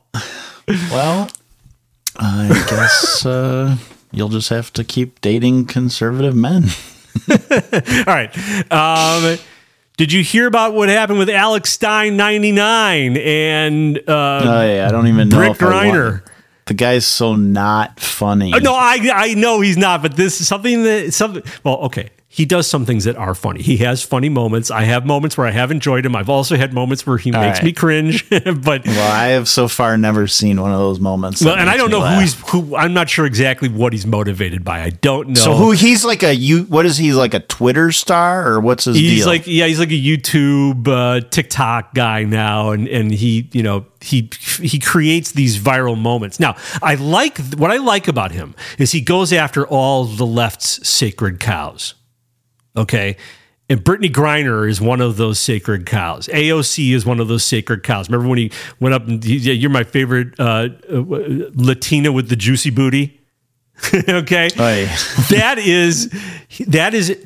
[0.92, 1.30] Well,
[2.18, 3.78] I guess uh,
[4.12, 6.66] you'll just have to keep dating conservative men.
[7.30, 8.32] All right.
[8.72, 9.38] Um,
[9.98, 14.92] did you hear about what happened with Alex Stein 99 and uh, oh yeah, I
[14.92, 16.24] don't even know Rick if I want- Griner?
[16.66, 18.54] The guy's so not funny.
[18.54, 21.44] Uh, no, I I know he's not, but this is something that something.
[21.66, 23.62] Well, okay, he does some things that are funny.
[23.62, 24.72] He has funny moments.
[24.72, 26.16] I have moments where I have enjoyed him.
[26.16, 27.66] I've also had moments where he All makes right.
[27.66, 28.28] me cringe.
[28.30, 31.44] but Well, I have so far never seen one of those moments.
[31.46, 32.16] well, and I don't know laugh.
[32.16, 32.76] who he's who.
[32.76, 34.82] I'm not sure exactly what he's motivated by.
[34.82, 35.36] I don't know.
[35.36, 36.64] So who he's like a you?
[36.64, 39.28] What is he like a Twitter star or what's his he's deal?
[39.28, 43.86] like yeah he's like a youtube uh, tiktok guy now and and he you know
[44.02, 44.30] he
[44.60, 49.02] he creates these viral moments now i like what i like about him is he
[49.02, 51.94] goes after all the left's sacred cows
[52.76, 53.18] okay
[53.70, 56.28] and Brittney Griner is one of those sacred cows.
[56.28, 58.10] AOC is one of those sacred cows.
[58.10, 61.04] Remember when he went up and he, yeah, you're my favorite uh, uh,
[61.56, 63.22] Latina with the juicy booty.
[64.08, 64.50] okay,
[65.30, 66.12] that is
[66.68, 67.18] that is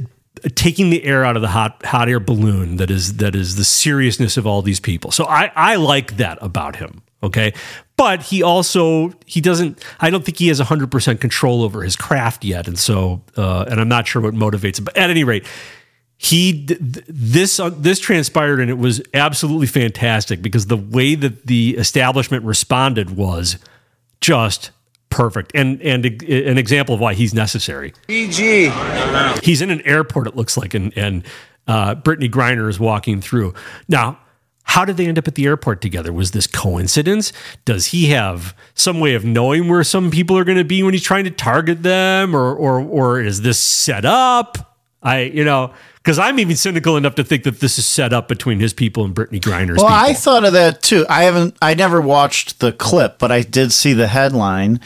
[0.56, 2.77] taking the air out of the hot hot air balloon.
[2.77, 5.11] That is that is the seriousness of all these people.
[5.11, 7.01] So I I like that about him.
[7.28, 7.54] Okay,
[7.96, 9.84] but he also he doesn't.
[10.00, 13.66] I don't think he has hundred percent control over his craft yet, and so uh,
[13.70, 14.86] and I'm not sure what motivates him.
[14.86, 15.46] But at any rate,
[16.18, 21.16] he th- th- this uh, this transpired and it was absolutely fantastic because the way
[21.16, 23.58] that the establishment responded was
[24.22, 24.72] just
[25.10, 27.94] perfect and and a- an example of why he's necessary.
[28.08, 28.72] PG.
[29.44, 31.24] He's in an airport, it looks like, and and
[31.68, 33.54] uh, Brittney Griner is walking through.
[33.88, 34.18] Now,
[34.68, 36.12] how did they end up at the airport together?
[36.14, 37.34] Was this coincidence?
[37.66, 40.94] Does he have some way of knowing where some people are going to be when
[40.94, 44.76] he's trying to target them, or or or is this set up?
[45.02, 45.74] I you know
[46.08, 49.04] because I'm even cynical enough to think that this is set up between his people
[49.04, 50.10] and Brittney Griner's Well, people.
[50.10, 51.06] I thought of that too.
[51.10, 51.56] I haven't.
[51.62, 54.80] I never watched the clip, but I did see the headline,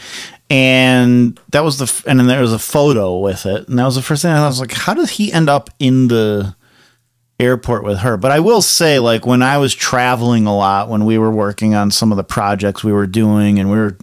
[0.50, 2.02] and that was the.
[2.08, 4.46] And then there was a photo with it, and that was the first thing I
[4.46, 6.54] was like, "How did he end up in the
[7.42, 11.04] airport with her?" But I will say, like when I was traveling a lot, when
[11.04, 13.96] we were working on some of the projects we were doing, and we were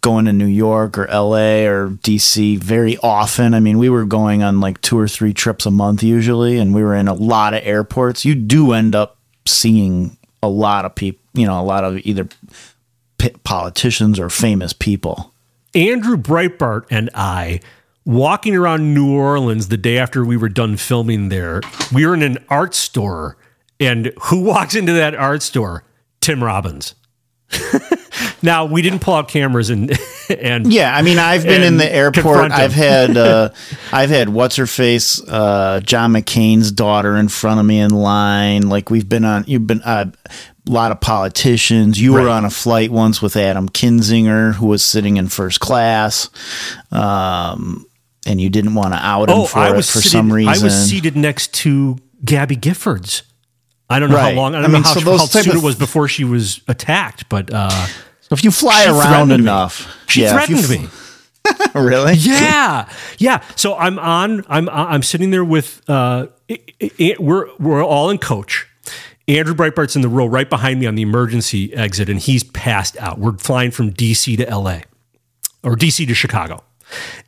[0.00, 3.54] going to New York or LA or DC very often.
[3.54, 6.74] I mean, we were going on like two or three trips a month usually, and
[6.74, 8.24] we were in a lot of airports.
[8.24, 12.28] You do end up seeing a lot of people, you know, a lot of either
[13.18, 15.32] p- politicians or famous people.
[15.74, 17.60] Andrew Breitbart and I
[18.04, 21.60] walking around New Orleans the day after we were done filming there.
[21.92, 23.36] We were in an art store,
[23.78, 25.84] and who walks into that art store?
[26.20, 26.94] Tim Robbins.
[28.42, 29.98] now we didn't pull out cameras and
[30.38, 32.52] and Yeah, I mean, I've been in the airport.
[32.52, 33.50] I've had, uh,
[33.92, 38.68] I've had what's her face, uh, John McCain's daughter in front of me in line.
[38.68, 40.10] Like we've been on, you've been uh,
[40.68, 42.00] a lot of politicians.
[42.00, 46.30] You were on a flight once with Adam Kinzinger, who was sitting in first class.
[46.92, 47.86] Um,
[48.26, 50.32] and you didn't want to out him Oh, for I it was for seated, some
[50.32, 50.52] reason.
[50.52, 53.22] I was seated next to Gabby Giffords.
[53.88, 54.34] I don't know Right.
[54.34, 54.54] how long.
[54.54, 56.06] I I don't mean, know how, so those how type soon of- it was before
[56.08, 59.34] she was attacked, but uh, So if you fly around threatened me.
[59.36, 60.88] enough, she yeah, threatened f- me.
[61.80, 62.12] really?
[62.14, 63.42] Yeah, yeah.
[63.56, 64.44] So I'm on.
[64.48, 65.82] I'm I'm sitting there with.
[65.88, 68.66] Uh, it- it- we're we're all in coach.
[69.26, 72.96] Andrew Breitbart's in the row right behind me on the emergency exit, and he's passed
[72.98, 73.18] out.
[73.18, 74.80] We're flying from DC to LA,
[75.64, 76.62] or DC to Chicago,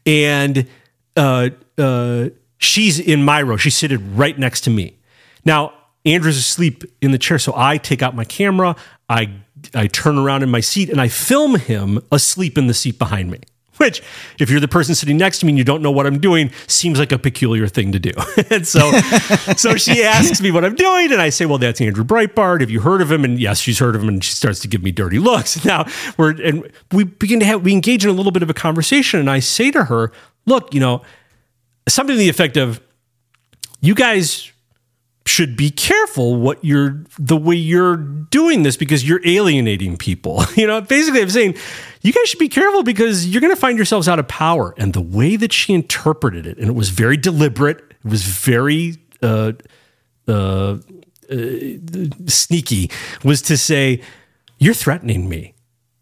[0.06, 0.66] and
[1.16, 3.56] uh, uh, she's in my row.
[3.56, 4.98] She's seated right next to me.
[5.44, 5.72] Now
[6.04, 8.76] Andrew's asleep in the chair, so I take out my camera.
[9.08, 9.30] I
[9.74, 13.30] I turn around in my seat and I film him asleep in the seat behind
[13.30, 13.40] me.
[13.78, 14.02] Which,
[14.38, 16.50] if you're the person sitting next to me and you don't know what I'm doing,
[16.66, 18.12] seems like a peculiar thing to do.
[18.50, 18.92] and so,
[19.56, 22.60] so she asks me what I'm doing, and I say, "Well, that's Andrew Breitbart.
[22.60, 24.68] Have you heard of him?" And yes, she's heard of him, and she starts to
[24.68, 25.64] give me dirty looks.
[25.72, 25.86] Now
[26.18, 29.20] we're and we begin to have we engage in a little bit of a conversation,
[29.20, 30.12] and I say to her,
[30.46, 31.02] "Look, you know,
[31.88, 32.80] something to the effect of,
[33.80, 34.52] you guys."
[35.24, 40.44] should be careful what you're the way you're doing this because you're alienating people.
[40.56, 41.56] You know, basically I'm saying
[42.02, 44.74] you guys should be careful because you're going to find yourselves out of power.
[44.76, 48.96] And the way that she interpreted it, and it was very deliberate, it was very
[49.22, 49.52] uh,
[50.28, 50.76] uh, uh,
[52.26, 52.90] sneaky,
[53.24, 54.02] was to say,
[54.58, 55.54] "You're threatening me.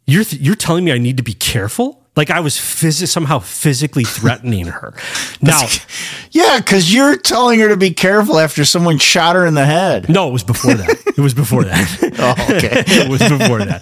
[0.06, 3.38] You're th- you're telling me I need to be careful." Like I was phys- somehow
[3.38, 4.92] physically threatening her.
[5.40, 5.66] Now,
[6.32, 10.10] Yeah, because you're telling her to be careful after someone shot her in the head.
[10.10, 11.02] No, it was before that.
[11.06, 12.14] It was before that.
[12.18, 12.84] oh, okay.
[12.86, 13.80] it was before that.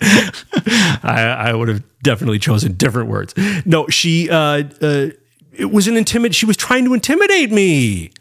[1.03, 3.35] I, I would have definitely chosen different words.
[3.67, 4.31] No, she.
[4.31, 5.09] Uh, uh,
[5.53, 6.33] it was an intimid.
[6.37, 8.13] She was trying to intimidate me.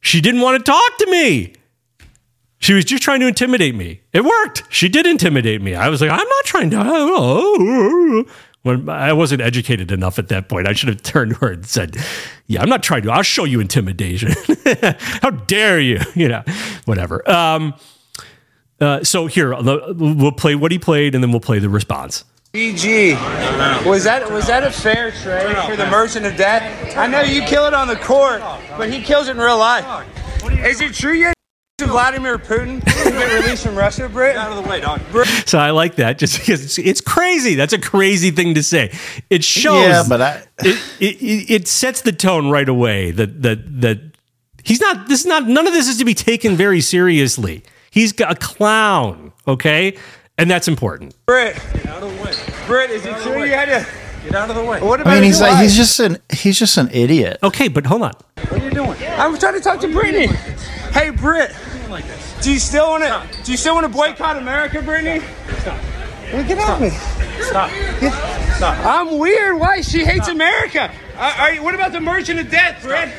[0.00, 1.54] She didn't want to talk to me.
[2.58, 4.02] She was just trying to intimidate me.
[4.12, 4.64] It worked.
[4.68, 5.74] She did intimidate me.
[5.74, 8.26] I was like, I'm not trying to.
[8.62, 11.66] When I wasn't educated enough at that point, I should have turned to her and
[11.66, 11.96] said,
[12.46, 13.10] "Yeah, I'm not trying to.
[13.10, 14.32] I'll show you intimidation.
[14.98, 15.98] How dare you?
[16.14, 16.42] You know,
[16.84, 17.74] whatever." Um,
[18.80, 22.24] uh, so here, we'll play what he played, and then we'll play the response.
[22.52, 23.14] BG,
[23.86, 26.96] was that was that a fair trade for the merchant of death?
[26.96, 28.40] I know you kill it on the court,
[28.76, 30.06] but he kills it in real life.
[30.44, 31.32] Is it true to
[31.82, 34.36] Vladimir Putin to get released from Russia, Brit?
[34.36, 35.00] Out of the way, dog.
[35.46, 37.54] So I like that just because it's, it's crazy.
[37.54, 38.92] That's a crazy thing to say.
[39.30, 39.82] It shows.
[39.82, 44.00] Yeah, but I- it, it, it it sets the tone right away that that that
[44.62, 45.08] he's not.
[45.08, 45.48] This is not.
[45.48, 47.64] None of this is to be taken very seriously.
[47.90, 49.32] He's a clown.
[49.48, 49.96] Okay,
[50.38, 51.16] and that's important.
[51.26, 52.32] Brit, get out of the way.
[52.66, 53.86] Brit, is it true you had to
[54.22, 54.80] get out of the way?
[54.80, 57.38] What about I mean, he's your like he's just an he's just an idiot.
[57.42, 58.12] Okay, but hold on.
[58.36, 58.96] What are you doing?
[59.16, 60.28] I'm trying to talk to Brittney.
[60.92, 61.54] Hey, Britt.
[62.42, 63.42] Do you still want to?
[63.44, 65.22] Do you still want to boycott America, Brittney?
[65.60, 65.78] Stop.
[66.32, 66.90] Well, get off me.
[67.42, 67.70] Stop.
[68.56, 68.86] Stop.
[68.86, 69.58] I'm weird.
[69.58, 69.80] Why?
[69.80, 70.90] She hates America.
[71.16, 73.10] Uh, are you, what about the merchant of death, Britt?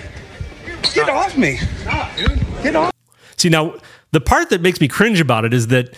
[0.94, 1.58] Get off me.
[1.58, 2.40] Stop, dude.
[2.64, 2.92] Get off.
[3.38, 3.76] See now,
[4.12, 5.96] the part that makes me cringe about it is that it,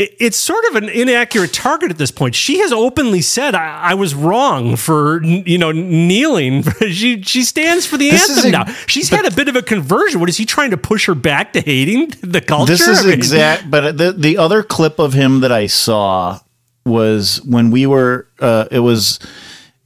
[0.00, 2.36] it's sort of an inaccurate target at this point.
[2.36, 6.62] She has openly said I, I was wrong for you know kneeling.
[6.88, 8.64] she she stands for the This anthem a- now.
[8.86, 10.20] She's had a bit of a conversion.
[10.20, 12.72] What is he trying to push her back to hating the culture?
[12.72, 13.70] This is I mean- exact.
[13.70, 16.38] But the the other clip of him that I saw
[16.86, 18.28] was when we were.
[18.38, 19.18] Uh, it was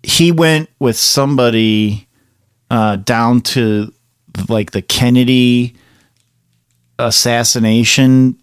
[0.02, 2.06] he went with somebody
[2.70, 3.92] uh, down to
[4.48, 5.74] like the Kennedy
[6.98, 8.36] assassination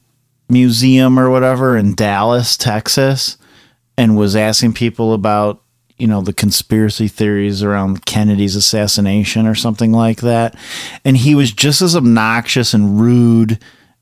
[0.50, 3.38] museum or whatever in Dallas, Texas,
[3.98, 5.62] and was asking people about
[5.98, 10.56] you know the conspiracy theories around Kennedy's assassination or something like that.
[11.06, 13.60] And he was just as obnoxious and rude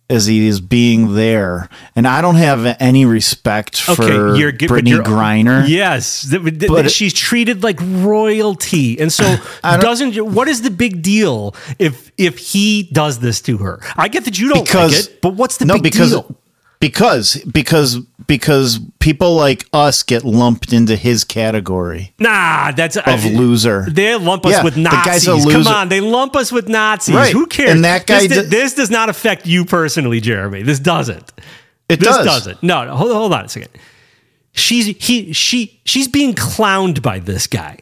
[0.10, 1.68] as he is being there.
[1.95, 5.68] And I don't have any respect for you're good- but Brittney you're- Griner.
[5.68, 10.16] Yes, th- th- th- But- she's treated like royalty, and so doesn't.
[10.34, 13.80] What is the big deal if if he does this to her?
[13.95, 16.36] I get that you don't like it, but what's the no big because deal?
[16.80, 23.85] Because because because people like us get lumped into his category Nah, that's of loser.
[23.89, 25.25] They lump us Yeah, with Nazis.
[25.27, 27.15] guy's a Come on, they lump us with Nazis.
[27.15, 27.33] Right.
[27.33, 27.72] Who cares?
[27.72, 30.64] And that guy This, this does not affect you personally, Jeremy.
[30.64, 31.31] This doesn't.
[31.89, 32.25] It this does.
[32.25, 32.61] doesn't.
[32.64, 33.72] No, no, hold, hold on a second.
[34.51, 37.80] She's he she she's being clowned by this guy.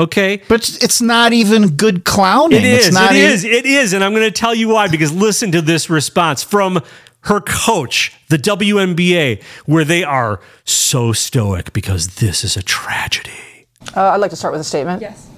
[0.00, 2.58] Okay, but it's not even good clowning.
[2.58, 2.86] It is.
[2.88, 3.44] It's not it even- is.
[3.44, 3.92] It is.
[3.92, 4.88] And I'm going to tell you why.
[4.88, 6.80] Because listen to this response from
[7.22, 13.66] her coach, the WNBA, where they are so stoic because this is a tragedy.
[13.96, 15.02] Uh, I'd like to start with a statement.
[15.02, 15.28] Yes.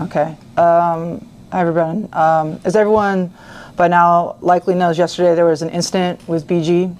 [0.00, 0.36] Okay.
[0.56, 2.08] Um, hi, everyone.
[2.12, 3.32] Um, as everyone
[3.76, 6.94] by now likely knows, yesterday there was an incident with BG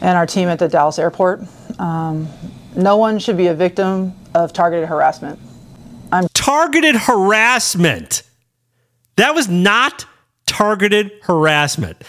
[0.00, 1.42] and our team at the Dallas airport.
[1.78, 2.28] Um,
[2.76, 5.38] no one should be a victim of targeted harassment.
[6.10, 8.22] I'm targeted harassment.
[9.16, 10.04] That was not
[10.46, 12.02] targeted harassment.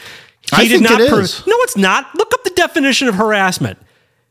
[0.55, 1.45] He I think it is.
[1.45, 2.13] No, it's not.
[2.15, 3.79] Look up the definition of harassment.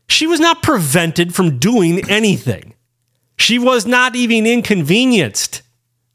[0.07, 2.73] She was not prevented from doing anything.
[3.37, 5.61] She was not even inconvenienced.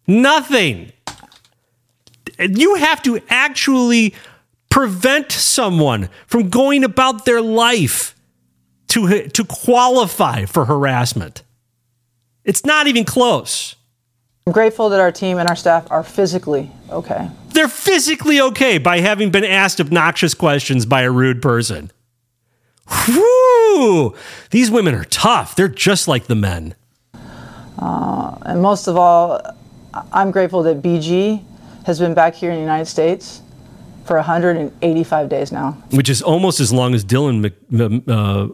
[0.06, 0.92] Nothing.
[2.38, 4.14] You have to actually
[4.70, 8.14] prevent someone from going about their life
[8.88, 11.42] to, to qualify for harassment.
[12.44, 13.74] It's not even close.
[14.46, 17.28] I'm grateful that our team and our staff are physically okay.
[17.50, 21.90] They're physically okay by having been asked obnoxious questions by a rude person.
[23.06, 24.14] Whew!
[24.50, 25.56] These women are tough.
[25.56, 26.74] They're just like the men.
[27.78, 29.40] Uh, and most of all,
[30.12, 31.42] I'm grateful that BG
[31.86, 33.42] has been back here in the United States
[34.04, 35.72] for 185 days now.
[35.90, 38.46] Which is almost as long as Dylan, Mc, uh,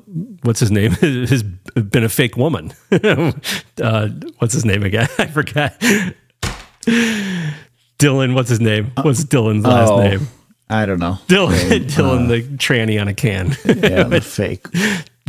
[0.42, 2.72] what's his name, has been a fake woman.
[2.92, 4.08] uh,
[4.38, 5.08] what's his name again?
[5.18, 5.74] I forgot.
[7.98, 8.92] Dylan, what's his name?
[9.02, 10.28] What's Dylan's last Oh, name?
[10.68, 11.18] I don't know.
[11.28, 13.56] Dylan, Name, Dylan uh, the tranny on a can.
[13.64, 14.66] yeah, the fake.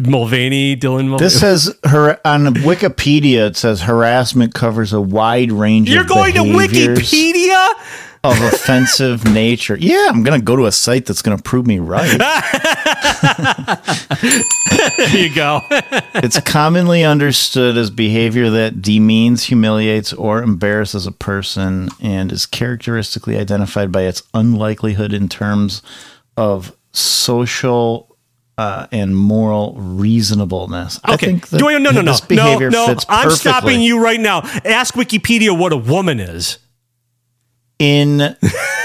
[0.01, 1.17] Mulvaney, Dylan Mulvaney.
[1.19, 3.47] This says her on Wikipedia.
[3.47, 5.89] It says harassment covers a wide range.
[5.89, 7.73] You're going to Wikipedia?
[8.31, 9.77] Of offensive nature.
[9.79, 12.17] Yeah, I'm gonna go to a site that's gonna prove me right.
[14.97, 15.61] there you go.
[16.15, 23.37] it's commonly understood as behavior that demeans, humiliates, or embarrasses a person, and is characteristically
[23.37, 25.81] identified by its unlikelihood in terms
[26.37, 28.11] of social.
[28.57, 30.97] Uh, and moral reasonabableness.
[31.03, 31.25] I Okay.
[31.25, 32.87] think that I, no, no, no, this behavior no, no.
[32.93, 33.51] fits I'm perfectly.
[33.51, 34.43] stopping you right now.
[34.63, 36.59] Ask Wikipedia what a woman is.
[37.79, 38.21] In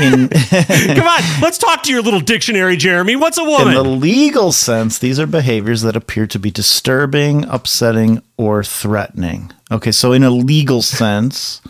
[0.00, 3.16] in Come on, let's talk to your little dictionary, Jeremy.
[3.16, 3.68] What's a woman?
[3.68, 9.52] In the legal sense, these are behaviors that appear to be disturbing, upsetting, or threatening.
[9.70, 11.60] Okay, so in a legal sense,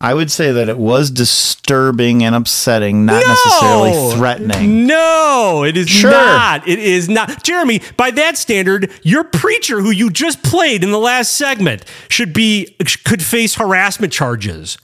[0.00, 4.86] I would say that it was disturbing and upsetting, not necessarily threatening.
[4.86, 6.10] No, it is Sure.
[6.10, 6.66] not.
[6.68, 7.44] It is not.
[7.44, 12.32] Jeremy, by that standard, your preacher who you just played in the last segment should
[12.32, 14.76] be could face harassment charges.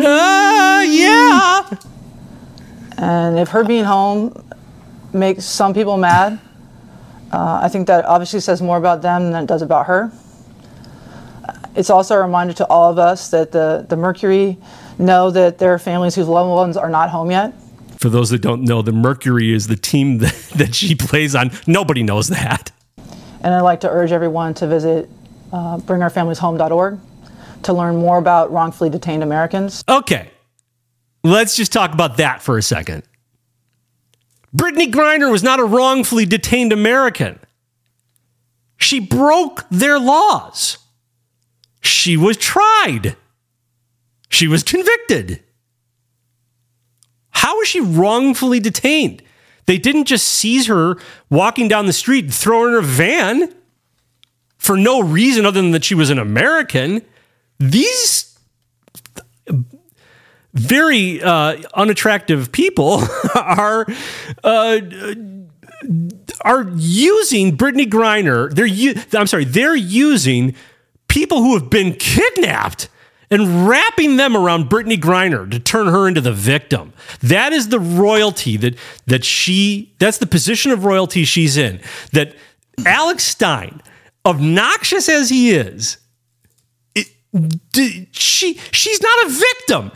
[0.00, 1.68] Uh, yeah.
[2.96, 4.44] And if her being home
[5.12, 6.38] makes some people mad,
[7.32, 10.12] uh, I think that obviously says more about them than it does about her.
[11.74, 14.56] It's also a reminder to all of us that the, the Mercury
[14.98, 17.52] know that there are families whose loved ones are not home yet.
[17.98, 21.50] For those that don't know, the Mercury is the team that, that she plays on.
[21.66, 22.70] Nobody knows that.
[23.42, 25.10] And I'd like to urge everyone to visit
[25.52, 27.00] uh, bringourfamilieshome.org
[27.64, 29.84] to learn more about wrongfully detained Americans.
[29.88, 30.30] Okay.
[31.22, 33.02] Let's just talk about that for a second.
[34.54, 37.40] Brittney Griner was not a wrongfully detained American.
[38.76, 40.78] She broke their laws.
[41.80, 43.16] She was tried.
[44.28, 45.42] She was convicted.
[47.30, 49.22] How was she wrongfully detained?
[49.66, 50.96] They didn't just seize her
[51.30, 53.54] walking down the street and throw her in a van
[54.56, 57.02] for no reason other than that she was an American.
[57.58, 58.38] These
[60.54, 63.02] very uh, unattractive people
[63.34, 63.86] are
[64.42, 64.80] uh,
[66.42, 68.52] are using Brittney Griner.
[68.52, 70.54] They're I'm sorry, they're using
[71.08, 72.88] people who have been kidnapped
[73.30, 76.92] and wrapping them around Brittney Griner to turn her into the victim.
[77.20, 78.76] That is the royalty that
[79.06, 81.80] that she that's the position of royalty she's in.
[82.12, 82.36] That
[82.86, 83.82] Alex Stein,
[84.24, 85.98] obnoxious as he is,
[88.12, 89.90] she she's not a victim.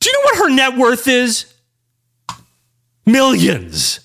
[0.00, 1.52] Do you know what her net worth is?
[3.06, 4.00] Millions.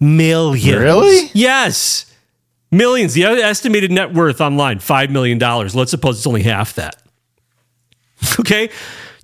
[0.00, 0.80] Millions.
[0.80, 1.30] Really?
[1.32, 2.12] Yes.
[2.70, 3.14] Millions.
[3.14, 5.38] The estimated net worth online, $5 million.
[5.38, 6.96] Let's suppose it's only half that.
[8.40, 8.70] Okay.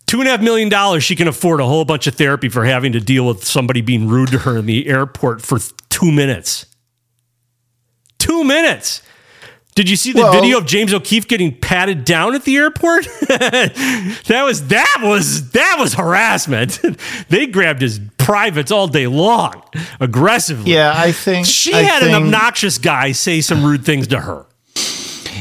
[0.06, 2.64] Two and a half million dollars, she can afford a whole bunch of therapy for
[2.66, 6.66] having to deal with somebody being rude to her in the airport for two minutes.
[8.18, 9.00] Two minutes.
[9.74, 13.04] Did you see the Well- video of James O'Keefe getting patted down at the airport?
[13.28, 16.78] that was that was that was harassment.
[17.30, 19.62] they grabbed his privates all day long,
[19.98, 20.72] aggressively.
[20.72, 24.44] Yeah, I think She I had an obnoxious guy say some rude things to her.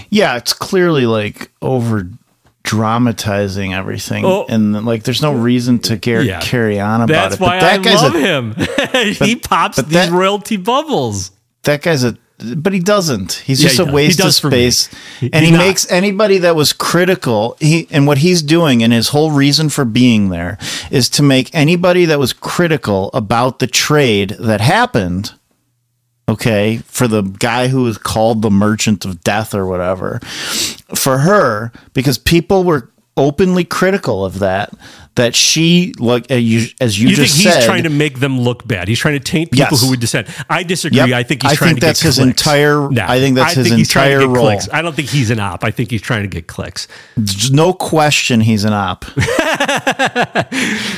[0.10, 2.08] Yeah, it's clearly like over
[2.64, 4.46] dramatizing everything, Oh.
[4.48, 6.40] and like there's no reason to care, Yeah.
[6.40, 7.42] carry on about That's it.
[7.42, 8.56] why that I guy's love a, him.
[9.28, 11.32] he pops these that- royalty bubbles.
[11.64, 12.18] That guy's a,
[12.58, 13.34] but he doesn't.
[13.46, 13.94] He's Yeah, just he a does.
[13.94, 14.70] waste of does for me.
[14.72, 14.90] space,
[15.20, 15.60] He- and he not.
[15.60, 17.56] makes anybody that was critical.
[17.60, 20.58] He and what he's doing, and his whole reason for being there,
[20.90, 25.32] is to make anybody that was critical about the trade that happened.
[26.30, 30.20] okay, for the guy who was called the merchant of death or whatever,
[30.96, 32.90] for her, because people were
[33.22, 34.74] openly critical of that,
[35.16, 38.40] that she, like, as you, as you, You, think he's said, trying to make them
[38.40, 38.88] look bad?
[38.88, 39.82] He's trying to taint people Yes.
[39.84, 40.28] who would dissent.
[40.50, 40.98] I disagree.
[41.00, 41.10] Yep.
[41.12, 42.42] I think he's I trying think to that's get his clicks.
[42.42, 44.46] entire- No, I think that's his he's trying to entire role.
[44.46, 44.70] clicks.
[44.72, 45.64] I don't think he's an op.
[45.66, 46.88] I think he's trying to get clicks.
[47.18, 49.06] There's no question he's an op.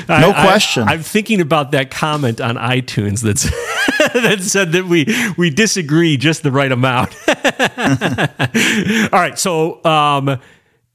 [0.10, 0.84] No I- question.
[0.84, 3.44] I'm thinking about that comment on iTunes that's
[4.14, 5.06] that said that we
[5.38, 7.16] we disagree just the right amount.
[9.14, 10.40] All right, so um,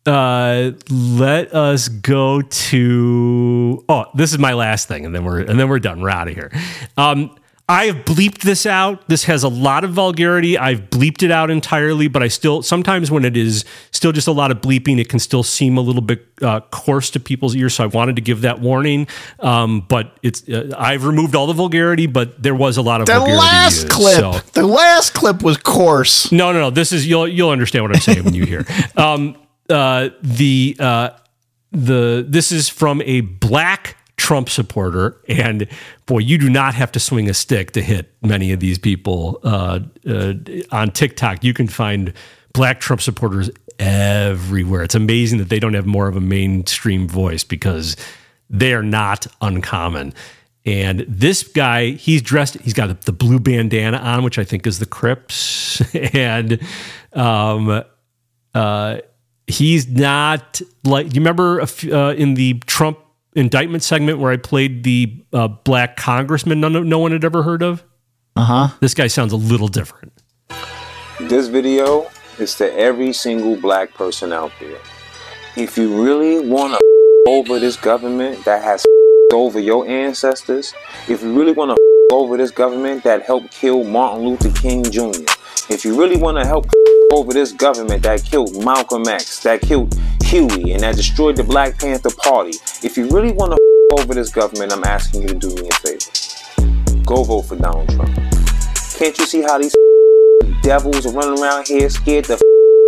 [0.06, 5.58] uh, let us go to oh, this is my last thing, and then we're and
[5.58, 6.00] then we're done.
[6.00, 6.50] We're out of here.
[6.96, 7.36] Um,
[7.70, 9.06] I have bleeped this out.
[9.10, 10.56] This has a lot of vulgarity.
[10.56, 14.32] I've bleeped it out entirely, but I still sometimes when it is still just a
[14.32, 17.74] lot of bleeping, it can still seem a little bit uh, coarse to people's ears.
[17.74, 19.06] So I wanted to give that warning.
[19.40, 23.06] Um, but it's uh, I've removed all the vulgarity, but there was a lot of
[23.06, 26.32] The vulgarity last used, clip, so- the last clip was coarse.
[26.32, 26.70] no, no, no.
[26.70, 28.64] This is you'll you'll understand what I'm saying when you hear.
[28.96, 29.36] Um,
[29.68, 31.10] uh, the uh,
[31.72, 35.66] the this is from a black Trump supporter, and
[36.06, 39.40] boy, you do not have to swing a stick to hit many of these people
[39.44, 40.34] uh, uh,
[40.72, 41.44] on TikTok.
[41.44, 42.12] You can find
[42.52, 44.82] black Trump supporters everywhere.
[44.82, 47.96] It's amazing that they don't have more of a mainstream voice because
[48.50, 50.14] they are not uncommon.
[50.66, 54.78] And this guy, he's dressed, he's got the blue bandana on, which I think is
[54.78, 55.80] the Crips.
[56.14, 56.60] and
[57.12, 57.84] um,
[58.54, 58.98] uh,
[59.48, 62.98] he's not like, you remember a f- uh, in the Trump
[63.34, 67.62] indictment segment where I played the uh, black congressman no, no one had ever heard
[67.62, 67.84] of?
[68.36, 68.68] Uh huh.
[68.80, 70.12] This guy sounds a little different.
[71.20, 74.78] This video is to every single black person out there.
[75.56, 78.86] If you really want to over this government that has
[79.32, 80.72] over your ancestors,
[81.08, 85.24] if you really want to over this government that helped kill Martin Luther King Jr.,
[85.70, 86.66] if you really want to help
[87.12, 91.78] over this government that killed Malcolm X, that killed Huey, and that destroyed the Black
[91.78, 93.58] Panther Party, if you really want to
[93.98, 97.04] over this government, I'm asking you to do me a favor.
[97.04, 98.14] Go vote for Donald Trump.
[98.96, 99.74] Can't you see how these
[100.62, 102.38] devils are running around here scared to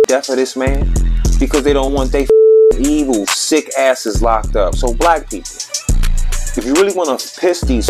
[0.07, 0.91] death of this man?
[1.39, 2.27] Because they don't want they
[2.79, 4.75] evil, sick asses locked up.
[4.75, 5.51] So, black people,
[6.57, 7.89] if you really want to piss these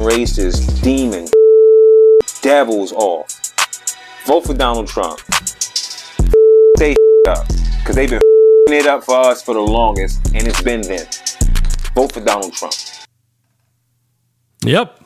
[0.00, 1.26] racist demon
[2.42, 3.41] devils off,
[4.24, 5.20] vote for Donald Trump.
[6.76, 6.94] Stay
[7.28, 7.46] up,
[7.78, 8.20] because they've been
[8.68, 11.06] it up for us for the longest, and it's been them.
[11.94, 12.74] Vote for Donald Trump.
[14.64, 15.00] Yep.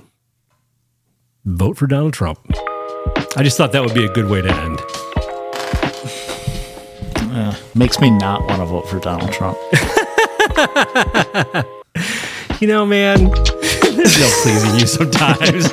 [1.44, 2.38] Vote for Donald Trump.
[3.36, 4.80] I just thought that would be a good way to end.
[7.32, 9.58] Uh, makes me not want to vote for Donald Trump.
[12.58, 15.70] You know, man, there's no pleasing you sometimes.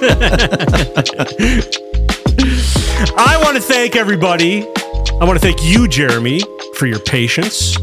[3.12, 4.64] I want to thank everybody.
[4.64, 6.42] I want to thank you, Jeremy,
[6.76, 7.76] for your patience,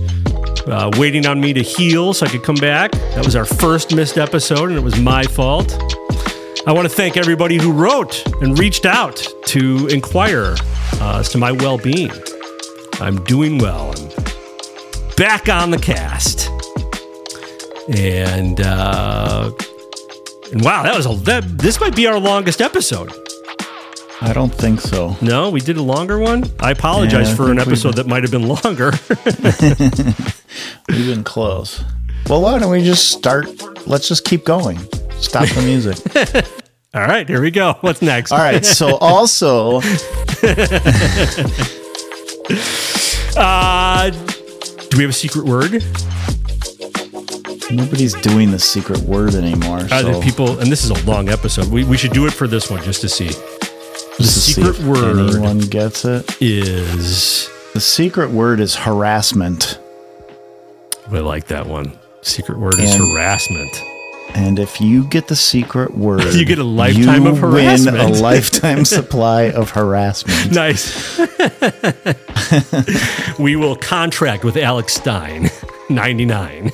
[0.66, 2.92] uh, waiting on me to heal so I could come back.
[2.92, 5.72] That was our first missed episode, and it was my fault.
[6.66, 10.56] I want to thank everybody who wrote and reached out to inquire
[11.00, 12.12] uh, as to my well being.
[13.00, 13.94] I'm doing well.
[13.96, 16.48] I'm back on the cast.
[17.94, 19.52] And uh,
[20.52, 23.12] and wow, that was a that this might be our longest episode.
[24.22, 25.16] I don't think so.
[25.22, 26.44] No, we did a longer one.
[26.60, 28.04] I apologize Yeah, I for an episode did.
[28.04, 28.92] that might have been longer.
[30.88, 31.82] We've been close.
[32.28, 33.46] Well, why don't we just start?
[33.86, 34.78] Let's just keep going.
[35.20, 35.96] Stop the music.
[36.94, 37.74] All right, here we go.
[37.80, 38.30] What's next?
[38.32, 38.64] All right.
[38.64, 39.80] So also,
[43.36, 45.82] uh, do we have a secret word?
[47.70, 49.78] nobody's doing the secret word anymore.
[49.78, 51.68] Uh, so people, and this is a long episode.
[51.68, 53.30] We, we should do it for this one just to see.
[54.16, 56.36] The just to see secret word anyone gets it.
[56.40, 57.48] is.
[57.74, 59.78] The secret word is harassment.
[61.10, 61.98] I like that one.
[62.22, 63.82] Secret word is harassment.
[64.34, 67.96] And if you get the secret word, You get a lifetime you of Win harassment.
[67.98, 70.52] a lifetime supply of harassment.
[70.54, 71.18] Nice.
[73.38, 75.50] we will contract with Alex Stein,
[75.88, 76.72] 99.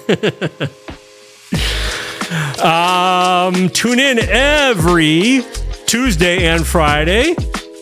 [2.62, 5.40] um, tune in every
[5.86, 7.34] Tuesday and Friday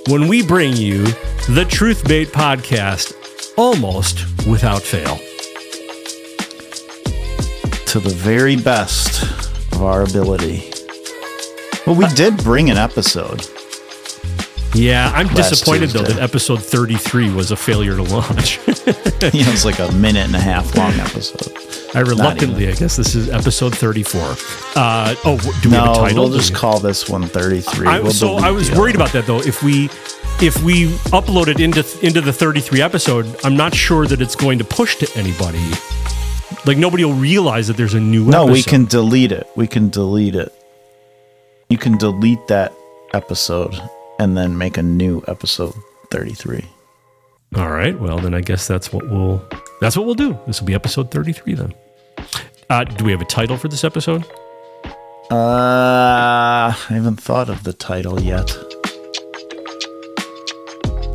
[0.08, 1.04] when we bring you
[1.48, 3.14] the Truthbait podcast
[3.56, 5.18] almost without fail.
[7.86, 9.22] to the very best
[9.72, 10.68] of our ability.
[11.86, 13.46] Well, we did bring an episode.
[14.74, 18.58] Yeah, I'm disappointed though that episode 33 was a failure to launch.
[18.66, 21.56] know, it's like a minute and a half long episode.
[21.94, 24.20] I reluctantly, I guess this is episode 34.
[24.74, 26.24] Uh, oh, do we no, have a title?
[26.24, 27.86] we'll just we- call this one 33.
[27.86, 29.38] I, We'll so I was worried about that though.
[29.40, 29.84] If we
[30.40, 34.58] if we upload it into into the 33 episode, I'm not sure that it's going
[34.58, 35.62] to push to anybody.
[36.66, 38.24] Like nobody will realize that there's a new.
[38.24, 38.46] Episode.
[38.46, 39.46] No, we can delete it.
[39.54, 40.52] We can delete it.
[41.68, 42.72] You can delete that
[43.12, 43.80] episode
[44.18, 45.74] and then make a new episode
[46.10, 46.64] 33.
[47.56, 47.98] All right.
[47.98, 49.42] Well, then I guess that's what we'll
[49.80, 50.38] that's what we'll do.
[50.46, 51.74] This will be episode 33 then.
[52.70, 54.24] Uh, do we have a title for this episode?
[55.30, 58.56] Uh, I haven't thought of the title yet.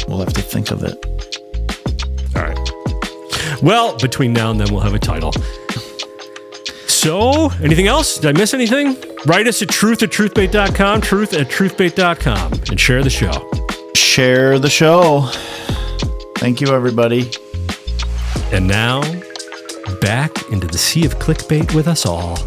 [0.07, 1.05] We'll have to think of it.
[2.35, 3.61] All right.
[3.61, 5.31] Well, between now and then, we'll have a title.
[6.99, 8.17] So, anything else?
[8.17, 8.97] Did I miss anything?
[9.25, 13.49] Write us at truth at truthbait.com, truth at truthbait.com, and share the show.
[13.95, 15.21] Share the show.
[16.39, 17.31] Thank you, everybody.
[18.51, 18.99] And now,
[20.01, 22.37] back into the sea of clickbait with us all.